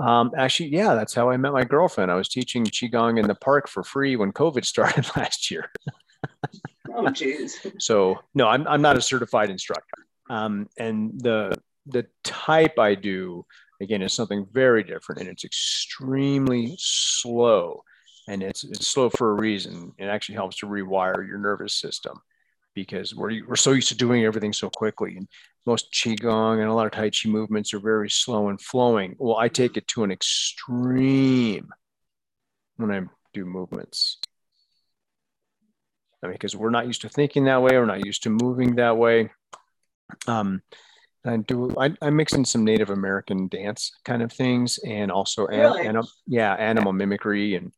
Um, 0.00 0.32
actually, 0.36 0.70
yeah, 0.70 0.94
that's 0.94 1.14
how 1.14 1.30
I 1.30 1.36
met 1.36 1.52
my 1.52 1.64
girlfriend. 1.64 2.10
I 2.10 2.14
was 2.14 2.28
teaching 2.28 2.64
qigong 2.64 3.18
in 3.18 3.26
the 3.26 3.34
park 3.34 3.68
for 3.68 3.82
free 3.82 4.16
when 4.16 4.32
COVID 4.32 4.64
started 4.64 5.06
last 5.16 5.50
year. 5.50 5.70
oh, 6.92 7.04
jeez. 7.04 7.52
So 7.80 8.18
no, 8.34 8.48
I'm 8.48 8.66
I'm 8.66 8.82
not 8.82 8.96
a 8.96 9.02
certified 9.02 9.50
instructor. 9.50 10.06
Um, 10.28 10.68
and 10.78 11.20
the 11.20 11.56
the 11.86 12.06
type 12.24 12.78
I 12.78 12.94
do 12.94 13.44
again 13.80 14.02
is 14.02 14.12
something 14.12 14.46
very 14.52 14.82
different, 14.82 15.20
and 15.20 15.28
it's 15.28 15.44
extremely 15.44 16.74
slow, 16.78 17.82
and 18.28 18.42
it's 18.42 18.64
it's 18.64 18.88
slow 18.88 19.10
for 19.10 19.30
a 19.32 19.40
reason. 19.40 19.92
It 19.98 20.06
actually 20.06 20.36
helps 20.36 20.58
to 20.58 20.66
rewire 20.66 21.26
your 21.26 21.38
nervous 21.38 21.74
system 21.74 22.20
because 22.74 23.14
we're 23.14 23.46
we're 23.46 23.56
so 23.56 23.72
used 23.72 23.88
to 23.88 23.94
doing 23.94 24.24
everything 24.24 24.52
so 24.52 24.70
quickly. 24.70 25.16
And 25.16 25.28
most 25.66 25.92
qigong 25.92 26.60
and 26.60 26.68
a 26.68 26.74
lot 26.74 26.86
of 26.86 26.92
tai 26.92 27.10
chi 27.10 27.28
movements 27.28 27.74
are 27.74 27.80
very 27.80 28.10
slow 28.10 28.48
and 28.48 28.60
flowing. 28.60 29.16
Well, 29.18 29.36
I 29.36 29.48
take 29.48 29.76
it 29.76 29.86
to 29.88 30.04
an 30.04 30.10
extreme 30.10 31.68
when 32.76 32.90
I 32.90 33.02
do 33.34 33.44
movements. 33.44 34.18
I 36.22 36.26
mean, 36.26 36.34
because 36.34 36.56
we're 36.56 36.70
not 36.70 36.86
used 36.86 37.02
to 37.02 37.08
thinking 37.08 37.44
that 37.44 37.62
way, 37.62 37.72
we're 37.72 37.86
not 37.86 38.04
used 38.04 38.24
to 38.24 38.30
moving 38.30 38.76
that 38.76 38.96
way. 38.96 39.30
Um, 40.26 40.62
I 41.24 41.36
do. 41.36 41.74
I, 41.78 41.94
I 42.00 42.10
mix 42.10 42.32
in 42.32 42.44
some 42.44 42.64
Native 42.64 42.90
American 42.90 43.48
dance 43.48 43.92
kind 44.04 44.22
of 44.22 44.32
things, 44.32 44.78
and 44.86 45.10
also, 45.10 45.46
really? 45.46 45.86
an, 45.86 45.96
an, 45.96 46.04
yeah, 46.26 46.54
animal 46.54 46.92
mimicry, 46.92 47.56
and 47.56 47.72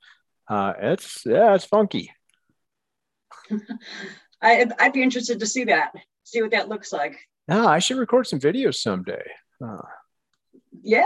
uh, 0.49 0.75
it's 0.81 1.23
yeah, 1.27 1.55
it's 1.55 1.65
funky. 1.65 2.13
I, 4.43 4.67
I'd 4.79 4.93
be 4.93 5.03
interested 5.03 5.41
to 5.41 5.47
see 5.47 5.65
that, 5.65 5.93
see 6.25 6.43
what 6.43 6.51
that 6.51 6.69
looks 6.69 6.93
like. 6.93 7.19
Yeah, 7.49 7.67
I 7.67 7.79
should 7.79 7.99
record 7.99 8.27
some 8.27 8.41
videos 8.41 8.77
someday. 8.77 9.23
Uh, 9.65 9.79
yeah, 10.83 11.05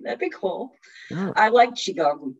that'd 0.00 0.18
be 0.18 0.30
cool. 0.30 0.72
Yeah. 1.10 1.32
I 1.36 1.48
like 1.48 1.74
Qigong. 1.74 2.34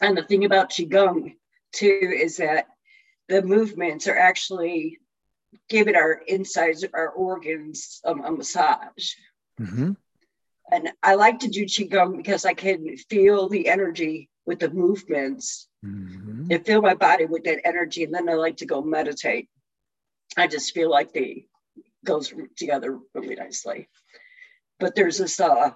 And 0.00 0.16
the 0.16 0.22
thing 0.22 0.44
about 0.44 0.70
Qigong, 0.70 1.34
too, 1.72 2.12
is 2.14 2.36
that 2.38 2.66
the 3.28 3.42
movements 3.42 4.06
are 4.06 4.16
actually 4.16 4.98
giving 5.68 5.96
our 5.96 6.22
insides, 6.26 6.84
our 6.94 7.08
organs, 7.10 8.00
um, 8.04 8.24
a 8.24 8.30
massage. 8.30 9.14
Mm-hmm. 9.60 9.92
And 10.70 10.90
I 11.02 11.14
like 11.14 11.40
to 11.40 11.48
do 11.48 11.64
Qigong 11.64 12.16
because 12.16 12.44
I 12.44 12.54
can 12.54 12.96
feel 12.96 13.48
the 13.48 13.68
energy 13.68 14.28
with 14.44 14.58
the 14.60 14.70
movements 14.70 15.67
mm-hmm. 15.84 16.50
and 16.50 16.66
fill 16.66 16.82
my 16.82 16.94
body 16.94 17.26
with 17.26 17.44
that 17.44 17.66
energy. 17.66 18.04
And 18.04 18.14
then 18.14 18.28
I 18.28 18.34
like 18.34 18.58
to 18.58 18.66
go 18.66 18.82
meditate. 18.82 19.48
I 20.36 20.46
just 20.46 20.74
feel 20.74 20.90
like 20.90 21.12
they 21.12 21.46
goes 22.04 22.32
together 22.56 22.98
really 23.14 23.34
nicely. 23.34 23.88
But 24.78 24.94
there's 24.94 25.18
this 25.18 25.40
uh, 25.40 25.70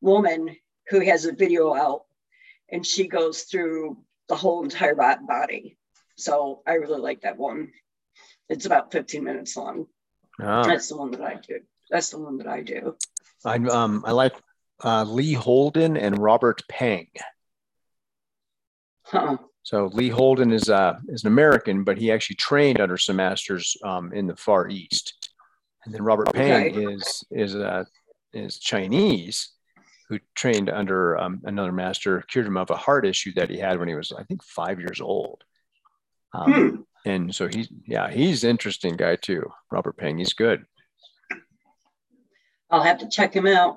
woman 0.00 0.56
who 0.88 1.00
has 1.00 1.24
a 1.24 1.32
video 1.32 1.74
out 1.74 2.02
and 2.70 2.86
she 2.86 3.08
goes 3.08 3.42
through 3.42 3.98
the 4.28 4.36
whole 4.36 4.62
entire 4.62 4.94
body. 4.94 5.76
So 6.16 6.62
I 6.66 6.74
really 6.74 7.00
like 7.00 7.22
that 7.22 7.36
one. 7.36 7.72
It's 8.48 8.66
about 8.66 8.92
15 8.92 9.24
minutes 9.24 9.56
long. 9.56 9.86
Oh. 10.40 10.64
That's 10.64 10.88
the 10.88 10.96
one 10.96 11.10
that 11.12 11.22
I 11.22 11.34
do. 11.34 11.60
That's 11.90 12.10
the 12.10 12.18
one 12.18 12.38
that 12.38 12.46
I 12.46 12.62
do. 12.62 12.96
I 13.44 13.56
um 13.56 14.04
I 14.06 14.12
like 14.12 14.34
uh, 14.82 15.04
Lee 15.04 15.32
Holden 15.32 15.96
and 15.96 16.18
Robert 16.18 16.62
Peng. 16.68 17.08
Huh. 19.10 19.38
So 19.62 19.86
Lee 19.92 20.08
Holden 20.08 20.52
is 20.52 20.70
uh, 20.70 20.98
is 21.08 21.24
an 21.24 21.28
American, 21.28 21.84
but 21.84 21.98
he 21.98 22.10
actually 22.10 22.36
trained 22.36 22.80
under 22.80 22.96
some 22.96 23.16
masters 23.16 23.76
um, 23.84 24.12
in 24.12 24.26
the 24.26 24.36
Far 24.36 24.68
East. 24.68 25.30
And 25.84 25.94
then 25.94 26.02
Robert 26.02 26.28
okay. 26.28 26.70
Peng 26.72 26.90
is 26.90 27.24
is 27.30 27.54
uh, 27.54 27.84
is 28.32 28.58
Chinese, 28.58 29.50
who 30.08 30.18
trained 30.34 30.70
under 30.70 31.18
um, 31.18 31.40
another 31.44 31.72
master, 31.72 32.22
cured 32.22 32.46
him 32.46 32.56
of 32.56 32.70
a 32.70 32.76
heart 32.76 33.06
issue 33.06 33.32
that 33.34 33.50
he 33.50 33.58
had 33.58 33.78
when 33.78 33.88
he 33.88 33.94
was, 33.94 34.12
I 34.12 34.22
think, 34.24 34.42
five 34.42 34.78
years 34.78 35.00
old. 35.00 35.42
Um, 36.32 36.52
hmm. 36.52 36.76
And 37.04 37.34
so 37.34 37.48
he's 37.48 37.68
yeah, 37.86 38.10
he's 38.10 38.44
interesting 38.44 38.96
guy 38.96 39.16
too. 39.16 39.50
Robert 39.70 39.96
Peng, 39.96 40.18
he's 40.18 40.32
good. 40.32 40.64
I'll 42.70 42.82
have 42.82 42.98
to 42.98 43.08
check 43.08 43.34
him 43.34 43.46
out. 43.46 43.76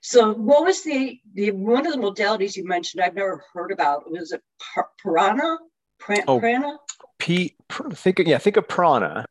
So, 0.00 0.34
what 0.34 0.64
was 0.64 0.82
the 0.82 1.20
the 1.34 1.50
one 1.50 1.86
of 1.86 1.92
the 1.92 1.98
modalities 1.98 2.56
you 2.56 2.66
mentioned? 2.66 3.02
I've 3.02 3.14
never 3.14 3.44
heard 3.52 3.72
about. 3.72 4.10
Was 4.10 4.32
it 4.32 4.42
prana? 4.98 5.58
Pra- 5.98 6.24
oh, 6.28 6.38
prana? 6.38 6.76
P. 7.18 7.56
Think 7.92 8.20
yeah, 8.20 8.38
think 8.38 8.56
of 8.56 8.68
prana, 8.68 9.26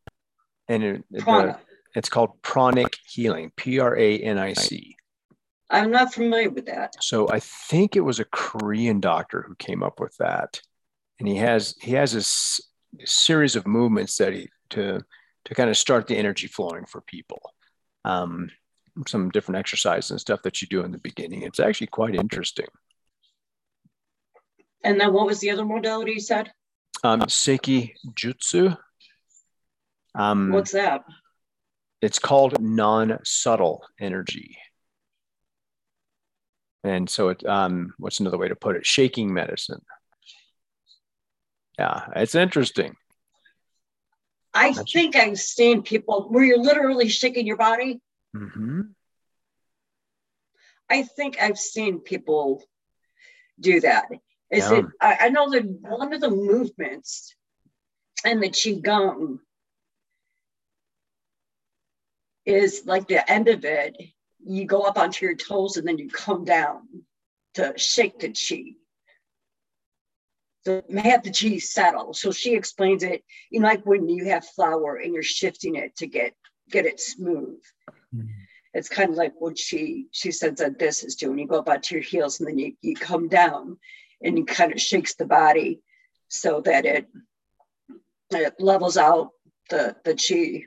and 0.68 0.84
it, 0.84 1.06
prana. 1.20 1.54
The, 1.54 2.00
it's 2.00 2.10
called 2.10 2.42
pranic 2.42 2.98
healing. 3.08 3.52
P 3.56 3.80
R 3.80 3.98
A 3.98 4.20
N 4.20 4.38
I 4.38 4.54
C. 4.54 4.96
I'm 5.70 5.92
not 5.92 6.14
familiar 6.14 6.50
with 6.50 6.66
that. 6.68 6.96
So 7.02 7.30
I 7.30 7.40
think 7.40 7.96
it 7.96 8.02
was 8.02 8.20
a 8.20 8.26
Korean 8.26 9.00
doctor 9.00 9.44
who 9.48 9.56
came 9.56 9.84
up 9.84 10.00
with 10.00 10.16
that, 10.18 10.62
and 11.20 11.28
he 11.28 11.36
has 11.38 11.76
he 11.82 11.92
has 11.92 12.14
this 12.14 12.62
series 13.06 13.56
of 13.56 13.68
movements 13.68 14.18
that 14.18 14.34
he 14.34 14.50
to 14.72 15.02
to 15.46 15.56
kind 15.56 15.70
of 15.70 15.78
start 15.78 16.08
the 16.08 16.18
energy 16.18 16.48
flowing 16.48 16.86
for 16.86 17.02
people. 17.02 17.42
Um, 18.06 18.50
some 19.06 19.30
different 19.30 19.60
exercises 19.60 20.12
and 20.12 20.20
stuff 20.20 20.42
that 20.44 20.62
you 20.62 20.68
do 20.68 20.84
in 20.84 20.92
the 20.92 20.98
beginning. 20.98 21.44
It's 21.44 21.60
actually 21.60 21.88
quite 21.88 22.16
interesting. 22.16 22.68
And 24.84 25.00
then 25.00 25.14
what 25.14 25.28
was 25.28 25.40
the 25.40 25.52
other 25.52 25.66
modality 25.66 26.14
you 26.14 26.20
said? 26.20 26.52
Um, 27.04 27.22
Seiki 27.22 27.94
Jutsu. 28.14 28.78
Um, 30.16 30.52
What's 30.52 30.72
that? 30.72 31.04
It's 32.02 32.20
called 32.20 32.62
non-subtle 32.62 33.84
energy. 34.00 34.58
And 36.84 37.10
so 37.10 37.30
it 37.30 37.46
um, 37.46 37.94
what's 37.98 38.20
another 38.20 38.38
way 38.38 38.48
to 38.48 38.56
put 38.56 38.76
it? 38.76 38.86
Shaking 38.86 39.34
medicine. 39.34 39.82
Yeah, 41.78 42.08
it's 42.16 42.36
interesting. 42.36 42.96
I 44.54 44.74
think 44.74 45.16
I've 45.16 45.40
seen 45.40 45.84
people 45.84 46.28
where 46.30 46.44
you're 46.44 46.62
literally 46.62 47.10
shaking 47.10 47.46
your 47.46 47.58
body. 47.58 48.00
Mm-hmm. 48.38 48.82
I 50.90 51.04
think 51.04 51.42
I've 51.42 51.60
seen 51.60 52.00
people 52.00 52.64
do 53.60 53.82
that. 53.82 54.06
Is 54.52 54.70
yeah. 54.70 54.80
it? 54.80 54.86
I, 55.02 55.18
I 55.22 55.30
know 55.30 55.50
that 55.52 55.66
one 55.66 56.14
of 56.14 56.22
the 56.22 56.30
movements 56.30 57.36
and 58.24 58.42
the 58.42 58.50
qigong 58.50 59.40
is 62.46 62.84
like 62.86 63.08
the 63.08 63.30
end 63.30 63.50
of 63.50 63.66
it. 63.66 63.98
You 64.46 64.66
go 64.66 64.84
up 64.84 64.98
onto 64.98 65.26
your 65.26 65.36
toes 65.36 65.76
and 65.76 65.88
then 65.88 65.98
you 65.98 66.10
come 66.10 66.46
down 66.46 66.84
to 67.56 67.74
shake 67.76 68.20
the 68.20 68.30
chi. 68.30 68.76
So 70.66 70.84
have 70.98 71.24
the 71.24 71.32
chi 71.32 71.58
settle. 71.58 72.14
So 72.14 72.32
she 72.32 72.56
explains 72.56 73.04
it, 73.04 73.24
you 73.50 73.60
know, 73.60 73.68
like 73.68 73.86
when 73.86 74.08
you 74.08 74.26
have 74.26 74.46
flour 74.46 74.96
and 74.96 75.14
you're 75.14 75.24
shifting 75.24 75.76
it 75.76 75.96
to 75.98 76.08
get 76.08 76.34
get 76.70 76.86
it 76.86 77.00
smooth. 77.00 77.62
Mm-hmm 78.16 78.28
it's 78.78 78.90
kind 78.90 79.10
of 79.10 79.16
like 79.16 79.34
what 79.40 79.58
she 79.58 80.06
she 80.12 80.32
said 80.32 80.56
that 80.58 80.78
this 80.78 81.04
is 81.04 81.16
doing. 81.16 81.40
You 81.40 81.48
go 81.48 81.60
up 81.60 81.70
onto 81.70 81.96
your 81.96 82.04
heels 82.04 82.40
and 82.40 82.48
then 82.48 82.60
you, 82.60 82.74
you 82.82 82.96
come 82.96 83.28
down 83.28 83.78
and 84.22 84.38
you 84.38 84.46
kind 84.46 84.72
of 84.72 84.80
shakes 84.80 85.16
the 85.16 85.26
body 85.26 85.82
so 86.28 86.62
that 86.62 86.86
it 86.86 87.08
it 88.30 88.54
levels 88.60 88.96
out 88.96 89.32
the 89.72 89.96
the 90.06 90.14
chi. 90.14 90.66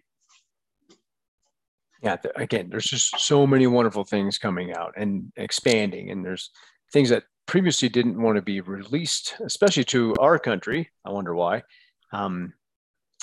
Yeah, 2.02 2.16
again, 2.34 2.68
there's 2.70 2.86
just 2.86 3.20
so 3.20 3.46
many 3.46 3.66
wonderful 3.68 4.04
things 4.04 4.38
coming 4.38 4.74
out 4.74 4.94
and 4.96 5.30
expanding, 5.36 6.10
and 6.10 6.24
there's 6.24 6.50
things 6.92 7.10
that 7.10 7.24
previously 7.46 7.90
didn't 7.90 8.20
want 8.20 8.36
to 8.36 8.42
be 8.42 8.60
released, 8.60 9.36
especially 9.44 9.84
to 9.84 10.16
our 10.18 10.38
country. 10.38 10.88
I 11.04 11.10
wonder 11.10 11.34
why. 11.34 11.62
Um, 12.12 12.54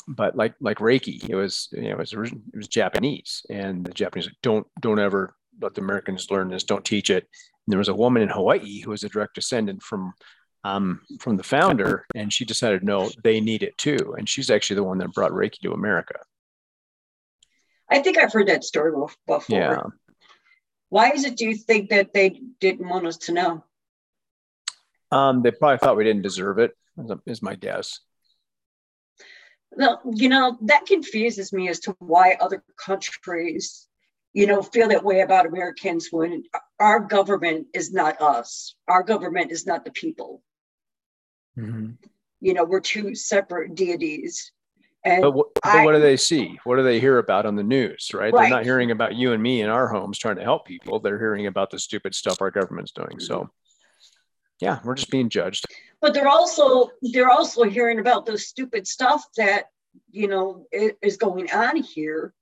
but 0.07 0.35
like 0.35 0.55
like 0.59 0.77
Reiki, 0.77 1.29
it 1.29 1.35
was 1.35 1.69
you 1.71 1.83
know 1.83 1.91
it 1.91 1.97
was 1.97 2.13
it 2.13 2.55
was 2.55 2.67
Japanese, 2.67 3.45
and 3.49 3.85
the 3.85 3.91
Japanese 3.91 4.27
like, 4.27 4.37
don't 4.41 4.65
don't 4.79 4.99
ever 4.99 5.35
let 5.61 5.73
the 5.73 5.81
Americans 5.81 6.31
learn 6.31 6.49
this, 6.49 6.63
don't 6.63 6.85
teach 6.85 7.09
it. 7.09 7.23
And 7.23 7.71
there 7.71 7.79
was 7.79 7.89
a 7.89 7.95
woman 7.95 8.21
in 8.21 8.29
Hawaii 8.29 8.79
who 8.81 8.91
was 8.91 9.03
a 9.03 9.09
direct 9.09 9.35
descendant 9.35 9.81
from 9.81 10.13
um, 10.63 11.01
from 11.19 11.37
the 11.37 11.43
founder, 11.43 12.05
and 12.15 12.31
she 12.31 12.45
decided 12.45 12.83
no, 12.83 13.09
they 13.23 13.41
need 13.41 13.63
it 13.63 13.77
too, 13.77 14.15
and 14.17 14.27
she's 14.27 14.49
actually 14.49 14.77
the 14.77 14.83
one 14.83 14.97
that 14.99 15.13
brought 15.13 15.31
Reiki 15.31 15.59
to 15.63 15.73
America. 15.73 16.19
I 17.89 17.99
think 17.99 18.17
I've 18.17 18.33
heard 18.33 18.47
that 18.47 18.63
story 18.63 18.91
before. 18.91 19.43
Yeah. 19.49 19.81
Why 20.89 21.11
is 21.11 21.25
it? 21.25 21.37
Do 21.37 21.45
you 21.45 21.55
think 21.55 21.89
that 21.89 22.13
they 22.13 22.41
didn't 22.59 22.87
want 22.87 23.07
us 23.07 23.17
to 23.17 23.33
know? 23.33 23.63
Um, 25.11 25.41
they 25.41 25.51
probably 25.51 25.77
thought 25.77 25.97
we 25.97 26.03
didn't 26.03 26.21
deserve 26.21 26.59
it. 26.59 26.71
Is 27.25 27.41
my 27.41 27.55
guess. 27.55 27.99
Well, 29.71 30.01
you 30.11 30.29
know, 30.29 30.57
that 30.61 30.85
confuses 30.85 31.51
me 31.53 31.69
as 31.69 31.79
to 31.81 31.95
why 31.99 32.37
other 32.39 32.63
countries, 32.83 33.87
you 34.33 34.47
know, 34.47 34.61
feel 34.61 34.89
that 34.89 35.03
way 35.03 35.21
about 35.21 35.45
Americans 35.45 36.07
when 36.11 36.43
our 36.79 36.99
government 36.99 37.67
is 37.73 37.91
not 37.91 38.21
us. 38.21 38.75
Our 38.87 39.03
government 39.03 39.51
is 39.51 39.65
not 39.65 39.85
the 39.85 39.91
people. 39.91 40.41
Mm-hmm. 41.57 41.91
You 42.39 42.53
know, 42.53 42.63
we're 42.63 42.79
two 42.79 43.15
separate 43.15 43.75
deities. 43.75 44.51
And 45.03 45.21
but, 45.21 45.31
what, 45.31 45.47
but 45.53 45.65
I, 45.65 45.85
what 45.85 45.93
do 45.93 46.01
they 46.01 46.17
see? 46.17 46.59
What 46.63 46.77
do 46.77 46.83
they 46.83 46.99
hear 46.99 47.17
about 47.17 47.45
on 47.45 47.55
the 47.55 47.63
news, 47.63 48.11
right? 48.13 48.33
right? 48.33 48.41
They're 48.41 48.49
not 48.49 48.63
hearing 48.63 48.91
about 48.91 49.15
you 49.15 49.33
and 49.33 49.41
me 49.41 49.61
in 49.61 49.69
our 49.69 49.87
homes 49.87 50.17
trying 50.17 50.37
to 50.37 50.43
help 50.43 50.65
people. 50.65 50.99
They're 50.99 51.19
hearing 51.19 51.47
about 51.47 51.71
the 51.71 51.79
stupid 51.79 52.15
stuff 52.15 52.41
our 52.41 52.51
government's 52.51 52.91
doing. 52.91 53.19
So, 53.19 53.49
yeah, 54.59 54.79
we're 54.83 54.95
just 54.95 55.11
being 55.11 55.29
judged 55.29 55.65
but 56.01 56.13
they're 56.13 56.27
also 56.27 56.89
they're 57.01 57.29
also 57.29 57.63
hearing 57.63 57.99
about 57.99 58.25
the 58.25 58.37
stupid 58.37 58.87
stuff 58.87 59.25
that 59.37 59.65
you 60.11 60.27
know 60.27 60.65
is 60.71 61.17
going 61.17 61.51
on 61.51 61.75
here 61.77 62.33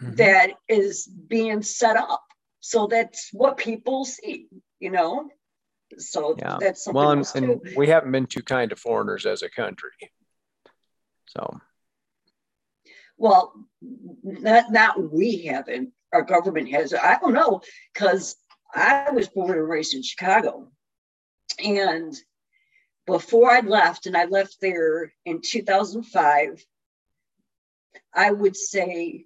mm-hmm. 0.00 0.14
that 0.16 0.52
is 0.68 1.06
being 1.06 1.62
set 1.62 1.96
up. 1.96 2.22
So 2.60 2.86
that's 2.86 3.30
what 3.32 3.56
people 3.56 4.04
see 4.04 4.48
you 4.80 4.90
know? 4.90 5.28
So 5.96 6.36
yeah. 6.38 6.58
that's 6.60 6.84
something 6.84 6.96
well 6.96 7.10
and, 7.10 7.26
and 7.34 7.60
we 7.76 7.88
haven't 7.88 8.12
been 8.12 8.26
too 8.26 8.42
kind 8.42 8.70
to 8.70 8.76
foreigners 8.76 9.24
as 9.24 9.42
a 9.42 9.48
country. 9.48 9.90
So. 11.26 11.60
Well 13.16 13.52
not 14.22 14.70
not 14.70 15.12
we 15.12 15.46
haven't. 15.46 15.92
Our 16.12 16.22
government 16.22 16.70
has. 16.70 16.94
I 16.94 17.18
don't 17.20 17.34
know 17.34 17.60
because 17.92 18.36
i 18.74 19.10
was 19.10 19.28
born 19.28 19.58
and 19.58 19.68
raised 19.68 19.94
in 19.94 20.02
chicago. 20.02 20.68
And 21.64 22.14
before 23.08 23.50
I 23.50 23.60
left, 23.60 24.04
and 24.04 24.14
I 24.14 24.26
left 24.26 24.58
there 24.60 25.14
in 25.24 25.40
2005, 25.40 26.62
I 28.14 28.30
would 28.30 28.54
say 28.54 29.24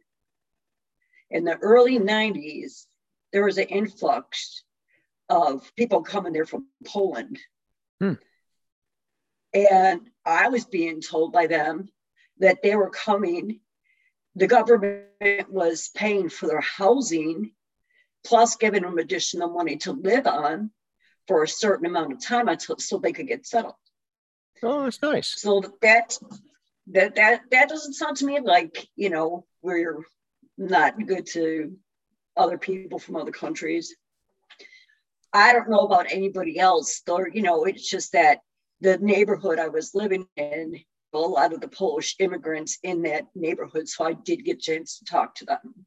in 1.29 1.43
the 1.43 1.57
early 1.57 1.99
90s, 1.99 2.87
there 3.33 3.45
was 3.45 3.59
an 3.59 3.65
influx 3.65 4.63
of 5.29 5.69
people 5.75 6.05
coming 6.05 6.33
there 6.33 6.47
from 6.47 6.69
Poland. 6.87 7.41
Hmm. 7.99 8.13
And 9.53 10.09
I 10.25 10.49
was 10.49 10.65
being 10.65 11.01
told 11.01 11.33
by 11.33 11.49
them 11.49 11.89
that 12.39 12.63
they 12.63 12.77
were 12.77 12.91
coming, 12.91 13.59
the 14.37 14.47
government 14.47 15.51
was 15.51 15.91
paying 15.93 16.29
for 16.29 16.47
their 16.47 16.61
housing, 16.61 17.51
plus 18.25 18.55
giving 18.55 18.83
them 18.83 18.99
additional 18.99 19.51
money 19.51 19.79
to 19.79 19.93
live 19.93 20.29
on 20.29 20.71
for 21.29 21.43
a 21.43 21.49
certain 21.49 21.87
amount 21.87 22.13
of 22.13 22.25
time 22.25 22.49
until 22.49 22.79
so 22.79 22.99
they 22.99 23.13
could 23.13 23.29
get 23.29 23.47
settled. 23.47 23.75
Oh, 24.63 24.85
that's 24.85 25.03
nice. 25.03 25.41
So 25.41 25.63
that 25.83 26.19
that 26.89 27.15
that 27.17 27.41
that 27.51 27.69
doesn't 27.69 27.95
sound 27.95 28.17
to 28.19 28.27
me 28.27 28.41
like 28.41 28.89
you 28.97 29.11
know 29.11 29.45
we're 29.63 30.05
not 30.59 31.07
good 31.07 31.27
to 31.27 31.77
other 32.37 32.59
people 32.59 32.99
from 32.99 33.17
other 33.17 33.31
countries. 33.31 33.95
I 35.33 35.53
don't 35.53 35.71
know 35.71 35.81
about 35.81 36.13
anybody 36.13 36.59
else, 36.59 37.03
though. 37.07 37.25
you 37.33 37.43
know, 37.43 37.65
it's 37.65 37.89
just 37.89 38.13
that 38.13 38.41
the 38.81 38.99
neighborhood 38.99 39.59
I 39.59 39.69
was 39.69 39.95
living 39.95 40.27
in, 40.37 40.79
a 41.15 41.19
lot 41.19 41.53
of 41.53 41.61
the 41.61 41.69
Polish 41.69 42.17
immigrants 42.19 42.79
in 42.83 43.03
that 43.03 43.25
neighborhood, 43.35 43.89
so 43.89 44.05
I 44.05 44.15
did 44.15 44.45
get 44.45 44.57
a 44.57 44.61
chance 44.61 44.99
to 44.99 45.05
talk 45.05 45.35
to 45.37 45.45
them. 45.45 45.87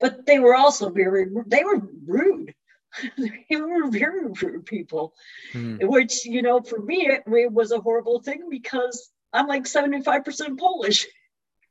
But 0.00 0.26
they 0.26 0.38
were 0.38 0.54
also 0.54 0.90
very, 0.90 1.26
they 1.46 1.64
were 1.64 1.80
rude. 2.06 2.54
they 3.18 3.56
were 3.56 3.88
very 3.90 4.26
rude 4.26 4.66
people, 4.66 5.14
mm. 5.52 5.78
which, 5.88 6.24
you 6.24 6.42
know, 6.42 6.60
for 6.60 6.78
me, 6.78 7.06
it, 7.06 7.22
it, 7.26 7.52
was 7.52 7.72
a 7.72 7.80
horrible 7.80 8.20
thing 8.20 8.48
because 8.50 9.10
I'm 9.32 9.46
like 9.46 9.64
75% 9.64 10.58
Polish. 10.58 11.06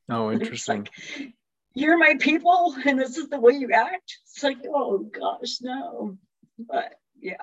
Oh, 0.09 0.31
interesting. 0.33 0.87
Like, 1.17 1.33
You're 1.73 1.97
my 1.97 2.15
people, 2.19 2.75
and 2.85 2.99
this 2.99 3.17
is 3.17 3.29
the 3.29 3.39
way 3.39 3.53
you 3.53 3.71
act. 3.71 4.17
It's 4.31 4.43
like, 4.43 4.57
oh 4.67 4.99
gosh, 4.99 5.61
no. 5.61 6.17
But 6.59 6.93
yeah. 7.19 7.35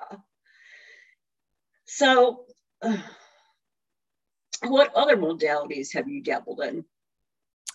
So, 1.85 2.45
uh, 2.81 2.97
what 4.67 4.93
other 4.95 5.17
modalities 5.17 5.93
have 5.93 6.07
you 6.07 6.21
dabbled 6.21 6.61
in? 6.61 6.85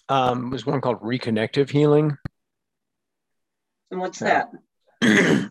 Um, 0.09 0.51
there's 0.51 0.67
one 0.67 0.81
called 0.81 1.01
reconnective 1.01 1.69
healing. 1.69 2.17
And 3.91 4.01
what's 4.01 4.21
that? 4.21 4.51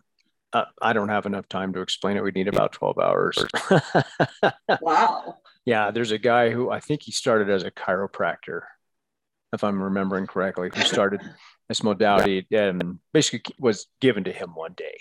uh, 0.56 0.64
I 0.80 0.94
don't 0.94 1.10
have 1.10 1.26
enough 1.26 1.48
time 1.48 1.74
to 1.74 1.82
explain 1.82 2.16
it. 2.16 2.22
We 2.22 2.30
need 2.30 2.48
about 2.48 2.72
12 2.72 2.98
hours. 2.98 3.44
wow. 4.80 5.36
Yeah, 5.66 5.90
there's 5.90 6.12
a 6.12 6.18
guy 6.18 6.48
who 6.48 6.70
I 6.70 6.80
think 6.80 7.02
he 7.02 7.12
started 7.12 7.50
as 7.50 7.62
a 7.62 7.70
chiropractor, 7.70 8.62
if 9.52 9.62
I'm 9.62 9.82
remembering 9.82 10.26
correctly, 10.26 10.70
who 10.74 10.80
started 10.82 11.20
this 11.68 11.82
modality 11.82 12.46
and 12.50 12.98
basically 13.12 13.54
was 13.58 13.86
given 14.00 14.24
to 14.24 14.32
him 14.32 14.54
one 14.54 14.72
day. 14.74 14.98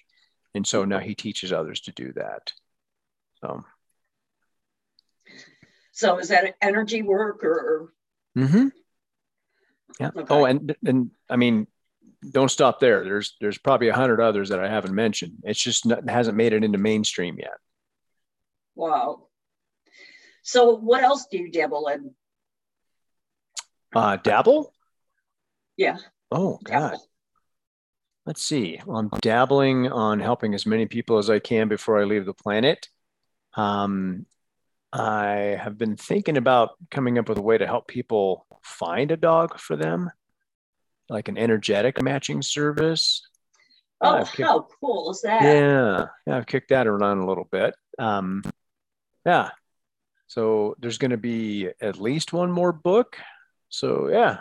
And 0.54 0.68
so 0.68 0.84
now 0.84 1.00
he 1.00 1.16
teaches 1.16 1.54
others 1.54 1.80
to 1.82 1.94
do 1.94 2.12
that. 2.14 2.52
So, 3.40 3.64
so 5.94 6.18
is 6.18 6.28
that 6.30 6.44
an 6.44 6.54
energy 6.62 7.02
work 7.02 7.46
or? 7.46 7.94
Mm-hmm. 8.38 8.68
Yeah. 10.02 10.12
Okay. 10.14 10.26
Oh, 10.30 10.44
and 10.44 10.76
and 10.86 11.12
I 11.30 11.38
mean, 11.38 11.68
don't 12.32 12.52
stop 12.52 12.80
there. 12.80 13.04
There's 13.04 13.36
there's 13.40 13.58
probably 13.58 13.90
a 13.90 13.96
hundred 13.96 14.22
others 14.22 14.50
that 14.50 14.60
I 14.60 14.70
haven't 14.70 14.96
mentioned. 14.96 15.34
It's 15.44 15.62
just 15.62 15.86
not, 15.86 16.10
hasn't 16.10 16.38
made 16.38 16.54
it 16.54 16.64
into 16.64 16.78
mainstream 16.78 17.38
yet. 17.38 17.58
Wow. 18.76 19.28
So 20.44 20.76
what 20.76 21.04
else 21.04 21.28
do 21.32 21.38
you 21.38 21.52
dabble 21.52 21.88
in? 21.88 22.14
Uh, 23.96 24.18
dabble? 24.18 24.74
Yeah. 25.78 25.98
Oh 26.32 26.60
God. 26.64 26.92
Dabble. 26.92 27.10
Let's 28.26 28.42
see. 28.42 28.80
I'm 28.90 29.10
dabbling 29.22 29.92
on 29.92 30.20
helping 30.20 30.56
as 30.56 30.66
many 30.66 30.88
people 30.88 31.20
as 31.20 31.30
I 31.30 31.40
can 31.40 31.68
before 31.68 32.02
I 32.02 32.06
leave 32.06 32.26
the 32.26 32.34
planet. 32.34 32.90
Um, 33.54 34.26
I 34.92 35.58
have 35.62 35.78
been 35.78 35.96
thinking 35.96 36.38
about 36.38 36.72
coming 36.90 37.20
up 37.20 37.30
with 37.30 37.38
a 37.38 37.44
way 37.44 37.58
to 37.58 37.68
help 37.68 37.88
people 37.88 38.48
find 38.64 39.12
a 39.12 39.18
dog 39.18 39.60
for 39.60 39.76
them 39.76 40.10
like 41.10 41.28
an 41.28 41.38
energetic 41.38 42.02
matching 42.02 42.42
service. 42.42 43.28
Oh, 44.02 44.24
kicked, 44.26 44.48
how 44.48 44.68
cool 44.80 45.12
is 45.12 45.22
that? 45.22 45.42
Yeah, 45.42 46.08
yeah, 46.28 46.38
I've 46.38 46.46
kicked 46.46 46.70
that 46.70 46.88
around 46.88 47.20
a 47.20 47.28
little 47.28 47.48
bit. 47.50 47.76
Um, 47.98 48.44
yeah, 49.26 49.50
so 50.28 50.76
there's 50.80 50.98
going 50.98 51.12
to 51.12 51.18
be 51.18 51.70
at 51.82 52.00
least 52.00 52.34
one 52.34 52.52
more 52.52 52.72
book. 52.72 53.18
So 53.70 54.10
yeah, 54.10 54.40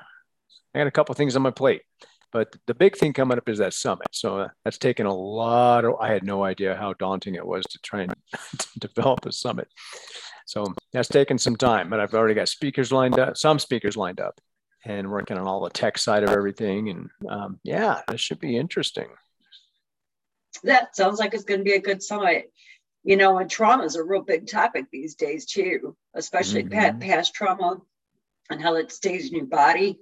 I 0.75 0.79
got 0.79 0.87
a 0.87 0.91
couple 0.91 1.15
things 1.15 1.37
on 1.37 1.43
my 1.43 1.51
plate. 1.51 1.83
But 2.33 2.53
the 2.67 2.75
big 2.75 2.97
thing 2.97 3.13
coming 3.13 3.39
up 3.39 3.49
is 3.49 3.59
that 3.59 3.75
summit. 3.75 4.09
So 4.11 4.41
uh, 4.41 4.49
that's 4.65 4.79
taken 4.79 5.07
a 5.07 5.15
lot 5.15 5.85
of, 5.85 5.95
I 6.01 6.13
had 6.13 6.25
no 6.25 6.43
idea 6.43 6.75
how 6.75 6.93
daunting 6.95 7.37
it 7.37 7.47
was 7.47 7.65
to 7.67 7.79
try 7.79 8.03
and 8.03 8.15
develop 8.81 9.25
a 9.25 9.31
summit. 9.31 9.69
So 10.45 10.75
that's 10.93 11.09
taken 11.09 11.39
some 11.39 11.55
time, 11.55 11.89
but 11.91 12.01
I've 12.01 12.13
already 12.13 12.35
got 12.35 12.49
speakers 12.49 12.91
lined 12.91 13.21
up, 13.21 13.37
some 13.37 13.61
speakers 13.61 13.97
lined 13.97 14.21
up 14.21 14.41
and 14.85 15.11
working 15.11 15.39
on 15.39 15.47
all 15.47 15.63
the 15.63 15.71
tech 15.71 15.99
side 15.99 16.23
of 16.23 16.31
everything. 16.31 16.91
And 16.91 17.11
um, 17.29 17.61
yeah, 17.63 18.03
this 18.09 18.21
should 18.21 18.41
be 18.41 18.57
interesting. 18.57 19.09
That 20.63 20.95
sounds 20.95 21.19
like 21.19 21.35
it's 21.35 21.45
going 21.45 21.61
to 21.61 21.65
be 21.65 21.73
a 21.73 21.81
good 21.81 22.03
summit. 22.03 22.53
You 23.03 23.17
know, 23.17 23.39
and 23.39 23.51
trauma 23.51 23.85
is 23.85 23.97
a 23.97 24.03
real 24.03 24.23
big 24.23 24.47
topic 24.47 24.87
these 24.91 25.15
days 25.15 25.45
too, 25.45 25.95
especially 26.15 26.65
mm-hmm. 26.65 27.01
past 27.01 27.35
trauma 27.35 27.77
and 28.51 28.63
how 28.63 28.77
it 28.77 28.93
stays 28.93 29.29
in 29.29 29.37
your 29.37 29.47
body. 29.47 29.99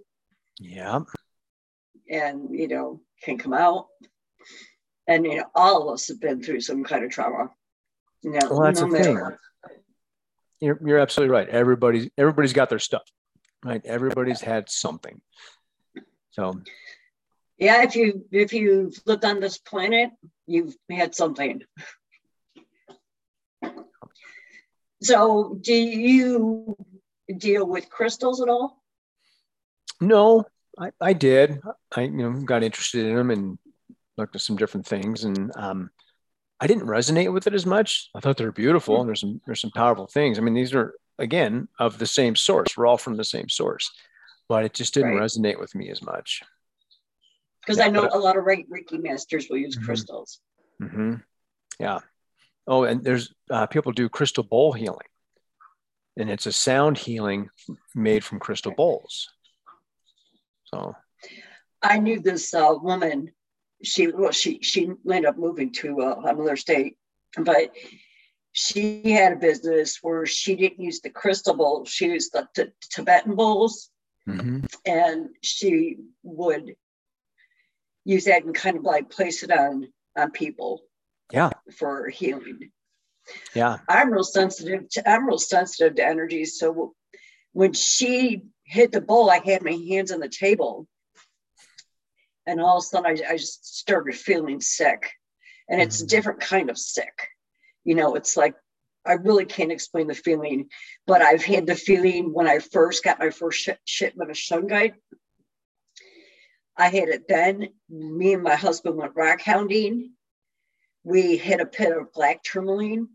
Yeah. 0.60 1.00
And, 2.08 2.48
you 2.50 2.68
know, 2.68 3.00
can 3.22 3.38
come 3.38 3.54
out. 3.54 3.86
And, 5.08 5.24
you 5.24 5.38
know, 5.38 5.44
all 5.54 5.82
of 5.82 5.94
us 5.94 6.06
have 6.08 6.20
been 6.20 6.42
through 6.42 6.60
some 6.60 6.84
kind 6.84 7.04
of 7.04 7.10
trauma. 7.10 7.50
You 8.22 8.30
know, 8.32 8.48
well, 8.48 8.62
that's 8.62 8.80
no 8.80 8.90
the 8.90 9.02
thing. 9.02 9.20
You're, 10.60 10.78
you're 10.84 10.98
absolutely 10.98 11.32
right. 11.32 11.48
Everybody's 11.48 12.08
everybody's 12.16 12.52
got 12.52 12.68
their 12.68 12.78
stuff 12.78 13.02
right? 13.64 13.84
Everybody's 13.84 14.40
had 14.40 14.68
something. 14.68 15.20
So 16.30 16.60
yeah, 17.58 17.82
if 17.82 17.94
you 17.94 18.24
if 18.32 18.52
you've 18.52 19.00
lived 19.06 19.24
on 19.24 19.40
this 19.40 19.58
planet, 19.58 20.10
you've 20.46 20.74
had 20.90 21.14
something. 21.14 21.62
So 25.02 25.58
do 25.60 25.74
you 25.74 26.76
deal 27.36 27.66
with 27.66 27.90
crystals 27.90 28.40
at 28.40 28.48
all? 28.48 28.82
No, 30.00 30.44
I, 30.78 30.90
I 31.00 31.12
did. 31.12 31.60
I 31.94 32.02
you 32.02 32.10
know 32.10 32.32
got 32.42 32.62
interested 32.62 33.06
in 33.06 33.14
them 33.14 33.30
and 33.30 33.58
looked 34.16 34.34
at 34.34 34.42
some 34.42 34.56
different 34.56 34.86
things 34.86 35.24
and 35.24 35.50
um, 35.56 35.90
I 36.60 36.66
didn't 36.66 36.86
resonate 36.86 37.32
with 37.32 37.46
it 37.46 37.54
as 37.54 37.66
much. 37.66 38.08
I 38.14 38.20
thought 38.20 38.36
they 38.36 38.44
were 38.44 38.52
beautiful 38.52 39.00
and 39.00 39.08
there's 39.08 39.20
some 39.20 39.40
there's 39.46 39.60
some 39.60 39.72
powerful 39.72 40.06
things. 40.06 40.38
I 40.38 40.42
mean, 40.42 40.54
these 40.54 40.74
are 40.74 40.94
again 41.18 41.68
of 41.78 41.98
the 41.98 42.06
same 42.06 42.36
source. 42.36 42.76
We're 42.76 42.86
all 42.86 42.98
from 42.98 43.16
the 43.16 43.24
same 43.24 43.48
source, 43.48 43.90
but 44.48 44.64
it 44.64 44.74
just 44.74 44.94
didn't 44.94 45.14
right. 45.14 45.22
resonate 45.22 45.58
with 45.58 45.74
me 45.74 45.90
as 45.90 46.02
much. 46.02 46.42
Because 47.60 47.78
yeah, 47.78 47.84
I 47.84 47.90
know 47.90 48.08
a 48.12 48.18
lot 48.18 48.36
of 48.36 48.44
right 48.44 48.66
Reiki 48.68 49.00
masters 49.02 49.48
will 49.48 49.58
use 49.58 49.76
mm-hmm. 49.76 49.86
crystals. 49.86 50.40
Mm-hmm. 50.80 51.14
Yeah. 51.78 52.00
Oh, 52.66 52.84
and 52.84 53.02
there's 53.02 53.32
uh, 53.50 53.66
people 53.66 53.92
do 53.92 54.08
crystal 54.08 54.44
bowl 54.44 54.72
healing, 54.72 55.06
and 56.16 56.30
it's 56.30 56.46
a 56.46 56.52
sound 56.52 56.98
healing 56.98 57.50
made 57.94 58.24
from 58.24 58.38
crystal 58.38 58.72
bowls. 58.72 59.28
So, 60.64 60.94
I 61.82 61.98
knew 61.98 62.20
this 62.20 62.54
uh, 62.54 62.74
woman. 62.80 63.32
She 63.82 64.08
well, 64.08 64.30
she 64.30 64.60
she 64.62 64.90
ended 65.08 65.26
up 65.26 65.36
moving 65.36 65.72
to 65.74 66.00
uh, 66.02 66.20
another 66.24 66.56
state, 66.56 66.96
but 67.36 67.72
she 68.53 69.11
had 69.11 69.32
a 69.32 69.36
business 69.36 69.98
where 70.03 70.26
she 70.26 70.55
didn't 70.55 70.84
use 70.84 71.00
the 71.00 71.11
crystal 71.11 71.55
bowls, 71.55 71.88
she 71.88 72.07
used 72.07 72.32
the 72.32 72.46
t- 72.55 72.72
Tibetan 72.90 73.34
bowls. 73.34 73.90
Mm-hmm. 74.28 74.66
And 74.86 75.30
she 75.42 75.96
would 76.22 76.76
use 78.05 78.26
that 78.26 78.44
and 78.44 78.55
kind 78.55 78.76
of 78.76 78.84
like 78.84 79.11
place 79.11 79.42
it 79.42 79.50
on 79.50 79.88
on 80.16 80.30
people. 80.30 80.82
Yeah. 81.32 81.50
For 81.76 82.09
healing. 82.09 82.70
Yeah. 83.55 83.78
I'm 83.88 84.12
real 84.12 84.22
sensitive 84.22 84.88
to 84.90 85.11
I'm 85.11 85.26
real 85.26 85.38
sensitive 85.38 85.96
to 85.96 86.07
energy. 86.07 86.44
So 86.44 86.94
when 87.53 87.72
she 87.72 88.42
hit 88.64 88.92
the 88.92 89.00
bowl, 89.00 89.30
I 89.30 89.40
had 89.44 89.62
my 89.62 89.72
hands 89.88 90.12
on 90.12 90.20
the 90.20 90.28
table. 90.28 90.86
And 92.46 92.61
all 92.61 92.78
of 92.78 92.82
a 92.82 92.86
sudden 92.86 93.07
I, 93.07 93.32
I 93.32 93.36
just 93.38 93.78
started 93.78 94.14
feeling 94.14 94.61
sick. 94.61 95.11
And 95.68 95.80
it's 95.80 95.96
mm-hmm. 95.96 96.05
a 96.05 96.09
different 96.09 96.40
kind 96.40 96.70
of 96.70 96.78
sick 96.78 97.28
you 97.84 97.94
know, 97.94 98.14
it's 98.14 98.36
like 98.36 98.54
I 99.04 99.14
really 99.14 99.44
can't 99.44 99.72
explain 99.72 100.06
the 100.06 100.14
feeling, 100.14 100.68
but 101.06 101.22
I've 101.22 101.44
had 101.44 101.66
the 101.66 101.74
feeling 101.74 102.32
when 102.32 102.46
I 102.46 102.60
first 102.60 103.02
got 103.02 103.18
my 103.18 103.30
first 103.30 103.60
sh- 103.60 103.70
shipment 103.84 104.30
of 104.30 104.36
shungite. 104.36 104.94
I 106.76 106.88
had 106.88 107.08
it 107.08 107.28
then. 107.28 107.68
Me 107.88 108.34
and 108.34 108.42
my 108.42 108.54
husband 108.54 108.96
went 108.96 109.16
rock 109.16 109.40
hounding. 109.40 110.12
We 111.04 111.36
hit 111.36 111.60
a 111.60 111.66
pit 111.66 111.96
of 111.96 112.12
black 112.12 112.42
tourmaline 112.42 113.08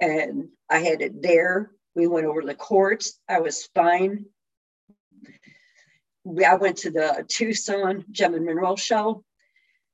and 0.00 0.48
I 0.68 0.78
had 0.78 1.00
it 1.00 1.22
there. 1.22 1.70
We 1.94 2.06
went 2.06 2.26
over 2.26 2.42
the 2.42 2.54
quartz. 2.54 3.18
I 3.28 3.40
was 3.40 3.68
fine. 3.74 4.26
I 6.44 6.54
went 6.56 6.78
to 6.78 6.90
the 6.90 7.24
Tucson 7.28 8.04
Gem 8.10 8.34
and 8.34 8.44
Mineral 8.44 8.76
Show 8.76 9.24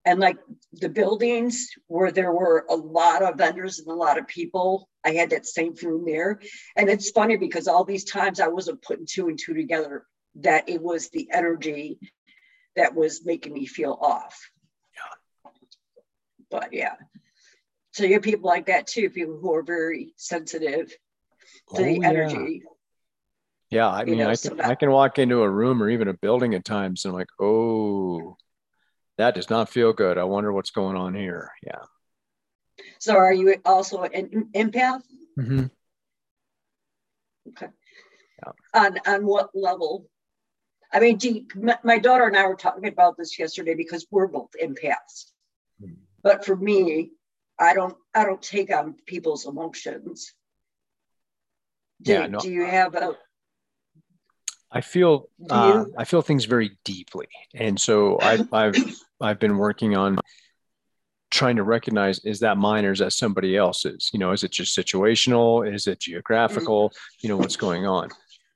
and 0.07 0.21
like 0.21 0.39
the 0.73 0.89
buildings 0.89 1.69
where 1.89 2.13
there 2.13 2.33
were 2.33 2.65
a 2.71 2.75
lot 2.77 3.23
of 3.23 3.37
vendors 3.37 3.81
and 3.81 3.89
a 3.89 3.95
lot 3.95 4.19
of 4.19 4.27
people 4.29 4.89
i 5.05 5.11
had 5.11 5.31
that 5.31 5.47
same 5.47 5.75
feeling 5.75 6.05
there. 6.05 6.41
And 6.77 6.89
it's 6.89 7.11
funny 7.11 7.37
because 7.37 7.69
all 7.69 7.85
these 7.85 8.05
times 8.05 8.41
i 8.41 8.49
wasn't 8.49 8.83
putting 8.83 9.07
two 9.07 9.29
and 9.29 9.39
two 9.39 9.53
together 9.53 10.07
that 10.37 10.69
it 10.69 10.81
was 10.81 11.11
the 11.11 11.29
energy 11.33 11.99
that 12.77 12.95
was 12.95 13.25
making 13.25 13.55
me 13.55 13.67
feel 13.67 13.99
off. 14.01 14.51
Yeah. 14.95 15.51
But 16.51 16.73
yeah. 16.73 16.95
So 17.93 18.05
you 18.05 18.15
have 18.15 18.23
people 18.23 18.49
like 18.49 18.67
that 18.67 18.87
too 18.87 19.11
people 19.11 19.39
who 19.41 19.55
are 19.55 19.63
very 19.63 20.13
sensitive 20.17 20.89
to 21.75 21.81
oh, 21.81 21.85
the 21.85 22.05
energy. 22.05 22.63
Yeah, 23.71 23.79
yeah 23.79 23.89
i 23.89 24.05
mean 24.05 24.19
know, 24.19 24.25
I, 24.25 24.29
can, 24.29 24.37
so 24.37 24.55
that, 24.55 24.67
I 24.67 24.75
can 24.75 24.91
walk 24.91 25.19
into 25.19 25.43
a 25.43 25.51
room 25.51 25.83
or 25.83 25.89
even 25.89 26.09
a 26.09 26.15
building 26.15 26.55
at 26.55 26.65
times 26.65 27.05
and 27.05 27.13
i'm 27.13 27.19
like 27.19 27.31
oh 27.41 28.36
that 29.19 29.35
does 29.35 29.51
not 29.51 29.69
feel 29.69 29.93
good. 29.93 30.19
I 30.19 30.25
wonder 30.25 30.53
what's 30.53 30.71
going 30.71 30.97
on 30.97 31.15
here. 31.15 31.53
Yeah. 31.63 31.83
So 32.99 33.17
are 33.17 33.33
you 33.33 33.57
also 33.65 34.03
an 34.03 34.51
empath? 34.55 35.03
Mm-hmm. 35.39 35.67
Okay. 37.49 37.69
Yeah. 38.45 38.53
On 38.75 38.99
on 39.07 39.27
what 39.27 39.51
level? 39.55 40.09
I 40.93 41.01
mean, 41.01 41.19
you, 41.21 41.47
my 41.83 41.99
daughter 41.99 42.27
and 42.27 42.37
I 42.37 42.47
were 42.47 42.55
talking 42.55 42.87
about 42.87 43.17
this 43.17 43.39
yesterday 43.39 43.75
because 43.75 44.07
we're 44.11 44.29
both 44.29 44.51
empaths. 44.63 45.33
Mm-hmm. 45.83 45.95
But 46.23 46.45
for 46.45 46.57
me, 46.57 47.11
I 47.59 47.75
don't 47.75 47.97
I 48.15 48.25
don't 48.25 48.43
take 48.43 48.75
on 48.75 48.95
people's 49.07 49.47
emotions. 49.47 50.33
Do, 52.03 52.13
Yeah, 52.13 52.27
no. 52.27 52.39
do 52.39 52.51
you 52.51 52.65
have 52.67 52.95
a 52.95 53.17
I 54.71 54.81
feel 54.81 55.31
uh. 55.49 55.85
I 55.97 56.05
feel 56.05 56.23
things 56.23 56.45
very 56.45 56.77
deeply, 56.85 57.29
and 57.55 57.81
so 57.81 58.19
I've 58.21 58.53
I've 58.53 58.75
I've 59.21 59.39
been 59.39 59.57
working 59.57 59.97
on 59.97 60.19
trying 61.31 61.57
to 61.57 61.63
recognize 61.63 62.19
is 62.21 62.41
that 62.41 62.57
mine 62.57 62.85
or 62.85 62.93
is 62.93 63.01
that 63.01 63.13
somebody 63.13 63.57
else's? 63.57 64.11
You 64.13 64.19
know, 64.19 64.33
is 64.33 64.45
it 64.45 64.53
just 64.53 64.77
situational? 64.77 65.73
Is 65.73 65.87
it 65.87 66.01
geographical? 66.01 66.91
Mm-hmm. 66.91 66.97
You 67.21 67.29
know, 67.31 67.37
what's 67.37 67.57
going 67.57 67.87
on? 67.87 68.11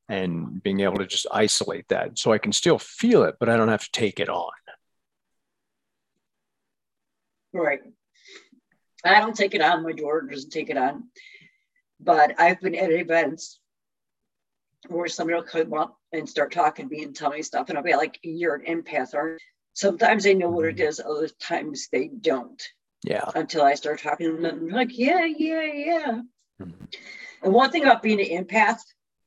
And 0.09 0.63
being 0.63 0.81
able 0.81 0.97
to 0.97 1.07
just 1.07 1.27
isolate 1.33 1.87
that 1.89 2.19
so 2.19 2.33
I 2.33 2.39
can 2.39 2.53
still 2.53 2.79
feel 2.79 3.23
it, 3.23 3.37
but 3.39 3.49
I 3.49 3.57
don't 3.57 3.69
have 3.69 3.85
to 3.85 3.93
take 3.93 4.19
it 4.19 4.29
on. 4.29 4.51
right? 7.53 7.81
I 9.05 9.21
don't 9.21 9.37
take 9.37 9.55
it 9.55 9.63
on. 9.63 9.83
My 9.83 9.93
daughter 9.93 10.23
doesn't 10.31 10.51
take 10.51 10.71
it 10.71 10.77
on. 10.77 11.05
But 11.99 12.39
I've 12.39 12.61
been 12.61 12.75
at 12.75 12.91
events 12.91 13.61
where 14.89 15.09
somebody 15.09 15.37
will 15.37 15.45
come 15.45 15.75
up 15.75 15.99
and 16.13 16.29
start 16.29 16.53
talking 16.53 16.89
to 16.89 16.95
me 16.95 17.05
and 17.05 17.15
tell 17.15 17.31
me 17.31 17.43
stuff, 17.43 17.69
and 17.69 17.77
I'll 17.77 17.85
be 17.85 17.95
like, 17.95 18.19
"You're 18.23 18.57
an 18.57 18.83
empath." 18.83 19.15
Or 19.15 19.39
sometimes 19.73 20.25
they 20.25 20.35
know 20.35 20.51
what 20.51 20.67
it 20.67 20.81
is. 20.81 21.01
Other 21.01 21.29
times 21.29 21.89
they 21.93 22.09
don't. 22.09 22.63
Yeah. 23.05 23.31
Until 23.35 23.63
I 23.63 23.75
start 23.75 24.01
talking 24.01 24.37
to 24.37 24.43
them, 24.43 24.69
like, 24.69 24.97
"Yeah, 24.97 25.25
yeah, 25.25 25.63
yeah." 25.63 26.21
Mhm. 26.61 26.95
And 27.43 27.53
one 27.55 27.71
thing 27.71 27.83
about 27.83 28.03
being 28.03 28.21
an 28.21 28.45
empath 28.45 28.81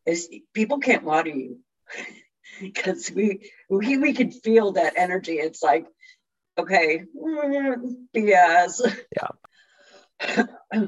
is 0.05 0.29
people 0.53 0.79
can't 0.79 1.05
lie 1.05 1.23
to 1.23 1.29
you 1.35 1.59
because 2.61 3.09
we 3.11 3.51
we 3.69 3.97
we 3.97 4.13
can 4.13 4.31
feel 4.31 4.73
that 4.73 4.93
energy. 4.95 5.39
It's 5.39 5.63
like, 5.63 5.87
okay, 6.57 7.03
BS. 8.15 9.03
Yeah. 9.15 9.29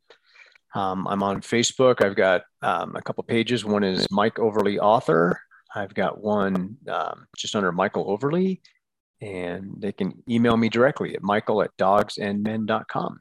Um, 0.74 1.06
I'm 1.06 1.22
on 1.22 1.42
Facebook. 1.42 2.02
I've 2.02 2.16
got 2.16 2.44
um, 2.62 2.96
a 2.96 3.02
couple 3.02 3.26
pages. 3.26 3.66
One 3.66 3.84
is 3.84 4.10
Mike 4.10 4.40
Overlie 4.40 4.80
Author. 4.80 5.38
I've 5.76 5.94
got 5.94 6.22
one 6.22 6.78
um, 6.88 7.28
just 7.38 7.54
under 7.56 7.74
Michael 7.74 8.10
Overlie. 8.10 8.62
And 9.20 9.74
they 9.78 9.92
can 9.92 10.24
email 10.30 10.56
me 10.58 10.70
directly 10.70 11.14
at 11.14 11.22
michael 11.22 11.62
at 11.62 11.76
dogsandmen.com. 11.78 13.20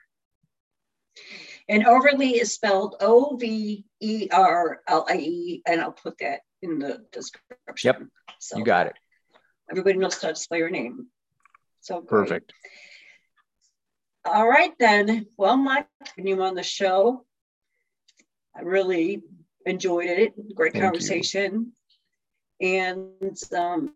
And 1.69 1.87
Overlie 1.87 2.41
is 2.41 2.55
spelled 2.55 2.97
O 3.01 3.37
V 3.37 3.85
E 4.01 4.29
R 4.33 4.81
L 4.89 5.07
I 5.09 5.17
E, 5.17 5.63
and 5.67 5.81
I'll 5.81 5.93
put 5.93 6.19
that 6.19 6.41
in 6.63 6.79
the 6.79 7.05
description. 7.13 7.49
Yep, 7.85 8.03
So 8.39 8.59
You 8.59 8.65
got 8.65 8.87
it. 8.87 8.95
Everybody 9.71 9.99
knows 9.99 10.21
how 10.21 10.29
to 10.29 10.35
spell 10.37 10.59
your 10.59 10.71
name. 10.71 11.07
So 11.81 12.01
great. 12.01 12.09
Perfect. 12.09 12.53
All 14.25 14.49
right 14.49 14.73
then. 14.79 15.27
Well, 15.39 15.57
Mike, 15.57 15.87
when 16.17 16.27
you 16.27 16.43
on 16.43 16.55
the 16.55 16.63
show, 16.63 17.25
I 18.55 18.63
really 18.63 19.23
enjoyed 19.65 20.11
it. 20.11 20.55
Great 20.55 20.73
Thank 20.73 20.83
you. 20.83 20.87
conversation. 20.89 21.73
And 22.61 23.39
um, 23.57 23.95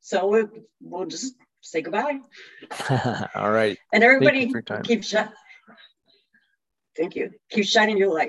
so 0.00 0.26
we, 0.26 0.44
we'll 0.80 1.06
just 1.06 1.34
say 1.60 1.82
goodbye. 1.82 2.18
All 3.34 3.50
right. 3.50 3.78
And 3.92 4.02
Thank 4.02 4.14
everybody 4.14 4.40
you 4.40 4.50
for 4.50 4.58
your 4.58 4.62
time. 4.62 4.82
keep 4.82 5.04
shining. 5.04 5.32
Thank 6.96 7.14
you. 7.14 7.30
Keep 7.50 7.66
shining 7.66 7.98
your 7.98 8.12
light. 8.12 8.24